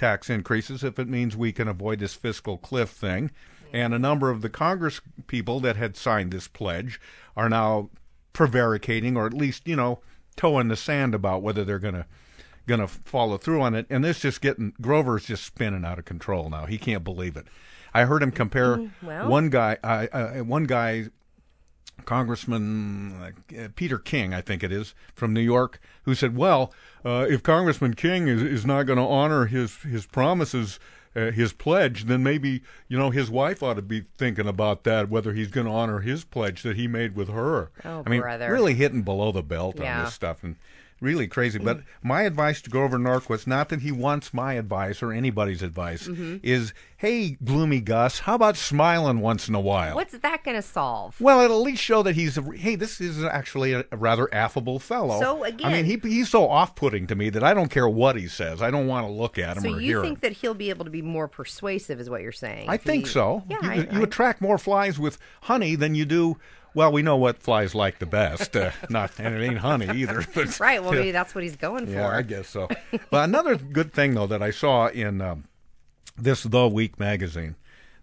Tax 0.00 0.30
increases 0.30 0.82
if 0.82 0.98
it 0.98 1.08
means 1.08 1.36
we 1.36 1.52
can 1.52 1.68
avoid 1.68 1.98
this 1.98 2.14
fiscal 2.14 2.56
cliff 2.56 2.88
thing. 2.88 3.30
And 3.72 3.94
a 3.94 3.98
number 3.98 4.30
of 4.30 4.40
the 4.40 4.48
Congress 4.48 5.00
people 5.26 5.60
that 5.60 5.76
had 5.76 5.96
signed 5.96 6.32
this 6.32 6.48
pledge 6.48 7.00
are 7.36 7.48
now 7.48 7.90
prevaricating, 8.32 9.16
or 9.16 9.26
at 9.26 9.34
least 9.34 9.68
you 9.68 9.76
know, 9.76 10.00
toe 10.36 10.58
in 10.58 10.68
the 10.68 10.76
sand 10.76 11.14
about 11.14 11.42
whether 11.42 11.64
they're 11.64 11.78
going 11.78 11.94
to 11.94 12.06
going 12.66 12.80
to 12.80 12.88
follow 12.88 13.36
through 13.36 13.60
on 13.60 13.74
it. 13.74 13.86
And 13.90 14.02
this 14.02 14.20
just 14.20 14.40
getting 14.40 14.72
Grover's 14.80 15.26
just 15.26 15.44
spinning 15.44 15.84
out 15.84 15.98
of 15.98 16.04
control 16.06 16.48
now. 16.48 16.66
He 16.66 16.78
can't 16.78 17.04
believe 17.04 17.36
it. 17.36 17.46
I 17.92 18.04
heard 18.04 18.22
him 18.22 18.30
compare 18.30 18.90
well. 19.02 19.28
one 19.28 19.50
guy, 19.50 19.76
uh, 19.84 20.06
uh, 20.12 20.30
one 20.38 20.64
guy 20.64 21.08
Congressman 22.04 23.34
uh, 23.58 23.68
Peter 23.76 23.98
King, 23.98 24.34
I 24.34 24.40
think 24.40 24.62
it 24.62 24.72
is, 24.72 24.94
from 25.14 25.32
New 25.32 25.40
York, 25.40 25.80
who 26.04 26.14
said, 26.14 26.36
"Well, 26.36 26.72
uh, 27.04 27.26
if 27.28 27.42
Congressman 27.42 27.94
King 27.94 28.28
is, 28.28 28.42
is 28.42 28.66
not 28.66 28.84
going 28.84 28.98
to 28.98 29.04
honor 29.04 29.46
his 29.46 29.76
his 29.82 30.06
promises, 30.06 30.78
uh, 31.16 31.30
his 31.30 31.52
pledge, 31.52 32.04
then 32.04 32.22
maybe 32.22 32.62
you 32.88 32.98
know 32.98 33.10
his 33.10 33.30
wife 33.30 33.62
ought 33.62 33.74
to 33.74 33.82
be 33.82 34.02
thinking 34.18 34.46
about 34.48 34.84
that, 34.84 35.08
whether 35.08 35.32
he's 35.32 35.48
going 35.50 35.66
to 35.66 35.72
honor 35.72 36.00
his 36.00 36.24
pledge 36.24 36.62
that 36.62 36.76
he 36.76 36.86
made 36.88 37.14
with 37.16 37.28
her." 37.28 37.70
Oh, 37.84 38.02
I 38.06 38.08
mean, 38.10 38.20
brother. 38.20 38.52
really 38.52 38.74
hitting 38.74 39.02
below 39.02 39.32
the 39.32 39.42
belt 39.42 39.76
Yeah. 39.78 39.98
on 40.00 40.04
this 40.04 40.14
stuff, 40.14 40.42
and 40.42 40.56
really 41.00 41.26
crazy. 41.26 41.58
But 41.58 41.80
my 42.02 42.22
advice 42.22 42.60
to 42.62 42.70
Grover 42.70 42.98
Norquist, 42.98 43.46
not 43.46 43.68
that 43.70 43.80
he 43.80 43.90
wants 43.92 44.34
my 44.34 44.54
advice 44.54 45.02
or 45.02 45.12
anybody's 45.12 45.62
advice, 45.62 46.06
Mhm. 46.08 46.40
is, 46.42 46.72
"Hey, 46.98 47.38
gloomy 47.42 47.80
Gus, 47.80 48.20
how 48.20 48.34
about 48.34 48.56
smiling 48.56 49.20
once 49.20 49.48
in 49.48 49.54
a 49.54 49.60
while?" 49.60 49.94
What's 49.94 50.16
that 50.18 50.44
going 50.44 50.56
to 50.56 50.62
solve? 50.62 51.18
Well, 51.20 51.40
it'll 51.40 51.60
at 51.60 51.64
least 51.64 51.82
show 51.82 52.02
that 52.02 52.14
he's 52.16 52.36
a, 52.36 52.42
hey, 52.56 52.74
this 52.76 53.00
is 53.00 53.24
actually 53.24 53.72
a, 53.72 53.84
a 53.90 53.96
rather 53.96 54.32
affable 54.34 54.78
fellow. 54.78 55.20
So, 55.20 55.44
again, 55.44 55.66
I 55.68 55.72
mean, 55.72 55.84
he 55.86 55.96
he's 56.08 56.28
so 56.28 56.48
off-putting 56.48 57.06
to 57.08 57.14
me 57.14 57.30
that 57.30 57.42
I 57.42 57.54
don't 57.54 57.70
care 57.70 57.88
what 57.88 58.16
he 58.16 58.28
says. 58.28 58.60
I 58.60 58.70
don't 58.70 58.86
want 58.86 59.06
to 59.06 59.12
look 59.12 59.38
at 59.38 59.56
him 59.56 59.62
So 59.62 59.74
or 59.74 59.80
you 59.80 60.02
think 60.02 60.20
that 60.20 60.32
he'll 60.32 60.54
be 60.54 60.68
able 60.70 60.84
to 60.84 60.90
be 60.90 61.02
more 61.02 61.28
persuasive, 61.28 61.98
is 62.00 62.10
what 62.10 62.20
you're 62.22 62.32
saying? 62.32 62.68
I 62.68 62.76
think 62.76 63.06
he- 63.06 63.10
so. 63.10 63.42
Yeah, 63.48 63.56
you, 63.62 63.70
I, 63.70 63.74
you 63.76 64.00
I- 64.00 64.02
attract 64.02 64.40
more 64.40 64.58
flies 64.58 64.98
with 64.98 65.18
honey 65.42 65.74
than 65.76 65.94
you 65.94 66.04
do. 66.04 66.36
Well, 66.74 66.92
we 66.92 67.02
know 67.02 67.16
what 67.16 67.42
flies 67.42 67.74
like 67.74 67.98
the 67.98 68.06
best. 68.06 68.56
Uh, 68.56 68.70
not 68.90 69.12
and 69.18 69.34
it 69.34 69.44
ain't 69.44 69.58
honey 69.58 69.88
either. 69.88 70.24
But, 70.34 70.60
right. 70.60 70.82
Well, 70.82 70.92
maybe 70.92 71.10
that's 71.10 71.34
what 71.34 71.42
he's 71.42 71.56
going 71.56 71.86
for. 71.86 71.92
yeah, 71.92 72.08
I 72.08 72.22
guess 72.22 72.48
so. 72.48 72.68
but 73.10 73.24
another 73.24 73.56
good 73.56 73.92
thing 73.92 74.14
though 74.14 74.26
that 74.26 74.42
I 74.42 74.50
saw 74.50 74.88
in 74.88 75.20
um, 75.20 75.44
this 76.16 76.44
The 76.44 76.68
Week 76.68 76.98
magazine, 77.00 77.56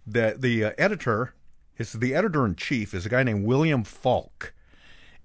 that 0.05 0.41
the 0.41 0.65
uh, 0.65 0.71
editor, 0.77 1.33
is 1.77 1.93
the 1.93 2.13
editor 2.13 2.45
in 2.45 2.55
chief 2.55 2.93
is 2.93 3.05
a 3.05 3.09
guy 3.09 3.23
named 3.23 3.45
William 3.45 3.83
Falk, 3.83 4.53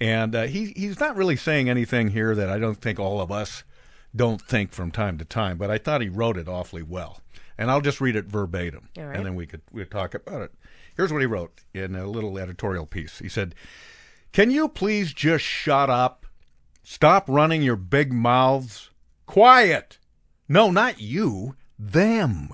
and 0.01 0.35
uh, 0.35 0.43
he 0.45 0.73
he's 0.77 1.01
not 1.01 1.17
really 1.17 1.37
saying 1.37 1.69
anything 1.69 2.09
here 2.09 2.35
that 2.35 2.49
I 2.49 2.59
don't 2.59 2.81
think 2.81 3.01
all 3.01 3.21
of 3.21 3.33
us 3.33 3.65
don't 4.15 4.41
think 4.41 4.73
from 4.73 4.91
time 4.91 5.19
to 5.19 5.25
time. 5.25 5.59
But 5.59 5.71
I 5.71 5.79
thought 5.79 6.03
he 6.03 6.09
wrote 6.09 6.37
it 6.37 6.49
awfully 6.49 6.83
well, 6.83 7.21
and 7.59 7.71
I'll 7.71 7.81
just 7.81 8.01
read 8.01 8.17
it 8.17 8.27
verbatim, 8.27 8.89
right. 8.97 9.17
and 9.17 9.27
then 9.27 9.35
we 9.35 9.47
could 9.47 9.63
we 9.73 9.85
talk 9.85 10.15
about 10.15 10.43
it. 10.43 10.53
Here's 10.97 11.13
what 11.13 11.23
he 11.23 11.27
wrote 11.27 11.61
in 11.73 11.95
a 11.95 12.07
little 12.07 12.39
editorial 12.39 12.87
piece. 12.87 13.19
He 13.19 13.29
said. 13.29 13.55
Can 14.33 14.51
you 14.51 14.69
please 14.69 15.13
just 15.13 15.45
shut 15.45 15.91
up? 15.91 16.25
Stop 16.83 17.29
running 17.29 17.63
your 17.63 17.77
big 17.77 18.13
mouths. 18.13 18.91
Quiet! 19.27 19.99
No, 20.49 20.71
not 20.71 21.01
you. 21.01 21.55
Them. 21.79 22.51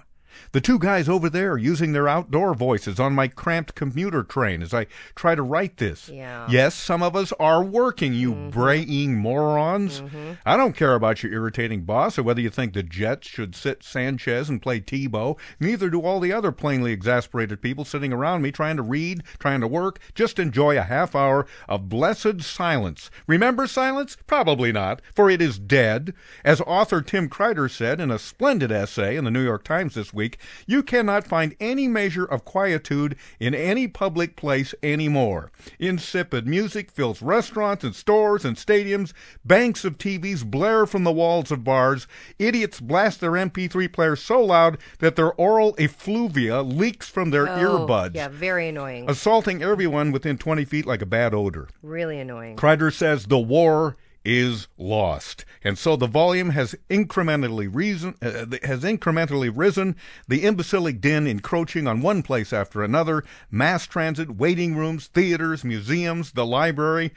The 0.52 0.60
two 0.60 0.78
guys 0.78 1.08
over 1.08 1.28
there 1.28 1.52
are 1.52 1.58
using 1.58 1.92
their 1.92 2.08
outdoor 2.08 2.54
voices 2.54 2.98
on 2.98 3.14
my 3.14 3.28
cramped 3.28 3.74
commuter 3.74 4.22
train 4.22 4.62
as 4.62 4.72
I 4.72 4.86
try 5.14 5.34
to 5.34 5.42
write 5.42 5.76
this. 5.76 6.08
Yeah. 6.08 6.46
Yes, 6.50 6.74
some 6.74 7.02
of 7.02 7.14
us 7.14 7.32
are 7.38 7.62
working, 7.62 8.14
you 8.14 8.32
mm-hmm. 8.32 8.50
braying 8.50 9.16
morons. 9.16 10.00
Mm-hmm. 10.00 10.32
I 10.46 10.56
don't 10.56 10.76
care 10.76 10.94
about 10.94 11.22
your 11.22 11.32
irritating 11.32 11.82
boss 11.82 12.18
or 12.18 12.22
whether 12.22 12.40
you 12.40 12.50
think 12.50 12.72
the 12.72 12.82
Jets 12.82 13.28
should 13.28 13.54
sit 13.54 13.82
Sanchez 13.82 14.48
and 14.48 14.62
play 14.62 14.80
Tebow. 14.80 15.38
Neither 15.60 15.90
do 15.90 16.02
all 16.02 16.20
the 16.20 16.32
other 16.32 16.52
plainly 16.52 16.92
exasperated 16.92 17.60
people 17.60 17.84
sitting 17.84 18.12
around 18.12 18.42
me 18.42 18.50
trying 18.50 18.76
to 18.76 18.82
read, 18.82 19.22
trying 19.38 19.60
to 19.60 19.68
work. 19.68 19.98
Just 20.14 20.38
enjoy 20.38 20.78
a 20.78 20.82
half 20.82 21.14
hour 21.14 21.46
of 21.68 21.88
blessed 21.88 22.40
silence. 22.40 23.10
Remember 23.26 23.66
silence? 23.66 24.16
Probably 24.26 24.72
not, 24.72 25.02
for 25.14 25.28
it 25.28 25.42
is 25.42 25.58
dead. 25.58 26.14
As 26.44 26.60
author 26.62 27.02
Tim 27.02 27.28
Kreider 27.28 27.70
said 27.70 28.00
in 28.00 28.10
a 28.10 28.18
splendid 28.18 28.72
essay 28.72 29.16
in 29.16 29.24
the 29.24 29.30
New 29.30 29.44
York 29.44 29.64
Times 29.64 29.94
this 29.94 30.14
week, 30.14 30.37
you 30.66 30.82
cannot 30.82 31.26
find 31.26 31.54
any 31.60 31.88
measure 31.88 32.24
of 32.24 32.44
quietude 32.44 33.16
in 33.40 33.54
any 33.54 33.88
public 33.88 34.36
place 34.36 34.74
anymore. 34.82 35.50
Insipid 35.78 36.46
music 36.46 36.90
fills 36.90 37.22
restaurants 37.22 37.84
and 37.84 37.94
stores 37.94 38.44
and 38.44 38.56
stadiums. 38.56 39.12
Banks 39.44 39.84
of 39.84 39.98
TVs 39.98 40.44
blare 40.44 40.86
from 40.86 41.04
the 41.04 41.12
walls 41.12 41.50
of 41.50 41.64
bars. 41.64 42.06
Idiots 42.38 42.80
blast 42.80 43.20
their 43.20 43.32
MP3 43.32 43.92
players 43.92 44.20
so 44.22 44.42
loud 44.42 44.78
that 44.98 45.16
their 45.16 45.32
oral 45.34 45.74
effluvia 45.78 46.62
leaks 46.62 47.08
from 47.08 47.30
their 47.30 47.48
Oh, 47.48 47.86
earbuds, 47.86 48.14
Yeah, 48.14 48.28
very 48.28 48.68
annoying. 48.68 49.08
assaulting 49.08 49.62
everyone 49.62 50.12
within 50.12 50.38
20 50.38 50.64
feet 50.64 50.86
like 50.86 51.02
a 51.02 51.06
bad 51.06 51.34
odor. 51.34 51.68
really 51.82 52.18
annoying. 52.20 52.56
Kreider 52.56 52.92
says 52.92 53.26
the 53.26 53.38
war 53.38 53.96
is 54.28 54.68
lost, 54.76 55.46
and 55.64 55.78
so 55.78 55.96
the 55.96 56.06
volume 56.06 56.50
has 56.50 56.74
incrementally 56.90 57.66
reason 57.72 58.14
uh, 58.20 58.44
has 58.62 58.82
incrementally 58.82 59.50
risen. 59.52 59.96
The 60.28 60.44
imbecilic 60.44 61.00
din 61.00 61.26
encroaching 61.26 61.86
on 61.86 62.02
one 62.02 62.22
place 62.22 62.52
after 62.52 62.84
another: 62.84 63.24
mass 63.50 63.86
transit, 63.86 64.36
waiting 64.36 64.76
rooms, 64.76 65.06
theaters, 65.06 65.64
museums, 65.64 66.32
the 66.32 66.44
library. 66.44 67.12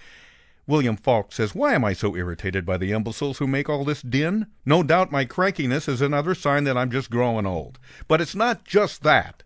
William 0.67 0.95
Falk 0.95 1.33
says, 1.33 1.53
Why 1.53 1.73
am 1.73 1.83
I 1.83 1.91
so 1.91 2.15
irritated 2.15 2.65
by 2.65 2.77
the 2.77 2.93
imbeciles 2.93 3.39
who 3.39 3.47
make 3.47 3.67
all 3.67 3.83
this 3.83 4.01
din? 4.01 4.47
No 4.65 4.83
doubt 4.83 5.11
my 5.11 5.25
crankiness 5.25 5.89
is 5.89 6.01
another 6.01 6.33
sign 6.33 6.63
that 6.63 6.77
I'm 6.77 6.91
just 6.91 7.09
growing 7.09 7.45
old. 7.45 7.77
But 8.07 8.21
it's 8.21 8.35
not 8.35 8.63
just 8.63 9.03
that. 9.03 9.43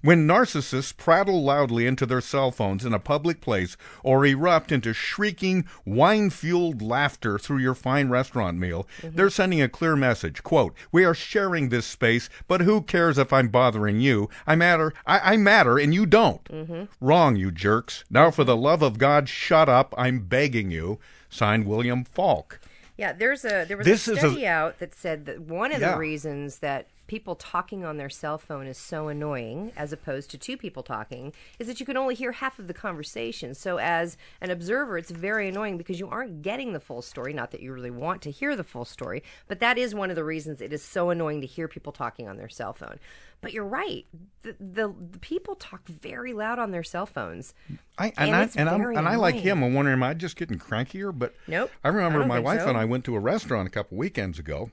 When 0.00 0.28
narcissists 0.28 0.96
prattle 0.96 1.42
loudly 1.42 1.84
into 1.86 2.06
their 2.06 2.20
cell 2.20 2.52
phones 2.52 2.84
in 2.84 2.94
a 2.94 3.00
public 3.00 3.40
place 3.40 3.76
or 4.04 4.24
erupt 4.24 4.70
into 4.70 4.92
shrieking, 4.92 5.64
wine 5.84 6.30
fueled 6.30 6.80
laughter 6.80 7.36
through 7.36 7.58
your 7.58 7.74
fine 7.74 8.08
restaurant 8.08 8.58
meal, 8.58 8.86
they're 9.02 9.28
sending 9.28 9.60
a 9.60 9.68
clear 9.68 9.96
message. 9.96 10.44
Quote, 10.44 10.72
We 10.92 11.04
are 11.04 11.14
sharing 11.14 11.68
this 11.68 11.84
space, 11.86 12.28
but 12.46 12.60
who 12.60 12.80
cares 12.82 13.18
if 13.18 13.32
I'm 13.32 13.48
bothering 13.48 14.00
you? 14.00 14.30
I 14.46 14.54
matter, 14.54 14.92
I, 15.04 15.34
I 15.34 15.36
matter, 15.36 15.78
and 15.78 15.92
you 15.92 16.06
don't. 16.06 16.44
Mm-hmm. 16.44 16.84
Wrong, 17.00 17.34
you 17.34 17.50
jerks. 17.50 18.04
Now, 18.08 18.30
for 18.30 18.44
the 18.44 18.56
love 18.56 18.82
of 18.82 18.98
God, 18.98 19.28
shut 19.28 19.68
up. 19.68 19.94
I'm 19.98 20.20
begging 20.20 20.70
you. 20.70 21.00
Signed, 21.28 21.66
William 21.66 22.04
Falk. 22.04 22.60
Yeah, 22.96 23.12
there's 23.12 23.44
a 23.44 23.64
there 23.64 23.76
was 23.76 23.84
This 23.86 24.06
a 24.08 24.12
is 24.12 24.18
a- 24.18 24.30
study 24.30 24.46
out 24.46 24.78
that 24.78 24.94
said 24.94 25.26
that 25.26 25.40
one 25.40 25.72
of 25.72 25.80
Yeah. 25.80 25.92
the 25.92 25.98
reasons 25.98 26.58
that 26.60 26.86
people 27.08 27.34
talking 27.34 27.84
on 27.84 27.96
their 27.96 28.10
cell 28.10 28.38
phone 28.38 28.66
is 28.66 28.78
so 28.78 29.08
annoying 29.08 29.72
as 29.76 29.92
opposed 29.92 30.30
to 30.30 30.38
two 30.38 30.56
people 30.56 30.82
talking 30.82 31.32
is 31.58 31.66
that 31.66 31.80
you 31.80 31.86
can 31.86 31.96
only 31.96 32.14
hear 32.14 32.32
half 32.32 32.58
of 32.58 32.68
the 32.68 32.74
conversation. 32.74 33.54
So 33.54 33.78
as 33.78 34.16
an 34.40 34.50
observer, 34.50 34.96
it's 34.96 35.10
very 35.10 35.48
annoying 35.48 35.78
because 35.78 35.98
you 35.98 36.08
aren't 36.08 36.42
getting 36.42 36.72
the 36.72 36.80
full 36.80 37.02
story, 37.02 37.32
not 37.32 37.50
that 37.50 37.62
you 37.62 37.72
really 37.72 37.90
want 37.90 38.22
to 38.22 38.30
hear 38.30 38.54
the 38.54 38.62
full 38.62 38.84
story, 38.84 39.24
but 39.48 39.58
that 39.58 39.78
is 39.78 39.94
one 39.94 40.10
of 40.10 40.16
the 40.16 40.22
reasons 40.22 40.60
it 40.60 40.72
is 40.72 40.84
so 40.84 41.10
annoying 41.10 41.40
to 41.40 41.46
hear 41.46 41.66
people 41.66 41.92
talking 41.92 42.28
on 42.28 42.36
their 42.36 42.48
cell 42.48 42.74
phone. 42.74 43.00
But 43.40 43.52
you're 43.52 43.64
right. 43.64 44.04
The, 44.42 44.56
the, 44.58 44.94
the 45.12 45.18
people 45.20 45.54
talk 45.54 45.86
very 45.86 46.32
loud 46.32 46.58
on 46.58 46.72
their 46.72 46.82
cell 46.82 47.06
phones. 47.06 47.54
I, 47.96 48.12
and, 48.18 48.34
I 48.34 48.48
and, 48.56 48.68
I'm, 48.68 48.96
and 48.96 49.08
I 49.08 49.14
like 49.14 49.36
him. 49.36 49.62
I'm 49.62 49.74
wondering, 49.74 49.94
am 49.94 50.02
I 50.02 50.14
just 50.14 50.36
getting 50.36 50.58
crankier? 50.58 51.16
But 51.16 51.34
Nope, 51.46 51.70
I 51.84 51.88
remember 51.88 52.22
I 52.22 52.26
my 52.26 52.40
wife 52.40 52.62
so. 52.62 52.68
and 52.68 52.76
I 52.76 52.84
went 52.84 53.04
to 53.04 53.14
a 53.14 53.20
restaurant 53.20 53.68
a 53.68 53.70
couple 53.70 53.96
weekends 53.96 54.38
ago, 54.38 54.70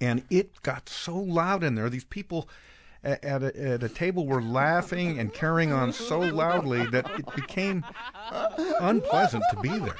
and 0.00 0.22
it 0.30 0.62
got 0.62 0.88
so 0.88 1.16
loud 1.16 1.62
in 1.64 1.74
there. 1.74 1.88
These 1.90 2.04
people 2.04 2.48
at, 3.02 3.42
a, 3.42 3.56
at 3.72 3.82
a 3.82 3.88
table 3.88 4.26
were 4.26 4.42
laughing 4.42 5.18
and 5.18 5.32
carrying 5.32 5.72
on 5.72 5.92
so 5.92 6.20
loudly 6.20 6.84
that 6.86 7.08
it 7.18 7.24
became 7.34 7.84
unpleasant 8.80 9.42
to 9.50 9.60
be 9.60 9.78
there. 9.78 9.96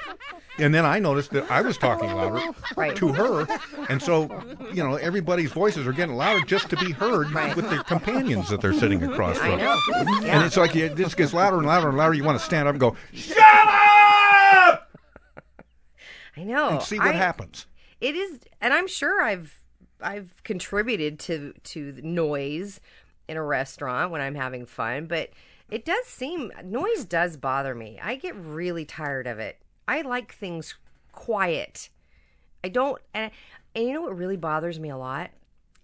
And 0.59 0.75
then 0.75 0.85
I 0.85 0.99
noticed 0.99 1.31
that 1.31 1.49
I 1.49 1.61
was 1.61 1.77
talking 1.77 2.11
louder 2.13 2.41
Right. 2.75 2.95
to 2.97 3.07
her, 3.13 3.47
and 3.89 4.01
so 4.01 4.29
you 4.73 4.83
know 4.83 4.95
everybody's 4.95 5.51
voices 5.51 5.87
are 5.87 5.93
getting 5.93 6.15
louder 6.15 6.45
just 6.45 6.69
to 6.71 6.77
be 6.77 6.91
heard 6.91 7.33
with 7.55 7.69
their 7.69 7.81
companions 7.83 8.49
that 8.49 8.61
they're 8.61 8.73
sitting 8.73 9.01
across 9.03 9.37
from. 9.37 9.57
know. 9.57 9.79
And 10.25 10.45
it's 10.45 10.57
like 10.57 10.75
it 10.75 10.95
just 10.97 11.15
gets 11.17 11.33
louder 11.33 11.57
and 11.57 11.65
louder 11.65 11.87
and 11.89 11.97
louder. 11.97 12.13
You 12.13 12.23
want 12.25 12.37
to 12.37 12.43
stand 12.45 12.67
up 12.67 12.73
and 12.73 12.79
go, 12.81 12.95
"Shut 13.13 13.37
up!" 13.39 14.91
I 16.37 16.43
know. 16.43 16.69
and 16.69 16.81
see 16.83 16.97
what 16.99 17.07
I- 17.07 17.13
happens. 17.13 17.65
It 17.99 18.15
is, 18.15 18.39
and 18.59 18.73
I'm 18.73 18.87
sure 18.87 19.21
I've 19.21 19.60
I've 20.01 20.41
contributed 20.43 21.19
to 21.21 21.53
to 21.63 21.91
the 21.91 22.01
noise 22.01 22.79
in 23.27 23.37
a 23.37 23.43
restaurant 23.43 24.11
when 24.11 24.21
I'm 24.21 24.35
having 24.35 24.65
fun, 24.65 25.05
but 25.07 25.29
it 25.69 25.85
does 25.85 26.05
seem 26.05 26.51
noise 26.63 27.05
does 27.05 27.37
bother 27.37 27.73
me. 27.73 27.99
I 28.01 28.15
get 28.15 28.35
really 28.35 28.83
tired 28.85 29.27
of 29.27 29.39
it. 29.39 29.57
I 29.87 30.01
like 30.01 30.33
things 30.33 30.75
quiet. 31.11 31.89
I 32.63 32.69
don't, 32.69 33.01
and, 33.13 33.31
and 33.75 33.85
you 33.85 33.93
know 33.93 34.01
what 34.01 34.17
really 34.17 34.37
bothers 34.37 34.79
me 34.79 34.89
a 34.89 34.97
lot 34.97 35.31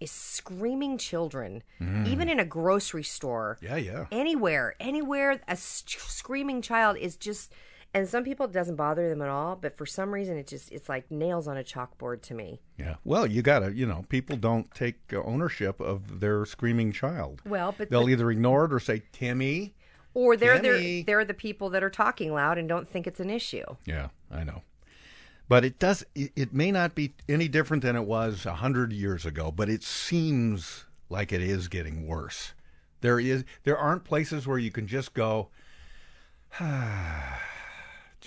is 0.00 0.10
screaming 0.12 0.96
children, 0.98 1.62
Mm. 1.80 2.06
even 2.06 2.28
in 2.28 2.38
a 2.38 2.44
grocery 2.44 3.02
store 3.02 3.58
Yeah, 3.60 3.76
yeah. 3.76 4.06
anywhere, 4.12 4.74
anywhere, 4.78 5.40
a 5.48 5.56
screaming 5.56 6.62
child 6.62 6.96
is 6.98 7.16
just. 7.16 7.52
And 7.98 8.08
some 8.08 8.22
people 8.22 8.46
it 8.46 8.52
doesn't 8.52 8.76
bother 8.76 9.08
them 9.08 9.20
at 9.22 9.28
all, 9.28 9.56
but 9.56 9.76
for 9.76 9.84
some 9.84 10.14
reason 10.14 10.36
it 10.38 10.46
just 10.46 10.70
it's 10.70 10.88
like 10.88 11.10
nails 11.10 11.48
on 11.48 11.56
a 11.56 11.64
chalkboard 11.64 12.22
to 12.22 12.34
me. 12.34 12.60
Yeah. 12.78 12.94
Well, 13.04 13.26
you 13.26 13.42
got 13.42 13.58
to, 13.60 13.72
you 13.74 13.86
know, 13.86 14.04
people 14.08 14.36
don't 14.36 14.72
take 14.72 14.96
uh, 15.12 15.20
ownership 15.24 15.80
of 15.80 16.20
their 16.20 16.44
screaming 16.46 16.92
child. 16.92 17.42
Well, 17.44 17.74
but 17.76 17.90
They'll 17.90 18.04
but- 18.04 18.10
either 18.10 18.30
ignore 18.30 18.66
it 18.66 18.72
or 18.72 18.78
say, 18.78 19.02
Timmy. 19.10 19.74
or 20.14 20.36
they're 20.36 20.60
Timmy. 20.60 21.02
they're 21.02 21.16
they're 21.18 21.24
the 21.24 21.34
people 21.34 21.70
that 21.70 21.82
are 21.82 21.90
talking 21.90 22.32
loud 22.32 22.56
and 22.56 22.68
don't 22.68 22.88
think 22.88 23.08
it's 23.08 23.18
an 23.18 23.30
issue. 23.30 23.64
Yeah, 23.84 24.10
I 24.30 24.44
know. 24.44 24.62
But 25.48 25.64
it 25.64 25.80
does. 25.80 26.04
It, 26.14 26.30
it 26.36 26.52
may 26.54 26.70
not 26.70 26.94
be 26.94 27.14
any 27.28 27.48
different 27.48 27.82
than 27.82 27.96
it 27.96 28.04
was 28.04 28.46
a 28.46 28.54
hundred 28.54 28.92
years 28.92 29.26
ago, 29.26 29.50
but 29.50 29.68
it 29.68 29.82
seems 29.82 30.84
like 31.08 31.32
it 31.32 31.42
is 31.42 31.66
getting 31.66 32.06
worse. 32.06 32.52
There 33.00 33.18
is. 33.18 33.44
There 33.64 33.76
aren't 33.76 34.04
places 34.04 34.46
where 34.46 34.58
you 34.58 34.70
can 34.70 34.86
just 34.86 35.14
go. 35.14 35.48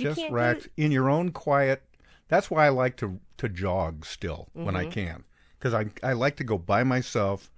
Just 0.03 0.19
can't 0.19 0.33
do- 0.63 0.69
in 0.77 0.91
your 0.91 1.09
own 1.09 1.31
quiet. 1.31 1.83
That's 2.27 2.49
why 2.51 2.65
I 2.65 2.69
like 2.69 2.95
to 2.97 3.19
to 3.37 3.49
jog 3.49 4.05
still 4.05 4.49
when 4.53 4.75
I 4.75 4.85
Mhm. 4.85 4.91
can, 4.91 5.23
because 5.57 5.73
I 5.73 5.87
I 6.03 6.13
like 6.13 6.35
to 6.37 6.43
go 6.43 6.57
by 6.57 6.83
myself 6.83 7.51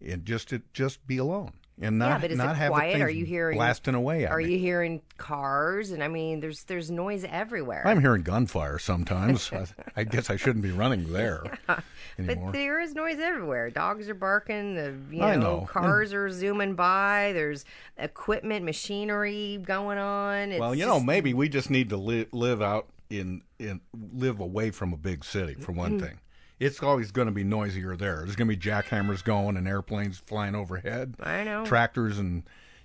and 0.00 0.24
just 0.24 0.48
to 0.48 0.62
just 0.72 1.06
be 1.06 1.16
alone 1.18 1.52
and 1.80 1.98
not 1.98 2.08
yeah, 2.08 2.18
but 2.18 2.30
is 2.32 2.38
not 2.38 2.56
it 2.56 2.68
quiet? 2.68 3.00
Are 3.00 3.08
you 3.10 3.24
hearing 3.24 3.56
blasting 3.56 3.94
away 3.94 4.24
at 4.24 4.32
Are 4.32 4.38
me. 4.38 4.52
you 4.52 4.58
hearing 4.58 5.00
cars? 5.16 5.90
And 5.92 6.02
I 6.02 6.08
mean, 6.08 6.40
there's 6.40 6.64
there's 6.64 6.90
noise 6.90 7.24
everywhere. 7.28 7.82
I'm 7.86 8.00
hearing 8.00 8.22
gunfire 8.22 8.78
sometimes. 8.78 9.50
I, 9.52 9.66
I 9.96 10.04
guess 10.04 10.30
I 10.30 10.36
shouldn't 10.36 10.62
be 10.62 10.70
running 10.72 11.12
there 11.12 11.58
anymore. 12.18 12.46
But 12.46 12.52
there 12.52 12.80
is 12.80 12.94
noise 12.94 13.18
everywhere. 13.20 13.70
Dogs 13.70 14.08
are 14.08 14.14
barking. 14.14 14.74
The 14.74 14.94
you 15.10 15.20
know, 15.20 15.36
know. 15.38 15.66
cars 15.68 16.12
are 16.12 16.28
zooming 16.30 16.74
by. 16.74 17.30
There's 17.34 17.64
equipment, 17.96 18.64
machinery 18.64 19.58
going 19.64 19.98
on. 19.98 20.52
It's 20.52 20.60
well, 20.60 20.74
you 20.74 20.86
know, 20.86 21.00
maybe 21.00 21.34
we 21.34 21.48
just 21.48 21.70
need 21.70 21.90
to 21.90 21.96
li- 21.96 22.26
live 22.32 22.60
out 22.62 22.88
in 23.10 23.42
in 23.58 23.80
live 24.12 24.40
away 24.40 24.70
from 24.70 24.92
a 24.92 24.96
big 24.96 25.24
city 25.24 25.54
for 25.54 25.72
one 25.72 25.92
Mm-hmm. 25.92 26.06
thing. 26.06 26.18
It's 26.60 26.82
always 26.82 27.10
going 27.10 27.26
to 27.26 27.32
be 27.32 27.44
noisier 27.44 27.96
there. 27.96 28.16
There's 28.18 28.36
going 28.36 28.48
to 28.48 28.56
be 28.56 28.60
jackhammers 28.60 29.22
going 29.22 29.56
and 29.56 29.68
airplanes 29.68 30.18
flying 30.18 30.54
overhead. 30.54 31.14
I 31.20 31.44
know. 31.44 31.64
Tractors 31.64 32.18
and 32.18 32.42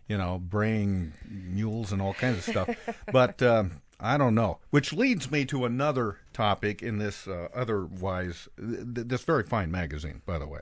you 0.08 0.18
know 0.18 0.40
braying 0.40 1.14
mules 1.30 1.92
and 1.92 2.02
all 2.02 2.14
kinds 2.14 2.38
of 2.38 2.44
stuff. 2.44 2.70
but 3.12 3.42
um, 3.42 3.82
I 4.00 4.18
don't 4.18 4.36
know. 4.36 4.60
Which 4.70 4.94
leads 4.94 5.32
me 5.32 5.46
to 5.46 5.66
another 5.66 6.20
topic 6.34 6.84
in 6.84 6.98
this 6.98 7.28
uh, 7.28 7.48
otherwise 7.54 8.48
th- 8.58 9.08
this 9.08 9.24
very 9.24 9.44
fine 9.44 9.72
magazine, 9.72 10.22
by 10.26 10.38
the 10.38 10.48
way. 10.48 10.62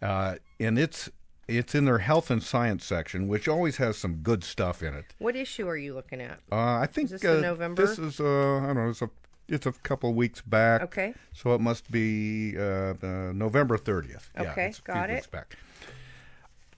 Uh, 0.00 0.36
and 0.60 0.78
it's 0.78 1.10
it's 1.48 1.74
in 1.74 1.84
their 1.84 1.98
health 1.98 2.30
and 2.30 2.42
science 2.42 2.84
section, 2.84 3.28
which 3.28 3.46
always 3.48 3.76
has 3.76 3.96
some 3.96 4.16
good 4.16 4.42
stuff 4.42 4.82
in 4.82 4.94
it. 4.94 5.14
What 5.18 5.36
issue 5.36 5.68
are 5.68 5.76
you 5.76 5.94
looking 5.94 6.20
at? 6.20 6.40
Uh, 6.50 6.56
I 6.56 6.86
think 6.90 7.06
Is 7.10 7.20
this 7.20 7.24
uh, 7.24 7.40
November? 7.40 7.86
This 7.86 7.98
is 7.98 8.20
uh, 8.20 8.24
I 8.24 8.66
don't 8.66 8.76
know. 8.76 8.88
It's 8.90 9.02
a 9.02 9.10
it's 9.48 9.66
a 9.66 9.72
couple 9.72 10.10
of 10.10 10.16
weeks 10.16 10.40
back. 10.40 10.82
Okay. 10.82 11.14
So 11.32 11.54
it 11.54 11.60
must 11.60 11.90
be 11.90 12.56
uh, 12.58 12.94
uh, 13.02 13.32
November 13.34 13.76
thirtieth. 13.78 14.30
yeah, 14.34 14.50
Okay, 14.52 14.66
it's 14.66 14.78
a 14.78 14.82
few 14.82 14.94
got 14.94 15.08
weeks 15.10 15.26
it. 15.26 15.30
Back. 15.32 15.56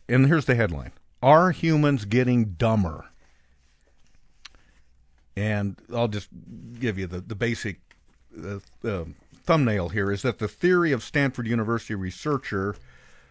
And 0.08 0.26
here's 0.26 0.44
the 0.46 0.54
headline: 0.54 0.92
Are 1.22 1.50
humans 1.50 2.04
getting 2.04 2.52
dumber? 2.58 3.06
And 5.36 5.76
I'll 5.94 6.08
just 6.08 6.28
give 6.80 6.98
you 6.98 7.06
the 7.06 7.20
the 7.20 7.34
basic 7.36 7.78
uh, 8.42 8.58
uh, 8.84 9.04
thumbnail 9.44 9.90
here 9.90 10.10
is 10.10 10.22
that 10.22 10.38
the 10.38 10.48
theory 10.48 10.92
of 10.92 11.02
Stanford 11.02 11.46
University 11.46 11.94
researcher, 11.94 12.76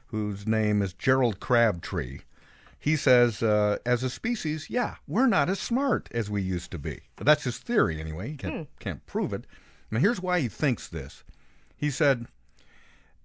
whose 0.08 0.48
name 0.48 0.82
is 0.82 0.94
Gerald 0.94 1.40
Crabtree, 1.40 2.20
he 2.80 2.95
says, 2.95 3.41
uh, 3.41 3.78
as 3.86 4.03
a 4.03 4.09
species, 4.09 4.69
yeah, 4.69 4.95
we're 5.07 5.28
not 5.28 5.49
as 5.49 5.59
smart 5.59 6.09
as 6.11 6.30
we 6.30 6.41
used 6.41 6.71
to 6.71 6.78
be. 6.78 7.01
That's 7.17 7.43
his 7.43 7.57
theory, 7.57 7.99
anyway. 7.99 8.32
He 8.32 8.38
can't, 8.38 8.67
can't 8.80 9.05
prove 9.05 9.34
it. 9.34 9.45
Now, 9.89 9.99
here's 9.99 10.21
why 10.21 10.39
he 10.41 10.47
thinks 10.47 10.88
this. 10.88 11.23
He 11.75 11.89
said, 11.89 12.28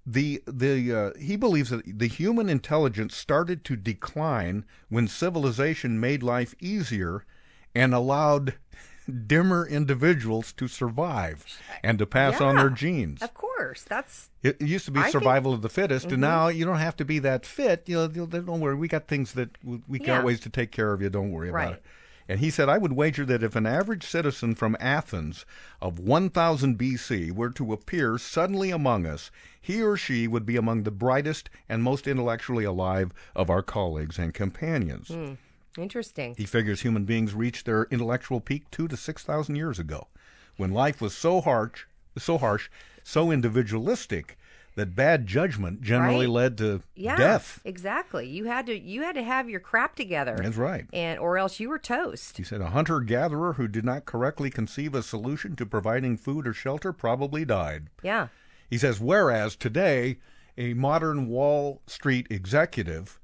the 0.04 0.42
the 0.46 0.92
uh, 0.92 1.10
he 1.18 1.36
believes 1.36 1.70
that 1.70 1.98
the 1.98 2.08
human 2.08 2.48
intelligence 2.48 3.16
started 3.16 3.64
to 3.64 3.76
decline 3.76 4.64
when 4.88 5.06
civilization 5.06 6.00
made 6.00 6.24
life 6.24 6.56
easier 6.58 7.24
and 7.72 7.94
allowed 7.94 8.54
dimmer 9.26 9.64
individuals 9.66 10.52
to 10.54 10.66
survive 10.66 11.44
and 11.84 11.98
to 12.00 12.06
pass 12.06 12.40
on 12.40 12.56
their 12.56 12.68
Yeah, 12.68 12.74
genes. 12.74 13.20
Of 13.72 13.76
course, 13.76 13.84
that's 13.88 14.28
It 14.42 14.60
used 14.60 14.84
to 14.84 14.90
be 14.90 15.00
I 15.00 15.04
think- 15.04 15.12
survival 15.12 15.54
of 15.54 15.62
the 15.62 15.70
fittest, 15.70 16.08
Mhm. 16.08 16.12
and 16.12 16.20
now 16.20 16.48
you 16.48 16.66
don't 16.66 16.76
have 16.78 16.94
to 16.96 17.06
be 17.06 17.18
that 17.20 17.46
fit. 17.46 17.84
You 17.86 18.06
know, 18.06 18.26
don't 18.26 18.60
worry, 18.60 18.74
we 18.74 18.86
got 18.86 19.08
things 19.08 19.32
that 19.32 19.56
we 19.64 19.98
got 19.98 20.06
Yeah. 20.06 20.22
ways 20.24 20.40
to 20.40 20.50
take 20.50 20.70
care 20.70 20.92
of 20.92 21.00
you. 21.00 21.08
Don't 21.08 21.30
worry 21.32 21.50
Right. 21.50 21.62
about 21.68 21.74
it. 21.78 21.84
And 22.28 22.40
he 22.40 22.50
said, 22.50 22.68
I 22.68 22.76
would 22.76 22.92
wager 22.92 23.24
that 23.24 23.42
if 23.42 23.56
an 23.56 23.64
average 23.64 24.04
citizen 24.06 24.54
from 24.54 24.76
Athens 24.78 25.46
of 25.80 25.98
1000 25.98 26.76
BC 26.76 27.30
were 27.30 27.48
to 27.50 27.72
appear 27.72 28.18
suddenly 28.18 28.70
among 28.70 29.06
us, 29.06 29.30
he 29.60 29.82
or 29.82 29.96
she 29.96 30.28
would 30.28 30.44
be 30.44 30.56
among 30.56 30.82
the 30.82 30.90
brightest 30.90 31.48
and 31.66 31.82
most 31.82 32.06
intellectually 32.06 32.64
alive 32.64 33.10
of 33.34 33.48
our 33.48 33.62
colleagues 33.62 34.18
and 34.18 34.34
companions. 34.34 35.08
Hmm. 35.08 35.34
interesting. 35.78 36.34
He 36.36 36.44
figures 36.44 36.82
human 36.82 37.06
beings 37.06 37.32
reached 37.32 37.64
their 37.64 37.84
intellectual 37.90 38.42
peak 38.42 38.70
two 38.70 38.86
to 38.88 38.96
six 38.98 39.22
thousand 39.24 39.56
years 39.56 39.78
ago, 39.78 40.08
when 40.58 40.70
life 40.70 41.00
was 41.00 41.14
so 41.16 41.40
harsh, 41.40 41.84
so 42.18 42.36
harsh, 42.36 42.68
so 43.04 43.30
individualistic 43.30 44.36
that 44.74 44.94
bad 44.96 45.26
judgment 45.26 45.82
generally 45.82 46.24
Right. 46.26 46.32
led 46.32 46.58
to 46.58 46.80
Yeah, 46.94 47.16
death. 47.16 47.60
exactly. 47.64 48.26
You 48.26 48.44
had 48.46 48.64
to 48.66 48.78
you 48.78 49.02
had 49.02 49.14
to 49.16 49.22
have 49.22 49.50
your 49.50 49.60
crap 49.60 49.94
together. 49.94 50.34
That's 50.42 50.56
right. 50.56 50.86
And 50.94 51.18
or 51.18 51.36
else 51.36 51.60
you 51.60 51.68
were 51.68 51.78
toast. 51.78 52.38
He 52.38 52.42
said 52.42 52.62
a 52.62 52.70
hunter 52.70 53.00
gatherer 53.00 53.54
who 53.54 53.68
did 53.68 53.84
not 53.84 54.06
correctly 54.06 54.48
conceive 54.48 54.94
a 54.94 55.02
solution 55.02 55.56
to 55.56 55.66
providing 55.66 56.16
food 56.16 56.46
or 56.46 56.54
shelter 56.54 56.92
probably 56.94 57.44
died. 57.44 57.88
Yeah. 58.02 58.28
He 58.70 58.78
says, 58.78 58.98
whereas 58.98 59.56
today, 59.56 60.16
a 60.56 60.72
modern 60.72 61.26
Wall 61.28 61.82
Street 61.86 62.26
executive 62.30 63.18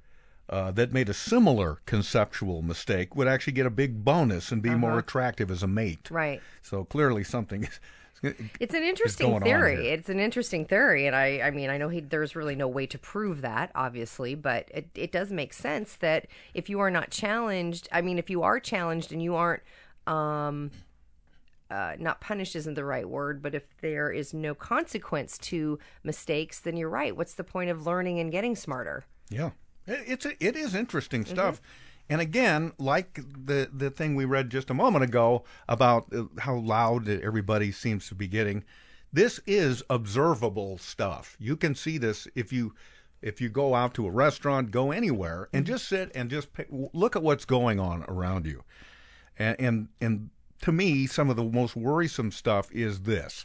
uh, 0.51 0.71
that 0.73 0.93
made 0.93 1.09
a 1.11 1.15
similar 1.15 1.79
conceptual 1.87 2.61
mistake 2.63 3.15
would 3.17 3.29
actually 3.29 3.53
get 3.55 3.67
a 3.67 3.71
big 3.71 4.05
bonus 4.05 4.51
and 4.53 4.63
be 4.63 4.71
more 4.71 4.91
Uh-huh. 4.91 4.99
attractive 5.01 5.51
as 5.51 5.63
a 5.63 5.67
mate. 5.67 6.09
Right. 6.11 6.43
So 6.63 6.85
clearly 6.85 7.25
something 7.25 7.65
is. 7.65 7.81
It's 8.23 8.75
an 8.75 8.83
interesting 8.83 9.29
theory. 9.41 9.89
It's 9.89 10.09
an 10.09 10.19
interesting 10.21 10.65
theory, 10.65 11.07
and 11.07 11.15
I, 11.15 11.41
I 11.43 11.51
mean, 11.51 11.71
I 11.71 11.79
know 11.79 11.89
he, 11.89 12.01
there's 12.01 12.35
really 12.35 12.55
no 12.57 12.67
way 12.69 12.87
to 12.87 12.99
prove 12.99 13.43
that, 13.43 13.71
obviously, 13.75 14.35
but 14.35 14.69
it, 14.75 14.89
it 14.95 15.13
does 15.13 15.31
make 15.31 15.53
sense 15.53 15.95
that 15.97 16.27
if 16.55 16.69
you 16.69 16.81
are 16.81 16.91
not 16.91 17.11
challenged, 17.11 17.89
I 17.93 18.01
mean, 18.01 18.19
if 18.19 18.29
you 18.31 18.43
are 18.43 18.59
challenged 18.61 19.13
and 19.13 19.23
you 19.23 19.35
aren't, 19.37 19.63
um, 20.07 20.71
uh, 21.71 21.97
not 21.99 22.21
punished 22.21 22.57
isn't 22.57 22.75
the 22.75 22.85
right 22.85 23.09
word, 23.09 23.43
but 23.43 23.55
if 23.55 23.63
there 23.83 24.11
is 24.11 24.33
no 24.33 24.55
consequence 24.55 25.37
to 25.39 25.79
mistakes, 26.03 26.61
then 26.61 26.77
you're 26.77 26.89
right. 26.89 27.15
What's 27.17 27.35
the 27.35 27.45
point 27.45 27.69
of 27.71 27.87
learning 27.87 28.19
and 28.21 28.33
getting 28.33 28.57
smarter? 28.57 29.05
Yeah, 29.29 29.51
It- 29.87 30.05
it's 30.07 30.27
a, 30.27 30.33
it 30.45 30.57
is 30.57 30.75
interesting 30.75 31.25
Mm-hmm. 31.25 31.35
And 32.11 32.21
again, 32.21 32.73
like 32.79 33.21
the 33.47 33.71
the 33.73 33.91
thing 33.91 34.15
we 34.15 34.25
read 34.25 34.51
just 34.51 34.71
a 34.71 34.75
moment 34.75 35.05
ago 35.05 35.45
about 35.69 36.07
uh, 36.15 36.25
how 36.39 36.57
loud 36.57 37.09
everybody 37.09 37.71
seems 37.71 38.09
to 38.09 38.15
be 38.15 38.27
getting, 38.27 38.65
this 39.13 39.41
is 39.47 39.83
observable 39.91 40.79
stuff. 40.79 41.37
You 41.39 41.57
can 41.57 41.75
see 41.75 41.99
this 41.99 42.27
if 42.35 42.53
you 42.53 42.75
if 43.21 43.41
you 43.41 43.49
go 43.49 43.75
out 43.75 43.95
to 43.95 44.07
a 44.07 44.11
restaurant, 44.11 44.71
go 44.71 44.93
anywhere, 44.93 45.49
and 45.53 45.67
just 45.67 45.89
sit 45.89 46.13
and 46.15 46.31
just 46.31 46.53
pay, 46.53 46.67
look 46.71 47.17
at 47.17 47.23
what's 47.23 47.45
going 47.45 47.81
on 47.81 48.05
around 48.09 48.47
you. 48.47 48.65
And 49.39 49.57
and 49.61 49.89
and 50.01 50.31
to 50.63 50.73
me, 50.73 51.07
some 51.07 51.31
of 51.31 51.37
the 51.37 51.45
most 51.45 51.77
worrisome 51.77 52.33
stuff 52.33 52.71
is 52.73 53.01
this: 53.01 53.45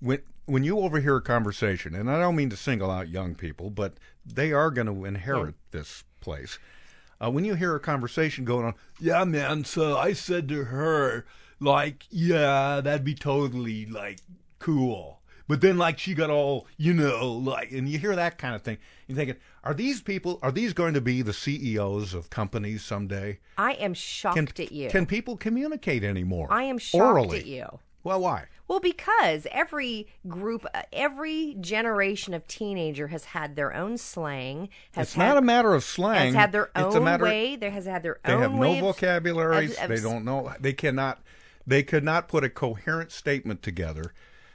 when 0.00 0.20
when 0.46 0.64
you 0.64 0.78
overhear 0.78 1.16
a 1.16 1.22
conversation, 1.22 1.94
and 1.94 2.10
I 2.10 2.18
don't 2.18 2.36
mean 2.36 2.50
to 2.50 2.56
single 2.56 2.90
out 2.90 3.08
young 3.08 3.34
people, 3.34 3.70
but 3.70 3.94
they 4.24 4.52
are 4.52 4.70
going 4.70 4.86
to 4.86 5.04
inherit 5.04 5.54
this 5.70 6.02
place. 6.20 6.58
Uh, 7.22 7.30
when 7.30 7.44
you 7.44 7.54
hear 7.54 7.74
a 7.74 7.80
conversation 7.80 8.44
going 8.44 8.64
on, 8.64 8.74
yeah, 8.98 9.24
man. 9.24 9.64
So 9.64 9.96
I 9.96 10.12
said 10.12 10.48
to 10.48 10.64
her, 10.64 11.26
like, 11.60 12.06
yeah, 12.10 12.80
that'd 12.80 13.04
be 13.04 13.14
totally 13.14 13.86
like 13.86 14.20
cool. 14.58 15.20
But 15.50 15.62
then, 15.62 15.78
like, 15.78 15.98
she 15.98 16.14
got 16.14 16.30
all, 16.30 16.68
you 16.76 16.94
know, 16.94 17.32
like, 17.32 17.72
and 17.72 17.88
you 17.88 17.98
hear 17.98 18.14
that 18.14 18.38
kind 18.38 18.54
of 18.54 18.62
thing. 18.62 18.78
You're 19.08 19.16
thinking, 19.16 19.34
are 19.64 19.74
these 19.74 20.00
people, 20.00 20.38
are 20.42 20.52
these 20.52 20.72
going 20.72 20.94
to 20.94 21.00
be 21.00 21.22
the 21.22 21.32
CEOs 21.32 22.14
of 22.14 22.30
companies 22.30 22.84
someday? 22.84 23.40
I 23.58 23.72
am 23.72 23.92
shocked 23.92 24.36
Can, 24.36 24.46
at 24.46 24.70
you. 24.70 24.90
can 24.90 25.06
people 25.06 25.36
communicate 25.36 26.04
anymore? 26.04 26.46
I 26.50 26.62
am 26.62 26.78
shocked 26.78 27.02
orally? 27.02 27.40
at 27.40 27.46
you. 27.46 27.80
Well, 28.02 28.20
why? 28.20 28.46
Well, 28.66 28.80
because 28.80 29.46
every 29.50 30.06
group, 30.28 30.64
uh, 30.72 30.82
every 30.92 31.56
generation 31.60 32.34
of 32.34 32.46
teenager 32.46 33.08
has 33.08 33.24
had 33.26 33.56
their 33.56 33.74
own 33.74 33.98
slang. 33.98 34.68
Has 34.92 35.08
It's 35.08 35.14
had, 35.14 35.26
not 35.28 35.36
a 35.36 35.42
matter 35.42 35.74
of 35.74 35.82
slang. 35.84 36.26
Has 36.26 36.34
had 36.34 36.52
their 36.52 36.70
own 36.76 37.04
matter- 37.04 37.24
way. 37.24 37.56
There 37.56 37.70
has 37.72 37.84
had 37.86 38.02
their 38.02 38.20
They 38.24 38.32
own 38.32 38.42
have 38.42 38.52
way 38.52 38.80
no 38.80 38.86
vocabularies. 38.86 39.76
of- 39.76 39.84
of 39.84 39.88
they 39.90 40.00
don't 40.00 40.24
know. 40.24 40.52
They 40.60 40.72
cannot. 40.72 41.20
They 41.66 41.82
could 41.82 42.04
not 42.04 42.26
put 42.28 42.42
a 42.44 42.48
coherent 42.48 43.12
statement 43.12 43.62
together 43.62 44.12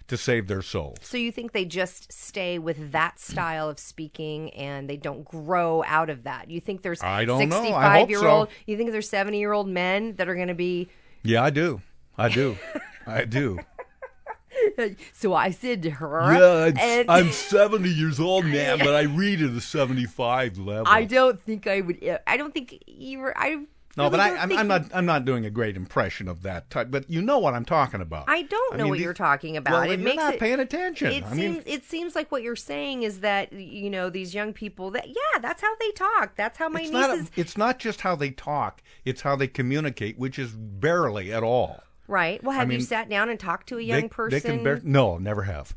to 0.07 0.17
save 0.17 0.47
their 0.47 0.61
souls. 0.61 0.97
So 1.01 1.17
you 1.17 1.31
think 1.31 1.51
they 1.51 1.65
just 1.65 2.11
stay 2.11 2.57
with 2.57 2.91
that 2.93 3.19
style 3.19 3.69
of 3.69 3.79
speaking 3.79 4.49
and 4.53 4.89
they 4.89 4.97
don't 4.97 5.23
grow 5.25 5.83
out 5.85 6.09
of 6.09 6.23
that? 6.23 6.49
You 6.49 6.59
think 6.61 6.81
there's 6.83 7.01
I 7.03 7.25
don't 7.25 7.49
know. 7.49 7.55
I 7.57 7.99
hope 7.99 8.07
65 8.07 8.09
year 8.09 8.27
old, 8.27 8.47
you 8.65 8.77
think 8.77 8.91
there's 8.91 9.09
70 9.09 9.39
year 9.39 9.51
old 9.51 9.67
men 9.67 10.15
that 10.15 10.29
are 10.29 10.35
going 10.35 10.47
to 10.47 10.53
be 10.55 10.89
Yeah, 11.23 11.43
I 11.43 11.49
do. 11.49 11.81
I 12.17 12.29
do. 12.29 12.57
I 13.07 13.25
do. 13.25 13.59
so 15.13 15.33
I 15.33 15.51
said 15.51 15.83
to 15.83 15.89
her 15.91 16.33
Yeah, 16.33 16.65
I'm, 16.65 16.77
and- 16.77 17.11
I'm 17.11 17.31
70 17.31 17.89
years 17.89 18.19
old 18.19 18.45
now, 18.45 18.77
but 18.77 18.95
I 18.95 19.01
read 19.03 19.41
at 19.41 19.51
a 19.51 19.61
75 19.61 20.57
level. 20.57 20.87
I 20.87 21.03
don't 21.05 21.39
think 21.39 21.67
I 21.67 21.81
would 21.81 22.19
I 22.25 22.37
don't 22.37 22.53
think 22.53 22.83
you 22.87 23.19
were 23.19 23.37
I 23.37 23.65
no, 23.97 24.05
really 24.05 24.11
but 24.11 24.19
I, 24.19 24.45
think 24.47 24.59
I'm 24.59 24.67
not. 24.67 24.91
I'm 24.93 25.05
not 25.05 25.23
doing 25.23 25.45
a 25.45 25.49
great 25.49 25.77
impression 25.77 26.27
of 26.27 26.41
that 26.41 26.69
type. 26.69 26.91
But 26.91 27.09
you 27.09 27.21
know 27.21 27.39
what 27.39 27.53
I'm 27.53 27.63
talking 27.63 28.01
about. 28.01 28.25
I 28.27 28.41
don't 28.41 28.77
know 28.77 28.83
mean, 28.83 28.89
what 28.89 28.99
you're 28.99 29.13
talking 29.13 29.55
about. 29.55 29.71
Well, 29.71 29.83
it 29.83 29.89
you're 29.91 29.97
makes 29.99 30.17
not 30.17 30.33
it, 30.33 30.39
paying 30.41 30.59
attention. 30.59 31.11
It 31.13 31.23
I 31.23 31.29
seems 31.33 31.37
mean- 31.37 31.63
it 31.65 31.85
seems 31.85 32.13
like 32.13 32.29
what 32.29 32.43
you're 32.43 32.57
saying 32.57 33.03
is 33.03 33.21
that 33.21 33.53
you 33.53 33.89
know 33.89 34.09
these 34.09 34.35
young 34.35 34.51
people 34.51 34.91
that 34.91 35.07
yeah, 35.07 35.39
that's 35.41 35.61
how 35.61 35.73
they 35.79 35.91
talk. 35.91 36.35
That's 36.35 36.57
how 36.57 36.67
my 36.67 36.81
it's 36.81 36.91
nieces 36.91 37.19
not. 37.23 37.31
it's 37.37 37.57
not 37.57 37.79
just 37.79 38.01
how 38.01 38.17
they 38.17 38.31
talk. 38.31 38.81
It's 39.05 39.21
how 39.21 39.37
they 39.37 39.47
communicate, 39.47 40.17
which 40.19 40.37
is 40.37 40.51
barely 40.51 41.31
at 41.31 41.43
all. 41.43 41.81
Right. 42.07 42.43
Well, 42.43 42.55
I 42.55 42.59
have 42.59 42.71
you 42.71 42.81
sat 42.81 43.09
down 43.09 43.29
and 43.29 43.39
talked 43.39 43.67
to 43.69 43.75
a 43.75 43.77
They- 43.77 43.83
young 43.83 44.09
person? 44.09 44.39
They 44.39 44.41
can 44.41 44.63
bear, 44.63 44.81
no, 44.83 45.17
never 45.17 45.43
have. 45.43 45.75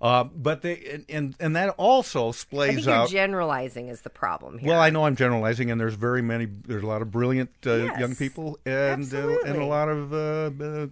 Uh, 0.00 0.24
but 0.24 0.60
they 0.60 0.76
and, 0.92 1.04
and 1.08 1.34
and 1.40 1.56
that 1.56 1.70
also 1.78 2.28
I 2.28 2.32
splays 2.32 2.66
think 2.74 2.84
you're 2.86 2.94
out. 2.94 3.08
generalizing 3.08 3.88
is 3.88 4.02
the 4.02 4.10
problem 4.10 4.58
here. 4.58 4.68
Well, 4.68 4.80
I 4.80 4.90
know 4.90 5.06
I'm 5.06 5.16
generalizing, 5.16 5.70
and 5.70 5.80
there's 5.80 5.94
very 5.94 6.20
many. 6.20 6.44
There's 6.44 6.82
a 6.82 6.86
lot 6.86 7.00
of 7.00 7.10
brilliant 7.10 7.48
uh, 7.66 7.76
Yes, 7.76 7.98
young 8.00 8.14
people, 8.14 8.58
and 8.66 9.12
uh, 9.14 9.38
and 9.46 9.56
a 9.56 9.64
lot 9.64 9.88
of 9.88 10.12
uh, 10.12 10.50
uh, 10.64 10.86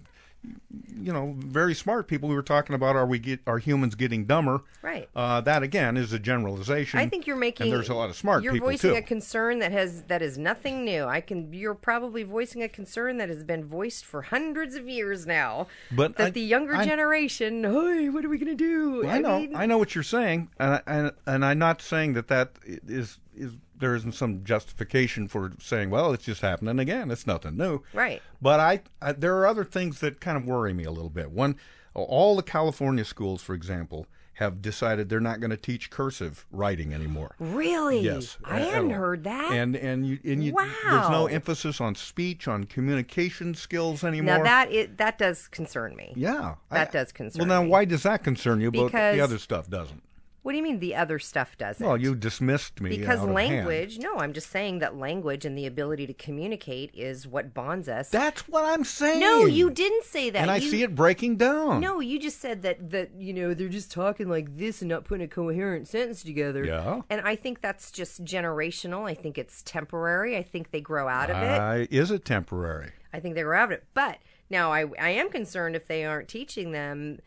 you 0.97 1.13
know 1.13 1.35
very 1.37 1.73
smart 1.75 2.07
people. 2.07 2.29
We 2.29 2.35
were 2.35 2.41
talking 2.43 2.75
about 2.75 2.95
are 2.95 3.05
we 3.05 3.19
get 3.19 3.39
are 3.47 3.57
humans 3.59 3.95
getting 3.95 4.25
dumber? 4.25 4.61
Right. 4.81 5.09
Uh, 5.15 5.41
that 5.41 5.63
again 5.63 5.97
is 5.97 6.13
a 6.13 6.19
generalization. 6.19 6.99
I 6.99 7.07
think 7.07 7.27
you're 7.27 7.35
making. 7.35 7.65
And 7.67 7.73
there's 7.73 7.89
a 7.89 7.95
lot 7.95 8.09
of 8.09 8.15
smart 8.15 8.43
You're 8.43 8.57
voicing 8.57 8.91
too. 8.91 8.97
a 8.97 9.01
concern 9.01 9.59
that 9.59 9.71
has 9.71 10.03
that 10.03 10.21
is 10.21 10.37
nothing 10.37 10.85
new. 10.85 11.05
I 11.05 11.21
can. 11.21 11.53
You're 11.53 11.75
probably 11.75 12.23
voicing 12.23 12.63
a 12.63 12.69
concern 12.69 13.17
that 13.17 13.29
has 13.29 13.43
been 13.43 13.63
voiced 13.65 14.05
for 14.05 14.23
hundreds 14.23 14.75
of 14.75 14.87
years 14.87 15.25
now. 15.25 15.67
But 15.91 16.17
that 16.17 16.27
I- 16.27 16.29
the 16.31 16.41
younger 16.41 16.75
I'm- 16.75 16.87
generation, 16.87 17.63
hey, 17.63 18.09
what 18.09 18.25
are 18.25 18.29
we 18.29 18.37
going 18.37 18.55
to 18.57 18.63
do? 19.01 19.07
I 19.07 19.19
know, 19.19 19.39
mean, 19.39 19.55
I 19.55 19.65
know 19.65 19.77
what 19.77 19.95
you're 19.95 20.03
saying, 20.03 20.49
and 20.59 20.73
I, 20.75 20.81
and 20.87 21.11
and 21.25 21.45
I'm 21.45 21.59
not 21.59 21.81
saying 21.81 22.13
that 22.13 22.27
that 22.27 22.51
is 22.65 23.19
is 23.35 23.53
there 23.77 23.95
isn't 23.95 24.13
some 24.13 24.43
justification 24.43 25.27
for 25.27 25.51
saying, 25.59 25.89
well, 25.89 26.13
it's 26.13 26.25
just 26.25 26.41
happening 26.41 26.79
again. 26.79 27.11
It's 27.11 27.27
nothing 27.27 27.57
new, 27.57 27.81
Right. 27.93 28.21
But 28.41 28.59
I, 28.59 28.81
I 29.01 29.11
there 29.13 29.37
are 29.37 29.47
other 29.47 29.63
things 29.63 29.99
that 29.99 30.19
kind 30.21 30.37
of 30.37 30.45
worry 30.45 30.73
me 30.73 30.83
a 30.83 30.91
little 30.91 31.09
bit. 31.09 31.31
One, 31.31 31.55
all 31.93 32.35
the 32.35 32.43
California 32.43 33.05
schools, 33.05 33.41
for 33.41 33.53
example, 33.53 34.05
have 34.35 34.61
decided 34.61 35.07
they're 35.07 35.21
not 35.21 35.39
going 35.39 35.49
to 35.51 35.57
teach 35.57 35.89
cursive 35.89 36.45
writing 36.51 36.93
anymore. 36.93 37.35
Really? 37.39 38.01
Yes, 38.01 38.37
I 38.43 38.59
hadn't 38.59 38.89
heard 38.89 39.23
that. 39.23 39.51
And 39.53 39.77
and 39.77 40.05
you 40.05 40.19
and 40.25 40.43
you, 40.43 40.53
there's 40.83 41.09
no 41.09 41.27
emphasis 41.27 41.79
on 41.79 41.95
speech, 41.95 42.45
on 42.47 42.65
communication 42.65 43.55
skills 43.55 44.03
anymore. 44.03 44.37
now 44.39 44.43
that 44.43 44.71
it 44.73 44.97
that 44.97 45.17
does 45.17 45.47
concern 45.47 45.95
me. 45.95 46.11
yeah, 46.17 46.55
that 46.69 46.89
I- 46.89 46.91
does 46.91 47.11
concern. 47.13 47.47
Well, 47.47 47.47
now 47.47 47.63
me. 47.63 47.69
why 47.69 47.85
does 47.85 48.03
that 48.03 48.23
concern 48.25 48.59
you? 48.59 48.71
But 48.71 48.91
the 48.91 49.21
other 49.21 49.37
stuff 49.37 49.69
doesn't. 49.69 50.03
What 50.45 50.51
do 50.51 50.57
you 50.57 50.63
mean 50.63 50.77
the 50.77 50.93
other 50.95 51.17
stuff 51.17 51.57
doesn't? 51.57 51.83
Well, 51.83 51.97
you 51.97 52.13
dismissed 52.13 52.79
me 52.79 52.91
because 52.91 53.21
out 53.21 53.29
of 53.29 53.35
hand. 53.35 53.65
language. 53.65 53.97
No, 53.97 54.17
I'm 54.17 54.31
just 54.31 54.51
saying 54.51 54.77
that 54.77 54.95
language 54.95 55.43
and 55.43 55.57
the 55.57 55.65
ability 55.65 56.05
to 56.05 56.13
communicate 56.13 56.91
is 56.93 57.25
what 57.27 57.51
bonds 57.55 57.89
us. 57.89 58.09
That's 58.09 58.47
what 58.47 58.63
I'm 58.63 58.83
saying. 58.83 59.21
No, 59.21 59.47
you 59.47 59.71
didn't 59.71 60.03
say 60.03 60.29
that. 60.29 60.39
and 60.43 60.51
I 60.51 60.57
You- 60.57 60.69
see 60.69 60.83
it 60.83 60.93
breaking 60.93 61.37
down. 61.37 61.81
No, 61.81 61.99
you 61.99 62.19
just 62.19 62.39
said 62.39 62.61
that 62.61 62.91
that 62.91 63.09
you 63.17 63.33
know 63.33 63.55
they're 63.55 63.69
just 63.69 63.91
talking 63.91 64.29
like 64.29 64.55
this 64.55 64.83
and 64.83 64.89
not 64.89 65.03
putting 65.03 65.25
a 65.25 65.27
coherent 65.27 65.87
sentence 65.87 66.21
together. 66.21 66.63
Yeah. 66.63 67.01
And 67.09 67.21
I 67.21 67.35
think 67.35 67.61
that's 67.61 67.89
just 67.89 68.23
generational. 68.23 69.09
I 69.09 69.15
think 69.15 69.39
it's 69.39 69.63
temporary. 69.63 70.37
I 70.37 70.43
think 70.43 70.69
they 70.69 70.79
grow 70.79 71.07
out 71.07 71.31
of 71.31 71.37
it. 71.37 71.59
Uh, 71.59 71.87
is 71.89 72.11
it 72.11 72.23
temporary? 72.23 72.91
I 73.11 73.19
think 73.19 73.33
they 73.33 73.41
grow 73.41 73.57
out 73.57 73.71
of 73.71 73.71
it. 73.71 73.83
But 73.95 74.19
now 74.51 74.71
I 74.71 74.85
I 75.01 75.09
am 75.09 75.31
concerned 75.31 75.75
if 75.75 75.87
they 75.87 76.05
aren't 76.05 76.27
teaching 76.27 76.71
them. 76.71 77.17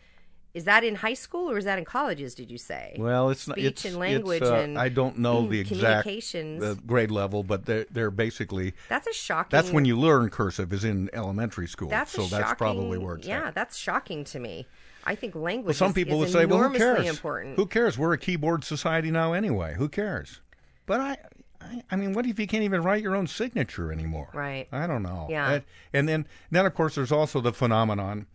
Is 0.54 0.64
that 0.64 0.82
in 0.82 0.96
high 0.96 1.14
school 1.14 1.50
or 1.50 1.58
is 1.58 1.64
that 1.66 1.78
in 1.78 1.84
colleges? 1.84 2.34
Did 2.34 2.50
you 2.50 2.58
say? 2.58 2.96
Well, 2.98 3.30
it's 3.30 3.46
not. 3.46 3.56
speech 3.58 3.66
It's, 3.66 3.84
and 3.84 3.96
language 3.96 4.42
it's, 4.42 4.50
uh, 4.50 4.54
and 4.54 4.78
I 4.78 4.88
don't 4.88 5.18
know 5.18 5.46
the 5.46 5.60
exact 5.60 6.02
communications. 6.04 6.80
grade 6.86 7.10
level, 7.10 7.42
but 7.42 7.66
they're 7.66 7.86
they're 7.90 8.10
basically. 8.10 8.74
That's 8.88 9.06
a 9.06 9.12
shocking. 9.12 9.50
That's 9.50 9.70
when 9.70 9.84
you 9.84 9.98
learn 9.98 10.30
cursive 10.30 10.72
is 10.72 10.84
in 10.84 11.10
elementary 11.12 11.66
school. 11.68 11.88
That's 11.90 12.12
so 12.12 12.24
a 12.24 12.28
that's 12.28 12.54
probably 12.54 12.98
where 12.98 13.16
it's 13.16 13.26
Yeah, 13.26 13.48
at. 13.48 13.54
that's 13.54 13.76
shocking 13.76 14.24
to 14.24 14.38
me. 14.38 14.66
I 15.04 15.14
think 15.14 15.34
language. 15.34 15.66
Well, 15.66 15.74
some 15.74 15.94
people 15.94 16.14
is 16.22 16.34
would 16.34 16.40
say, 16.40 16.46
"Well, 16.46 16.62
who 16.62 16.76
cares? 16.76 17.06
Important. 17.06 17.56
Who 17.56 17.66
cares? 17.66 17.96
We're 17.98 18.12
a 18.14 18.18
keyboard 18.18 18.64
society 18.64 19.10
now, 19.10 19.32
anyway. 19.34 19.74
Who 19.76 19.88
cares?" 19.88 20.40
But 20.86 21.00
I, 21.00 21.16
I, 21.60 21.82
I 21.90 21.96
mean, 21.96 22.14
what 22.14 22.24
if 22.26 22.38
you 22.38 22.46
can't 22.46 22.64
even 22.64 22.82
write 22.82 23.02
your 23.02 23.14
own 23.14 23.26
signature 23.26 23.92
anymore? 23.92 24.30
Right. 24.32 24.66
I 24.72 24.86
don't 24.86 25.02
know. 25.02 25.26
Yeah. 25.30 25.50
And, 25.50 25.64
and 25.92 26.08
then, 26.08 26.26
then 26.50 26.64
of 26.66 26.74
course, 26.74 26.94
there's 26.94 27.12
also 27.12 27.40
the 27.42 27.52
phenomenon 27.52 28.26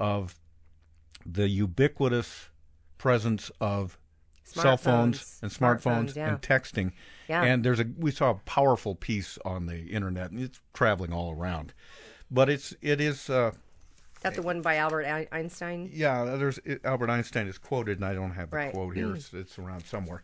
of 0.00 0.34
the 1.32 1.48
ubiquitous 1.48 2.48
presence 2.98 3.50
of 3.60 3.98
cell 4.44 4.76
phones 4.76 5.38
and 5.42 5.50
smartphones 5.50 5.80
Smartphones, 6.12 6.16
yeah. 6.16 6.28
and 6.28 6.42
texting. 6.42 6.92
Yeah. 7.28 7.42
And 7.42 7.64
there's 7.64 7.80
a 7.80 7.86
we 7.98 8.10
saw 8.10 8.30
a 8.30 8.34
powerful 8.34 8.94
piece 8.94 9.38
on 9.44 9.66
the 9.66 9.86
internet, 9.86 10.30
and 10.30 10.40
it's 10.40 10.60
traveling 10.74 11.12
all 11.12 11.32
around. 11.32 11.72
But 12.30 12.48
it's 12.48 12.74
it 12.82 13.00
is. 13.00 13.30
Uh, 13.30 13.52
Is 14.16 14.22
that 14.22 14.34
the 14.34 14.42
one 14.42 14.62
by 14.62 14.76
Albert 14.76 15.28
Einstein? 15.32 15.90
yeah, 15.92 16.24
there's 16.36 16.58
it, 16.64 16.84
Albert 16.84 17.10
Einstein 17.10 17.46
is 17.46 17.58
quoted, 17.58 17.98
and 17.98 18.04
I 18.04 18.14
don't 18.14 18.32
have 18.32 18.50
the 18.50 18.56
Right. 18.56 18.72
quote 18.72 18.96
here. 18.96 19.14
It's, 19.14 19.32
it's 19.32 19.58
around 19.58 19.84
somewhere. 19.84 20.22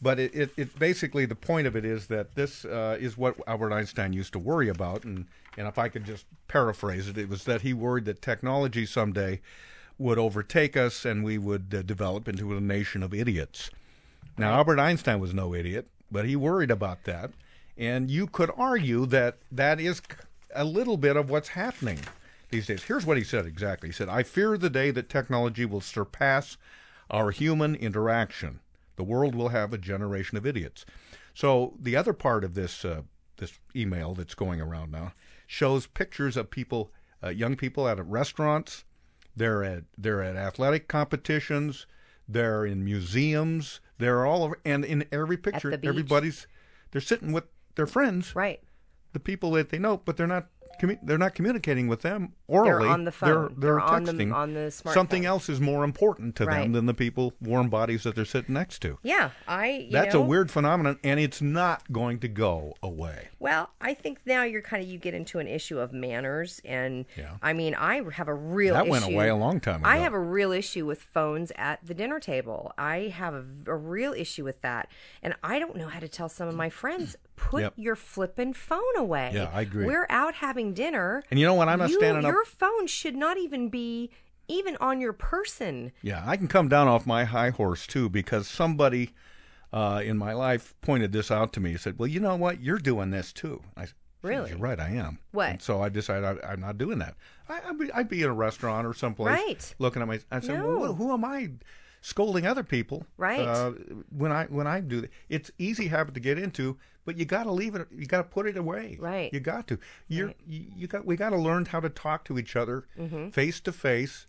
But 0.00 0.20
it, 0.20 0.32
it, 0.32 0.50
it 0.56 0.78
basically 0.78 1.26
the 1.26 1.34
point 1.34 1.66
of 1.66 1.74
it 1.74 1.84
is 1.84 2.06
that 2.06 2.36
this 2.36 2.64
uh, 2.64 2.96
is 3.00 3.18
what 3.18 3.34
Albert 3.48 3.72
Einstein 3.72 4.12
used 4.12 4.32
to 4.34 4.38
worry 4.38 4.68
about, 4.68 5.02
and 5.04 5.26
and 5.56 5.66
if 5.66 5.76
I 5.76 5.88
could 5.88 6.04
just 6.04 6.24
paraphrase 6.46 7.08
it, 7.08 7.18
it 7.18 7.28
was 7.28 7.44
that 7.44 7.62
he 7.62 7.72
worried 7.72 8.04
that 8.04 8.22
technology 8.22 8.86
someday 8.86 9.40
would 9.98 10.18
overtake 10.18 10.76
us 10.76 11.04
and 11.04 11.24
we 11.24 11.36
would 11.38 11.74
uh, 11.76 11.82
develop 11.82 12.28
into 12.28 12.56
a 12.56 12.60
nation 12.60 13.02
of 13.02 13.12
idiots. 13.12 13.70
Now 14.36 14.54
Albert 14.54 14.78
Einstein 14.78 15.18
was 15.18 15.34
no 15.34 15.54
idiot, 15.54 15.88
but 16.10 16.24
he 16.24 16.36
worried 16.36 16.70
about 16.70 17.04
that, 17.04 17.32
and 17.76 18.10
you 18.10 18.26
could 18.26 18.50
argue 18.56 19.06
that 19.06 19.38
that 19.50 19.80
is 19.80 20.00
a 20.54 20.64
little 20.64 20.96
bit 20.96 21.16
of 21.16 21.28
what's 21.28 21.48
happening 21.48 21.98
these 22.50 22.66
days. 22.66 22.84
Here's 22.84 23.04
what 23.04 23.16
he 23.16 23.24
said 23.24 23.44
exactly. 23.46 23.88
He 23.88 23.92
said, 23.92 24.08
"I 24.08 24.22
fear 24.22 24.56
the 24.56 24.70
day 24.70 24.90
that 24.92 25.08
technology 25.08 25.64
will 25.64 25.80
surpass 25.80 26.56
our 27.10 27.30
human 27.30 27.74
interaction. 27.74 28.60
The 28.96 29.04
world 29.04 29.34
will 29.34 29.48
have 29.48 29.72
a 29.72 29.78
generation 29.78 30.38
of 30.38 30.46
idiots." 30.46 30.86
So 31.34 31.74
the 31.78 31.96
other 31.96 32.12
part 32.12 32.44
of 32.44 32.54
this 32.54 32.84
uh, 32.84 33.02
this 33.36 33.58
email 33.74 34.14
that's 34.14 34.34
going 34.34 34.60
around 34.60 34.92
now 34.92 35.12
shows 35.46 35.86
pictures 35.86 36.36
of 36.36 36.50
people, 36.50 36.92
uh, 37.22 37.30
young 37.30 37.56
people 37.56 37.88
at 37.88 38.04
restaurants. 38.04 38.84
They're 39.38 39.62
at 39.64 39.84
they're 39.96 40.22
at 40.22 40.36
athletic 40.36 40.88
competitions. 40.88 41.86
They're 42.28 42.66
in 42.66 42.84
museums. 42.84 43.80
They're 43.98 44.26
all 44.26 44.44
over, 44.44 44.58
and 44.64 44.84
in 44.84 45.04
every 45.10 45.36
picture, 45.36 45.76
the 45.76 45.86
everybody's 45.86 46.46
they're 46.90 47.00
sitting 47.00 47.32
with 47.32 47.44
their 47.74 47.86
friends, 47.86 48.34
right? 48.36 48.60
The 49.12 49.20
people 49.20 49.52
that 49.52 49.70
they 49.70 49.78
know, 49.78 49.96
but 50.04 50.16
they're 50.16 50.26
not 50.26 50.46
commu- 50.80 50.98
they're 51.02 51.18
not 51.18 51.34
communicating 51.34 51.88
with 51.88 52.02
them 52.02 52.34
orally. 52.46 52.86
on 52.88 53.04
the 53.04 53.10
They're, 53.10 53.12
phone. 53.12 53.54
they're, 53.58 53.70
They're 53.72 53.80
on 53.80 54.04
the- 54.04 54.12
texting. 54.12 54.34
on 54.34 54.54
the 54.54 54.70
Something 54.70 55.22
smartphone. 55.22 55.26
else 55.26 55.48
is 55.48 55.60
more 55.60 55.82
important 55.84 56.36
to 56.36 56.46
Right. 56.46 56.62
them 56.62 56.72
than 56.72 56.86
the 56.86 56.94
people 56.94 57.32
warm 57.40 57.68
bodies 57.70 58.02
that 58.04 58.14
they're 58.14 58.24
sitting 58.24 58.54
next 58.54 58.80
to. 58.82 58.98
Yeah, 59.02 59.30
I. 59.48 59.68
You 59.70 59.90
That's 59.92 60.14
know, 60.14 60.22
a 60.22 60.26
weird 60.26 60.50
phenomenon, 60.50 60.98
and 61.02 61.18
it's 61.18 61.40
not 61.42 61.90
going 61.90 62.18
to 62.20 62.28
go 62.28 62.74
away. 62.82 63.28
Well, 63.40 63.70
I 63.80 63.94
think 63.94 64.18
now 64.26 64.42
you're 64.42 64.62
kind 64.62 64.82
of 64.82 64.88
you 64.88 64.98
get 64.98 65.14
into 65.14 65.38
an 65.38 65.46
issue 65.46 65.78
of 65.78 65.92
manners, 65.92 66.60
and 66.64 67.04
Yeah. 67.16 67.36
I 67.40 67.52
mean, 67.52 67.74
I 67.74 68.02
have 68.12 68.26
a 68.26 68.34
real 68.34 68.74
That 68.74 68.88
went 68.88 69.04
issue- 69.04 69.14
away 69.14 69.28
a 69.28 69.36
long 69.36 69.60
time 69.60 69.76
ago. 69.82 69.88
I 69.88 69.98
have 69.98 70.12
a 70.12 70.18
real 70.20 70.50
issue 70.50 70.84
with 70.84 71.00
phones 71.00 71.52
at 71.56 71.78
the 71.86 71.94
dinner 71.94 72.18
table. 72.18 72.72
I 72.76 73.12
have 73.14 73.34
a, 73.34 73.44
a 73.66 73.76
real 73.76 74.12
issue 74.12 74.42
with 74.42 74.60
that, 74.62 74.88
and 75.22 75.34
I 75.44 75.60
don't 75.60 75.76
know 75.76 75.86
how 75.88 76.00
to 76.00 76.08
tell 76.08 76.28
some 76.28 76.48
of 76.48 76.56
my 76.56 76.68
friends 76.68 77.16
put 77.36 77.62
Yep. 77.62 77.74
your 77.76 77.94
flippin' 77.94 78.54
phone 78.54 78.96
away. 78.96 79.30
Yeah, 79.32 79.50
I 79.52 79.60
agree. 79.60 79.86
We're 79.86 80.06
out 80.10 80.34
having 80.34 80.74
dinner, 80.74 81.22
And 81.30 81.38
you 81.38 81.46
know 81.46 81.54
what? 81.54 81.68
I'm 81.68 81.78
not 81.78 81.90
you- 81.90 81.98
standing 81.98 82.24
up- 82.24 82.32
Your 82.32 82.44
phone 82.44 82.88
should 82.88 83.14
not 83.14 83.38
even 83.38 83.68
be 83.68 84.10
even 84.50 84.76
on 84.80 84.98
your 84.98 85.12
person. 85.12 85.92
Yeah, 86.00 86.24
I 86.26 86.38
can 86.38 86.48
come 86.48 86.68
down 86.68 86.88
off 86.88 87.06
my 87.06 87.24
high 87.24 87.50
horse 87.50 87.86
too 87.86 88.08
because 88.08 88.48
somebody 88.48 89.10
uh, 89.72 90.00
in 90.04 90.16
my 90.16 90.32
life 90.32 90.74
pointed 90.80 91.12
this 91.12 91.30
out 91.30 91.52
to 91.54 91.60
me. 91.60 91.70
He 91.72 91.76
said, 91.78 91.98
"Well, 91.98 92.08
you 92.08 92.20
know 92.20 92.36
what? 92.36 92.60
You're 92.62 92.78
doing 92.78 93.10
this 93.10 93.32
too." 93.32 93.62
I 93.76 93.84
said, 93.86 93.94
Really? 94.20 94.50
You're 94.50 94.58
right, 94.58 94.80
I 94.80 94.88
am. 94.90 95.20
What? 95.30 95.48
And 95.50 95.62
so 95.62 95.80
I 95.80 95.88
decided 95.90 96.24
I, 96.24 96.52
I'm 96.52 96.60
not 96.60 96.76
doing 96.76 96.98
that. 96.98 97.14
I, 97.48 97.60
I'd, 97.68 97.78
be, 97.78 97.92
I'd 97.92 98.08
be 98.08 98.22
in 98.24 98.28
a 98.28 98.34
restaurant 98.34 98.84
or 98.84 98.92
someplace, 98.92 99.28
Right. 99.38 99.74
looking 99.78 100.02
at 100.02 100.08
my. 100.08 100.18
I 100.32 100.40
said, 100.40 100.58
No. 100.58 100.76
well, 100.78 100.94
who 100.94 101.12
am 101.12 101.24
I 101.24 101.50
scolding 102.00 102.44
other 102.44 102.64
people? 102.64 103.06
Right. 103.16 103.40
Uh, 103.46 103.72
when 104.10 104.32
I 104.32 104.46
when 104.46 104.66
I 104.66 104.80
do 104.80 105.02
that, 105.02 105.10
it's 105.28 105.52
easy 105.58 105.86
habit 105.86 106.14
to 106.14 106.20
get 106.20 106.36
into, 106.36 106.76
but 107.04 107.16
you 107.16 107.26
got 107.26 107.44
to 107.44 107.52
leave 107.52 107.76
it. 107.76 107.86
You 107.96 108.06
got 108.06 108.18
to 108.18 108.24
put 108.24 108.46
it 108.48 108.56
away. 108.56 108.96
Right. 109.00 109.32
You 109.32 109.38
got 109.38 109.68
to. 109.68 109.78
You're 110.08 110.34
you, 110.48 110.64
you 110.76 110.86
got. 110.88 111.04
We 111.06 111.14
got 111.14 111.30
to 111.30 111.36
learn 111.38 111.66
how 111.66 111.78
to 111.78 111.88
talk 111.88 112.24
to 112.24 112.38
each 112.40 112.56
other 112.56 112.86
Mhm. 112.98 113.32
face 113.32 113.60
to 113.60 113.72
face, 113.72 114.26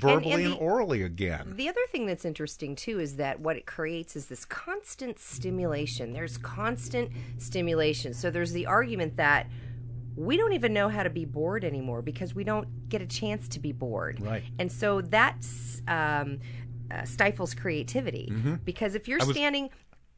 verbally 0.00 0.44
and, 0.44 0.52
the- 0.54 0.56
orally 0.58 1.02
again. 1.02 1.54
The 1.56 1.68
other 1.68 1.80
thing 1.90 2.06
that's 2.06 2.24
interesting 2.24 2.76
too 2.76 2.98
is 3.00 3.16
that 3.16 3.40
what 3.40 3.56
it 3.56 3.66
creates 3.66 4.16
is 4.16 4.26
this 4.26 4.44
constant 4.44 5.18
stimulation. 5.18 6.12
There's 6.12 6.36
constant 6.38 7.10
stimulation. 7.38 8.14
So 8.14 8.30
there's 8.30 8.52
the 8.52 8.66
argument 8.66 9.16
that 9.16 9.46
we 10.16 10.36
don't 10.36 10.52
even 10.54 10.72
know 10.72 10.88
how 10.88 11.02
to 11.02 11.10
be 11.10 11.24
bored 11.24 11.64
anymore 11.64 12.00
because 12.02 12.34
we 12.34 12.42
don't 12.44 12.88
get 12.88 13.02
a 13.02 13.06
chance 13.06 13.48
to 13.48 13.60
be 13.60 13.72
bored. 13.72 14.20
Right. 14.20 14.44
And 14.58 14.72
so 14.72 15.00
that 15.02 15.36
um, 15.88 16.38
uh, 16.90 17.04
stifles 17.04 17.54
creativity 17.54 18.28
Mhm. 18.32 18.64
because 18.64 18.94
if 18.94 19.08
you're 19.08 19.18
was- 19.18 19.30
standing, 19.30 19.64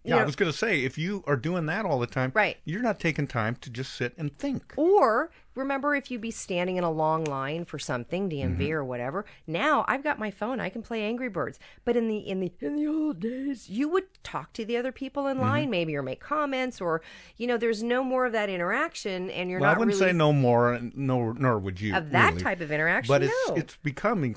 you 0.04 0.14
Yeah, 0.14 0.18
I 0.18 0.24
was 0.24 0.36
going 0.36 0.50
to 0.50 0.56
say, 0.56 0.84
if 0.84 0.96
you 0.96 1.24
are 1.26 1.36
doing 1.36 1.66
that 1.66 1.84
all 1.84 1.98
the 1.98 2.06
time, 2.06 2.30
Right. 2.34 2.56
you're 2.64 2.82
not 2.82 3.00
taking 3.00 3.26
time 3.26 3.56
to 3.56 3.68
just 3.70 3.92
sit 3.94 4.14
and 4.16 4.34
think. 4.38 4.72
Or 4.76 5.30
remember 5.58 5.94
if 5.94 6.10
you'd 6.10 6.20
be 6.20 6.30
standing 6.30 6.76
in 6.76 6.84
a 6.84 6.90
long 6.90 7.24
line 7.24 7.64
for 7.64 7.78
something, 7.78 8.30
DMV 8.30 8.58
Mm-hmm. 8.58 8.72
or 8.72 8.84
whatever. 8.84 9.24
Now 9.46 9.84
I've 9.88 10.02
got 10.04 10.18
my 10.18 10.30
phone, 10.30 10.60
I 10.60 10.68
can 10.68 10.82
play 10.82 11.02
Angry 11.02 11.28
Birds. 11.28 11.58
But 11.84 11.96
in 11.96 12.08
the 12.08 12.18
in 12.18 12.40
the 12.40 12.52
in 12.60 12.76
the 12.76 12.86
old 12.86 13.20
days, 13.20 13.68
you 13.68 13.88
would 13.88 14.04
talk 14.22 14.52
to 14.54 14.64
the 14.64 14.76
other 14.76 14.92
people 14.92 15.26
in 15.26 15.38
line 15.38 15.62
Mm-hmm. 15.64 15.70
maybe 15.70 15.96
or 15.96 16.02
make 16.02 16.20
comments 16.20 16.80
or 16.80 17.02
you 17.36 17.46
know, 17.46 17.56
there's 17.56 17.82
no 17.82 18.02
more 18.04 18.26
of 18.26 18.32
that 18.32 18.48
interaction 18.48 19.30
and 19.30 19.50
you're 19.50 19.60
well, 19.60 19.70
not 19.70 19.76
I 19.76 19.78
wouldn't 19.80 19.98
really 20.00 20.12
say 20.12 20.16
no 20.16 20.32
more, 20.32 20.80
nor 20.94 21.34
nor 21.34 21.58
would 21.58 21.80
you 21.80 21.94
Of 21.94 22.10
that 22.10 22.30
really. 22.34 22.42
type 22.42 22.60
of 22.60 22.70
interaction, 22.72 23.12
But 23.12 23.22
it's 23.24 23.48
no. 23.48 23.54
it's 23.56 23.76
becoming 23.76 24.34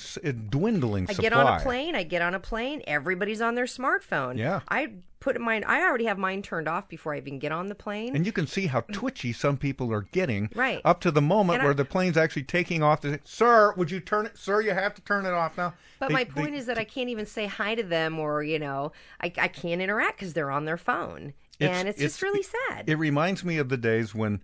dwindling 0.49 1.05
I 1.09 1.13
supply. 1.13 1.29
get 1.29 1.33
on 1.33 1.47
a 1.59 1.59
plane, 1.61 1.95
I 1.95 2.03
get 2.03 2.21
on 2.21 2.33
a 2.33 2.39
plane, 2.39 2.81
everybody's 2.87 3.41
on 3.41 3.55
their 3.55 3.65
smartphone. 3.65 4.37
Yeah. 4.37 4.61
I 4.69 4.93
put 5.19 5.39
mine 5.39 5.63
I 5.67 5.81
already 5.83 6.05
have 6.05 6.17
mine 6.17 6.41
turned 6.41 6.67
off 6.67 6.89
before 6.89 7.13
I 7.13 7.17
even 7.17 7.37
get 7.37 7.51
on 7.51 7.67
the 7.67 7.75
plane. 7.75 8.15
And 8.15 8.25
you 8.25 8.31
can 8.31 8.47
see 8.47 8.67
how 8.67 8.81
twitchy 8.91 9.33
some 9.33 9.57
people 9.57 9.93
are 9.93 10.01
getting, 10.11 10.49
Right. 10.55 10.81
Up 10.83 10.99
to 11.01 11.10
the 11.11 11.21
moment 11.21 11.55
And 11.57 11.61
I- 11.63 11.65
where 11.65 11.73
the 11.73 11.85
plane's 11.85 12.17
actually 12.17 12.43
taking 12.43 12.81
off. 12.83 13.01
To, 13.01 13.19
Sir, 13.23 13.73
would 13.77 13.91
you 13.91 13.99
turn 13.99 14.25
it? 14.25 14.37
Sir, 14.37 14.61
you 14.61 14.71
have 14.71 14.93
to 14.95 15.01
turn 15.01 15.25
it 15.25 15.33
off 15.33 15.57
now. 15.57 15.73
But 15.99 16.07
They- 16.09 16.13
my 16.13 16.23
they- 16.23 16.29
point 16.31 16.55
is 16.55 16.65
that 16.65 16.77
I 16.77 16.83
can't 16.83 17.09
even 17.09 17.25
say 17.25 17.45
hi 17.47 17.75
to 17.75 17.83
them 17.83 18.17
or, 18.19 18.43
you 18.43 18.59
know, 18.59 18.91
I, 19.21 19.31
I 19.37 19.47
can't 19.47 19.81
interact 19.81 20.17
because 20.19 20.33
they're 20.33 20.51
on 20.51 20.65
their 20.65 20.77
phone. 20.77 21.33
and 21.59 21.87
it's, 21.87 21.99
just 21.99 22.21
really 22.23 22.41
sad. 22.41 22.89
It 22.89 22.95
reminds 22.95 23.43
me 23.45 23.57
of 23.57 23.69
the 23.69 23.77
days 23.77 24.15
when 24.15 24.41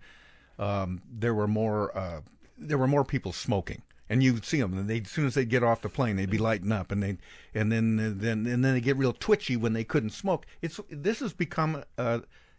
um, 0.58 1.02
there 1.10 1.34
were 1.34 1.48
more 1.48 1.96
uh, 1.96 2.20
there 2.56 2.78
were 2.78 2.86
more 2.86 3.04
people 3.04 3.32
smoking, 3.32 3.82
and 4.08 4.22
you'd 4.22 4.44
see 4.44 4.60
them, 4.60 4.76
and 4.78 4.88
they 4.88 5.00
as 5.00 5.08
soon 5.10 5.26
as 5.26 5.34
they 5.34 5.44
get 5.44 5.62
off 5.64 5.80
the 5.82 5.88
plane, 5.88 6.14
they'd 6.16 6.30
be 6.30 6.38
lighting 6.38 6.70
up, 6.72 6.92
and 6.92 7.02
they 7.02 7.18
and 7.54 7.70
then 7.72 7.96
then 8.18 8.46
and 8.46 8.64
then 8.64 8.74
they 8.74 8.80
get 8.80 8.96
real 8.96 9.12
twitchy 9.12 9.56
when 9.56 9.72
they 9.72 9.82
couldn't 9.84 10.10
smoke. 10.10 10.46
It's 10.62 10.78
this 10.90 11.18
has 11.20 11.32
become 11.32 11.82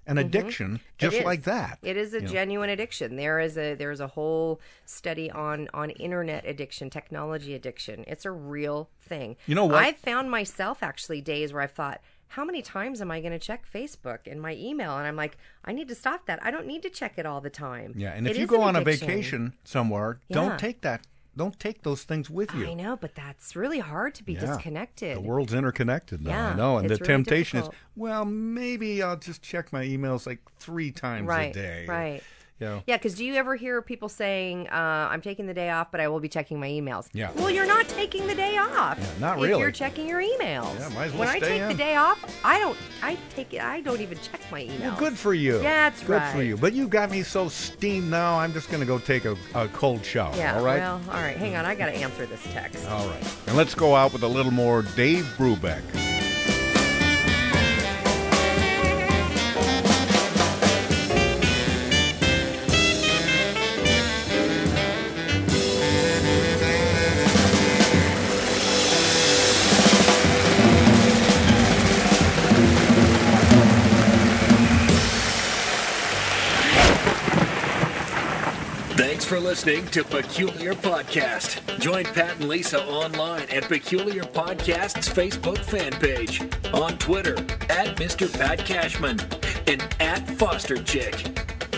an 0.09 0.17
addiction, 0.17 0.79
just 0.97 1.15
Mm-hmm. 1.15 1.15
It 1.15 1.19
is. 1.19 1.25
like 1.25 1.43
that. 1.43 1.79
It 1.81 1.97
is 1.97 2.13
a 2.13 2.17
you 2.17 2.21
know. 2.23 2.27
genuine 2.31 2.69
addiction. 2.69 3.15
There 3.15 3.39
is 3.39 3.57
a 3.57 3.75
there's 3.75 3.99
a 3.99 4.07
whole 4.07 4.59
study 4.85 5.29
on 5.31 5.69
on 5.73 5.89
internet 5.91 6.45
addiction, 6.45 6.89
technology 6.89 7.53
addiction. 7.53 8.03
It's 8.07 8.25
a 8.25 8.31
real 8.31 8.89
thing. 8.99 9.37
You 9.45 9.55
know 9.55 9.65
what? 9.65 9.75
I've 9.83 9.97
found 9.97 10.29
myself 10.31 10.83
actually 10.83 11.21
days 11.21 11.53
where 11.53 11.61
I've 11.61 11.71
thought, 11.71 12.01
how 12.29 12.45
many 12.45 12.61
times 12.61 13.01
am 13.01 13.09
I 13.09 13.21
going 13.21 13.31
to 13.31 13.39
check 13.39 13.63
Facebook 13.73 14.19
and 14.27 14.39
my 14.41 14.53
email? 14.55 14.97
And 14.97 15.07
I'm 15.07 15.15
like, 15.15 15.37
I 15.65 15.71
need 15.71 15.87
to 15.87 15.95
stop 15.95 16.25
that. 16.27 16.39
I 16.43 16.51
don't 16.51 16.67
need 16.67 16.83
to 16.83 16.89
check 16.89 17.13
it 17.17 17.25
all 17.25 17.41
the 17.41 17.49
time. 17.49 17.93
Yeah, 17.97 18.11
and 18.13 18.27
if 18.27 18.35
It 18.35 18.39
you 18.41 18.45
go 18.47 18.61
an 18.61 18.75
on 18.75 18.75
a 18.75 18.81
vacation 18.83 19.53
somewhere, 19.63 20.19
Yeah. 20.27 20.35
don't 20.35 20.59
take 20.59 20.81
that. 20.81 21.01
Don't 21.37 21.57
take 21.59 21.83
those 21.83 22.03
things 22.03 22.29
with 22.29 22.53
you. 22.53 22.67
I 22.67 22.73
know, 22.73 22.97
but 22.97 23.15
that's 23.15 23.55
really 23.55 23.79
hard 23.79 24.13
to 24.15 24.23
be 24.23 24.33
Yeah. 24.33 24.41
disconnected. 24.41 25.15
The 25.15 25.21
world's 25.21 25.53
interconnected 25.53 26.21
now. 26.21 26.49
I 26.49 26.55
know, 26.55 26.77
and 26.77 26.89
the 26.89 26.95
really 26.95 27.05
temptation 27.05 27.59
difficult. 27.59 27.75
is, 27.75 27.81
well, 27.95 28.25
maybe 28.25 29.01
I'll 29.01 29.15
just 29.17 29.41
check 29.41 29.71
my 29.71 29.85
emails 29.85 30.25
like 30.27 30.39
three 30.57 30.91
times 30.91 31.27
right, 31.27 31.51
a 31.51 31.53
day. 31.53 31.85
Right. 31.87 32.23
Know. 32.59 32.83
Yeah, 32.87 32.97
because 32.97 33.15
do 33.15 33.23
you 33.23 33.35
ever 33.35 33.55
hear 33.55 33.81
people 33.81 34.09
saying, 34.09 34.67
uh, 34.67 35.07
"I'm 35.11 35.21
taking 35.21 35.45
the 35.45 35.53
day 35.53 35.69
off, 35.69 35.91
but 35.91 36.01
I 36.01 36.07
will 36.07 36.19
be 36.19 36.27
checking 36.27 36.59
my 36.59 36.67
emails"? 36.67 37.07
Yeah. 37.13 37.31
Well, 37.35 37.49
you're 37.49 37.67
not 37.67 37.87
taking 37.87 38.27
the 38.27 38.35
day 38.35 38.57
off. 38.57 38.97
Yeah, 38.99 39.07
not 39.19 39.37
if 39.37 39.43
really. 39.43 39.61
You're 39.61 39.71
checking 39.71 40.07
your 40.07 40.21
emails. 40.21 40.77
Yeah, 40.79 40.89
might 40.89 41.05
as 41.05 41.11
well 41.11 41.19
when 41.19 41.29
I 41.29 41.39
take 41.39 41.61
in. 41.61 41.67
the 41.69 41.73
day 41.73 41.95
off, 41.95 42.23
I 42.43 42.59
don't. 42.59 42.77
I 43.01 43.17
take 43.35 43.53
it. 43.53 43.61
I 43.61 43.81
don't 43.81 44.01
even 44.01 44.17
check 44.19 44.41
my 44.51 44.63
emails. 44.63 44.81
Well, 44.81 44.99
good 44.99 45.17
for 45.17 45.33
you. 45.33 45.55
Yeah, 45.55 45.89
that's 45.89 46.01
good 46.01 46.13
right. 46.13 46.35
for 46.35 46.41
you. 46.41 46.57
But 46.57 46.73
you 46.73 46.87
got 46.87 47.11
me 47.11 47.23
so 47.23 47.47
steamed 47.47 48.09
now. 48.09 48.37
I'm 48.39 48.53
just 48.53 48.69
going 48.69 48.81
to 48.81 48.85
go 48.87 48.99
take 48.99 49.25
a, 49.25 49.37
a 49.55 49.67
cold 49.69 50.03
shower. 50.03 50.35
Yeah. 50.35 50.57
all 50.57 50.63
right. 50.63 50.79
Well, 50.79 51.01
all 51.07 51.21
right. 51.21 51.37
Hang 51.37 51.55
on. 51.55 51.65
I 51.65 51.75
got 51.75 51.87
to 51.87 51.93
answer 51.95 52.25
this 52.25 52.43
text. 52.51 52.87
all 52.89 53.07
right. 53.07 53.37
And 53.47 53.55
let's 53.55 53.75
go 53.75 53.95
out 53.95 54.13
with 54.13 54.23
a 54.23 54.27
little 54.27 54.51
more 54.51 54.81
Dave 54.95 55.25
Brubeck. 55.37 56.28
For 79.29 79.39
listening 79.39 79.85
to 79.85 80.03
Peculiar 80.03 80.73
Podcast. 80.73 81.61
Join 81.79 82.03
Pat 82.03 82.37
and 82.37 82.49
Lisa 82.49 82.83
online 82.85 83.43
at 83.51 83.61
Peculiar 83.65 84.23
Podcast's 84.23 85.07
Facebook 85.07 85.59
fan 85.59 85.91
page, 85.91 86.41
on 86.73 86.97
Twitter 86.97 87.37
at 87.69 87.95
Mr. 87.97 88.27
Pat 88.39 88.65
Cashman, 88.65 89.19
and 89.67 89.87
at 89.99 90.27
Foster 90.39 90.81
Chick. 90.81 91.27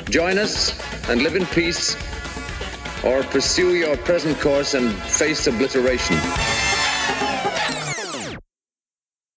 Join 0.09 0.37
us 0.37 0.79
and 1.09 1.23
live 1.23 1.35
in 1.35 1.45
peace, 1.47 1.97
or 3.03 3.21
pursue 3.23 3.75
your 3.75 3.97
present 3.97 4.39
course 4.39 4.73
and 4.73 4.93
face 4.93 5.45
obliteration. 5.45 6.15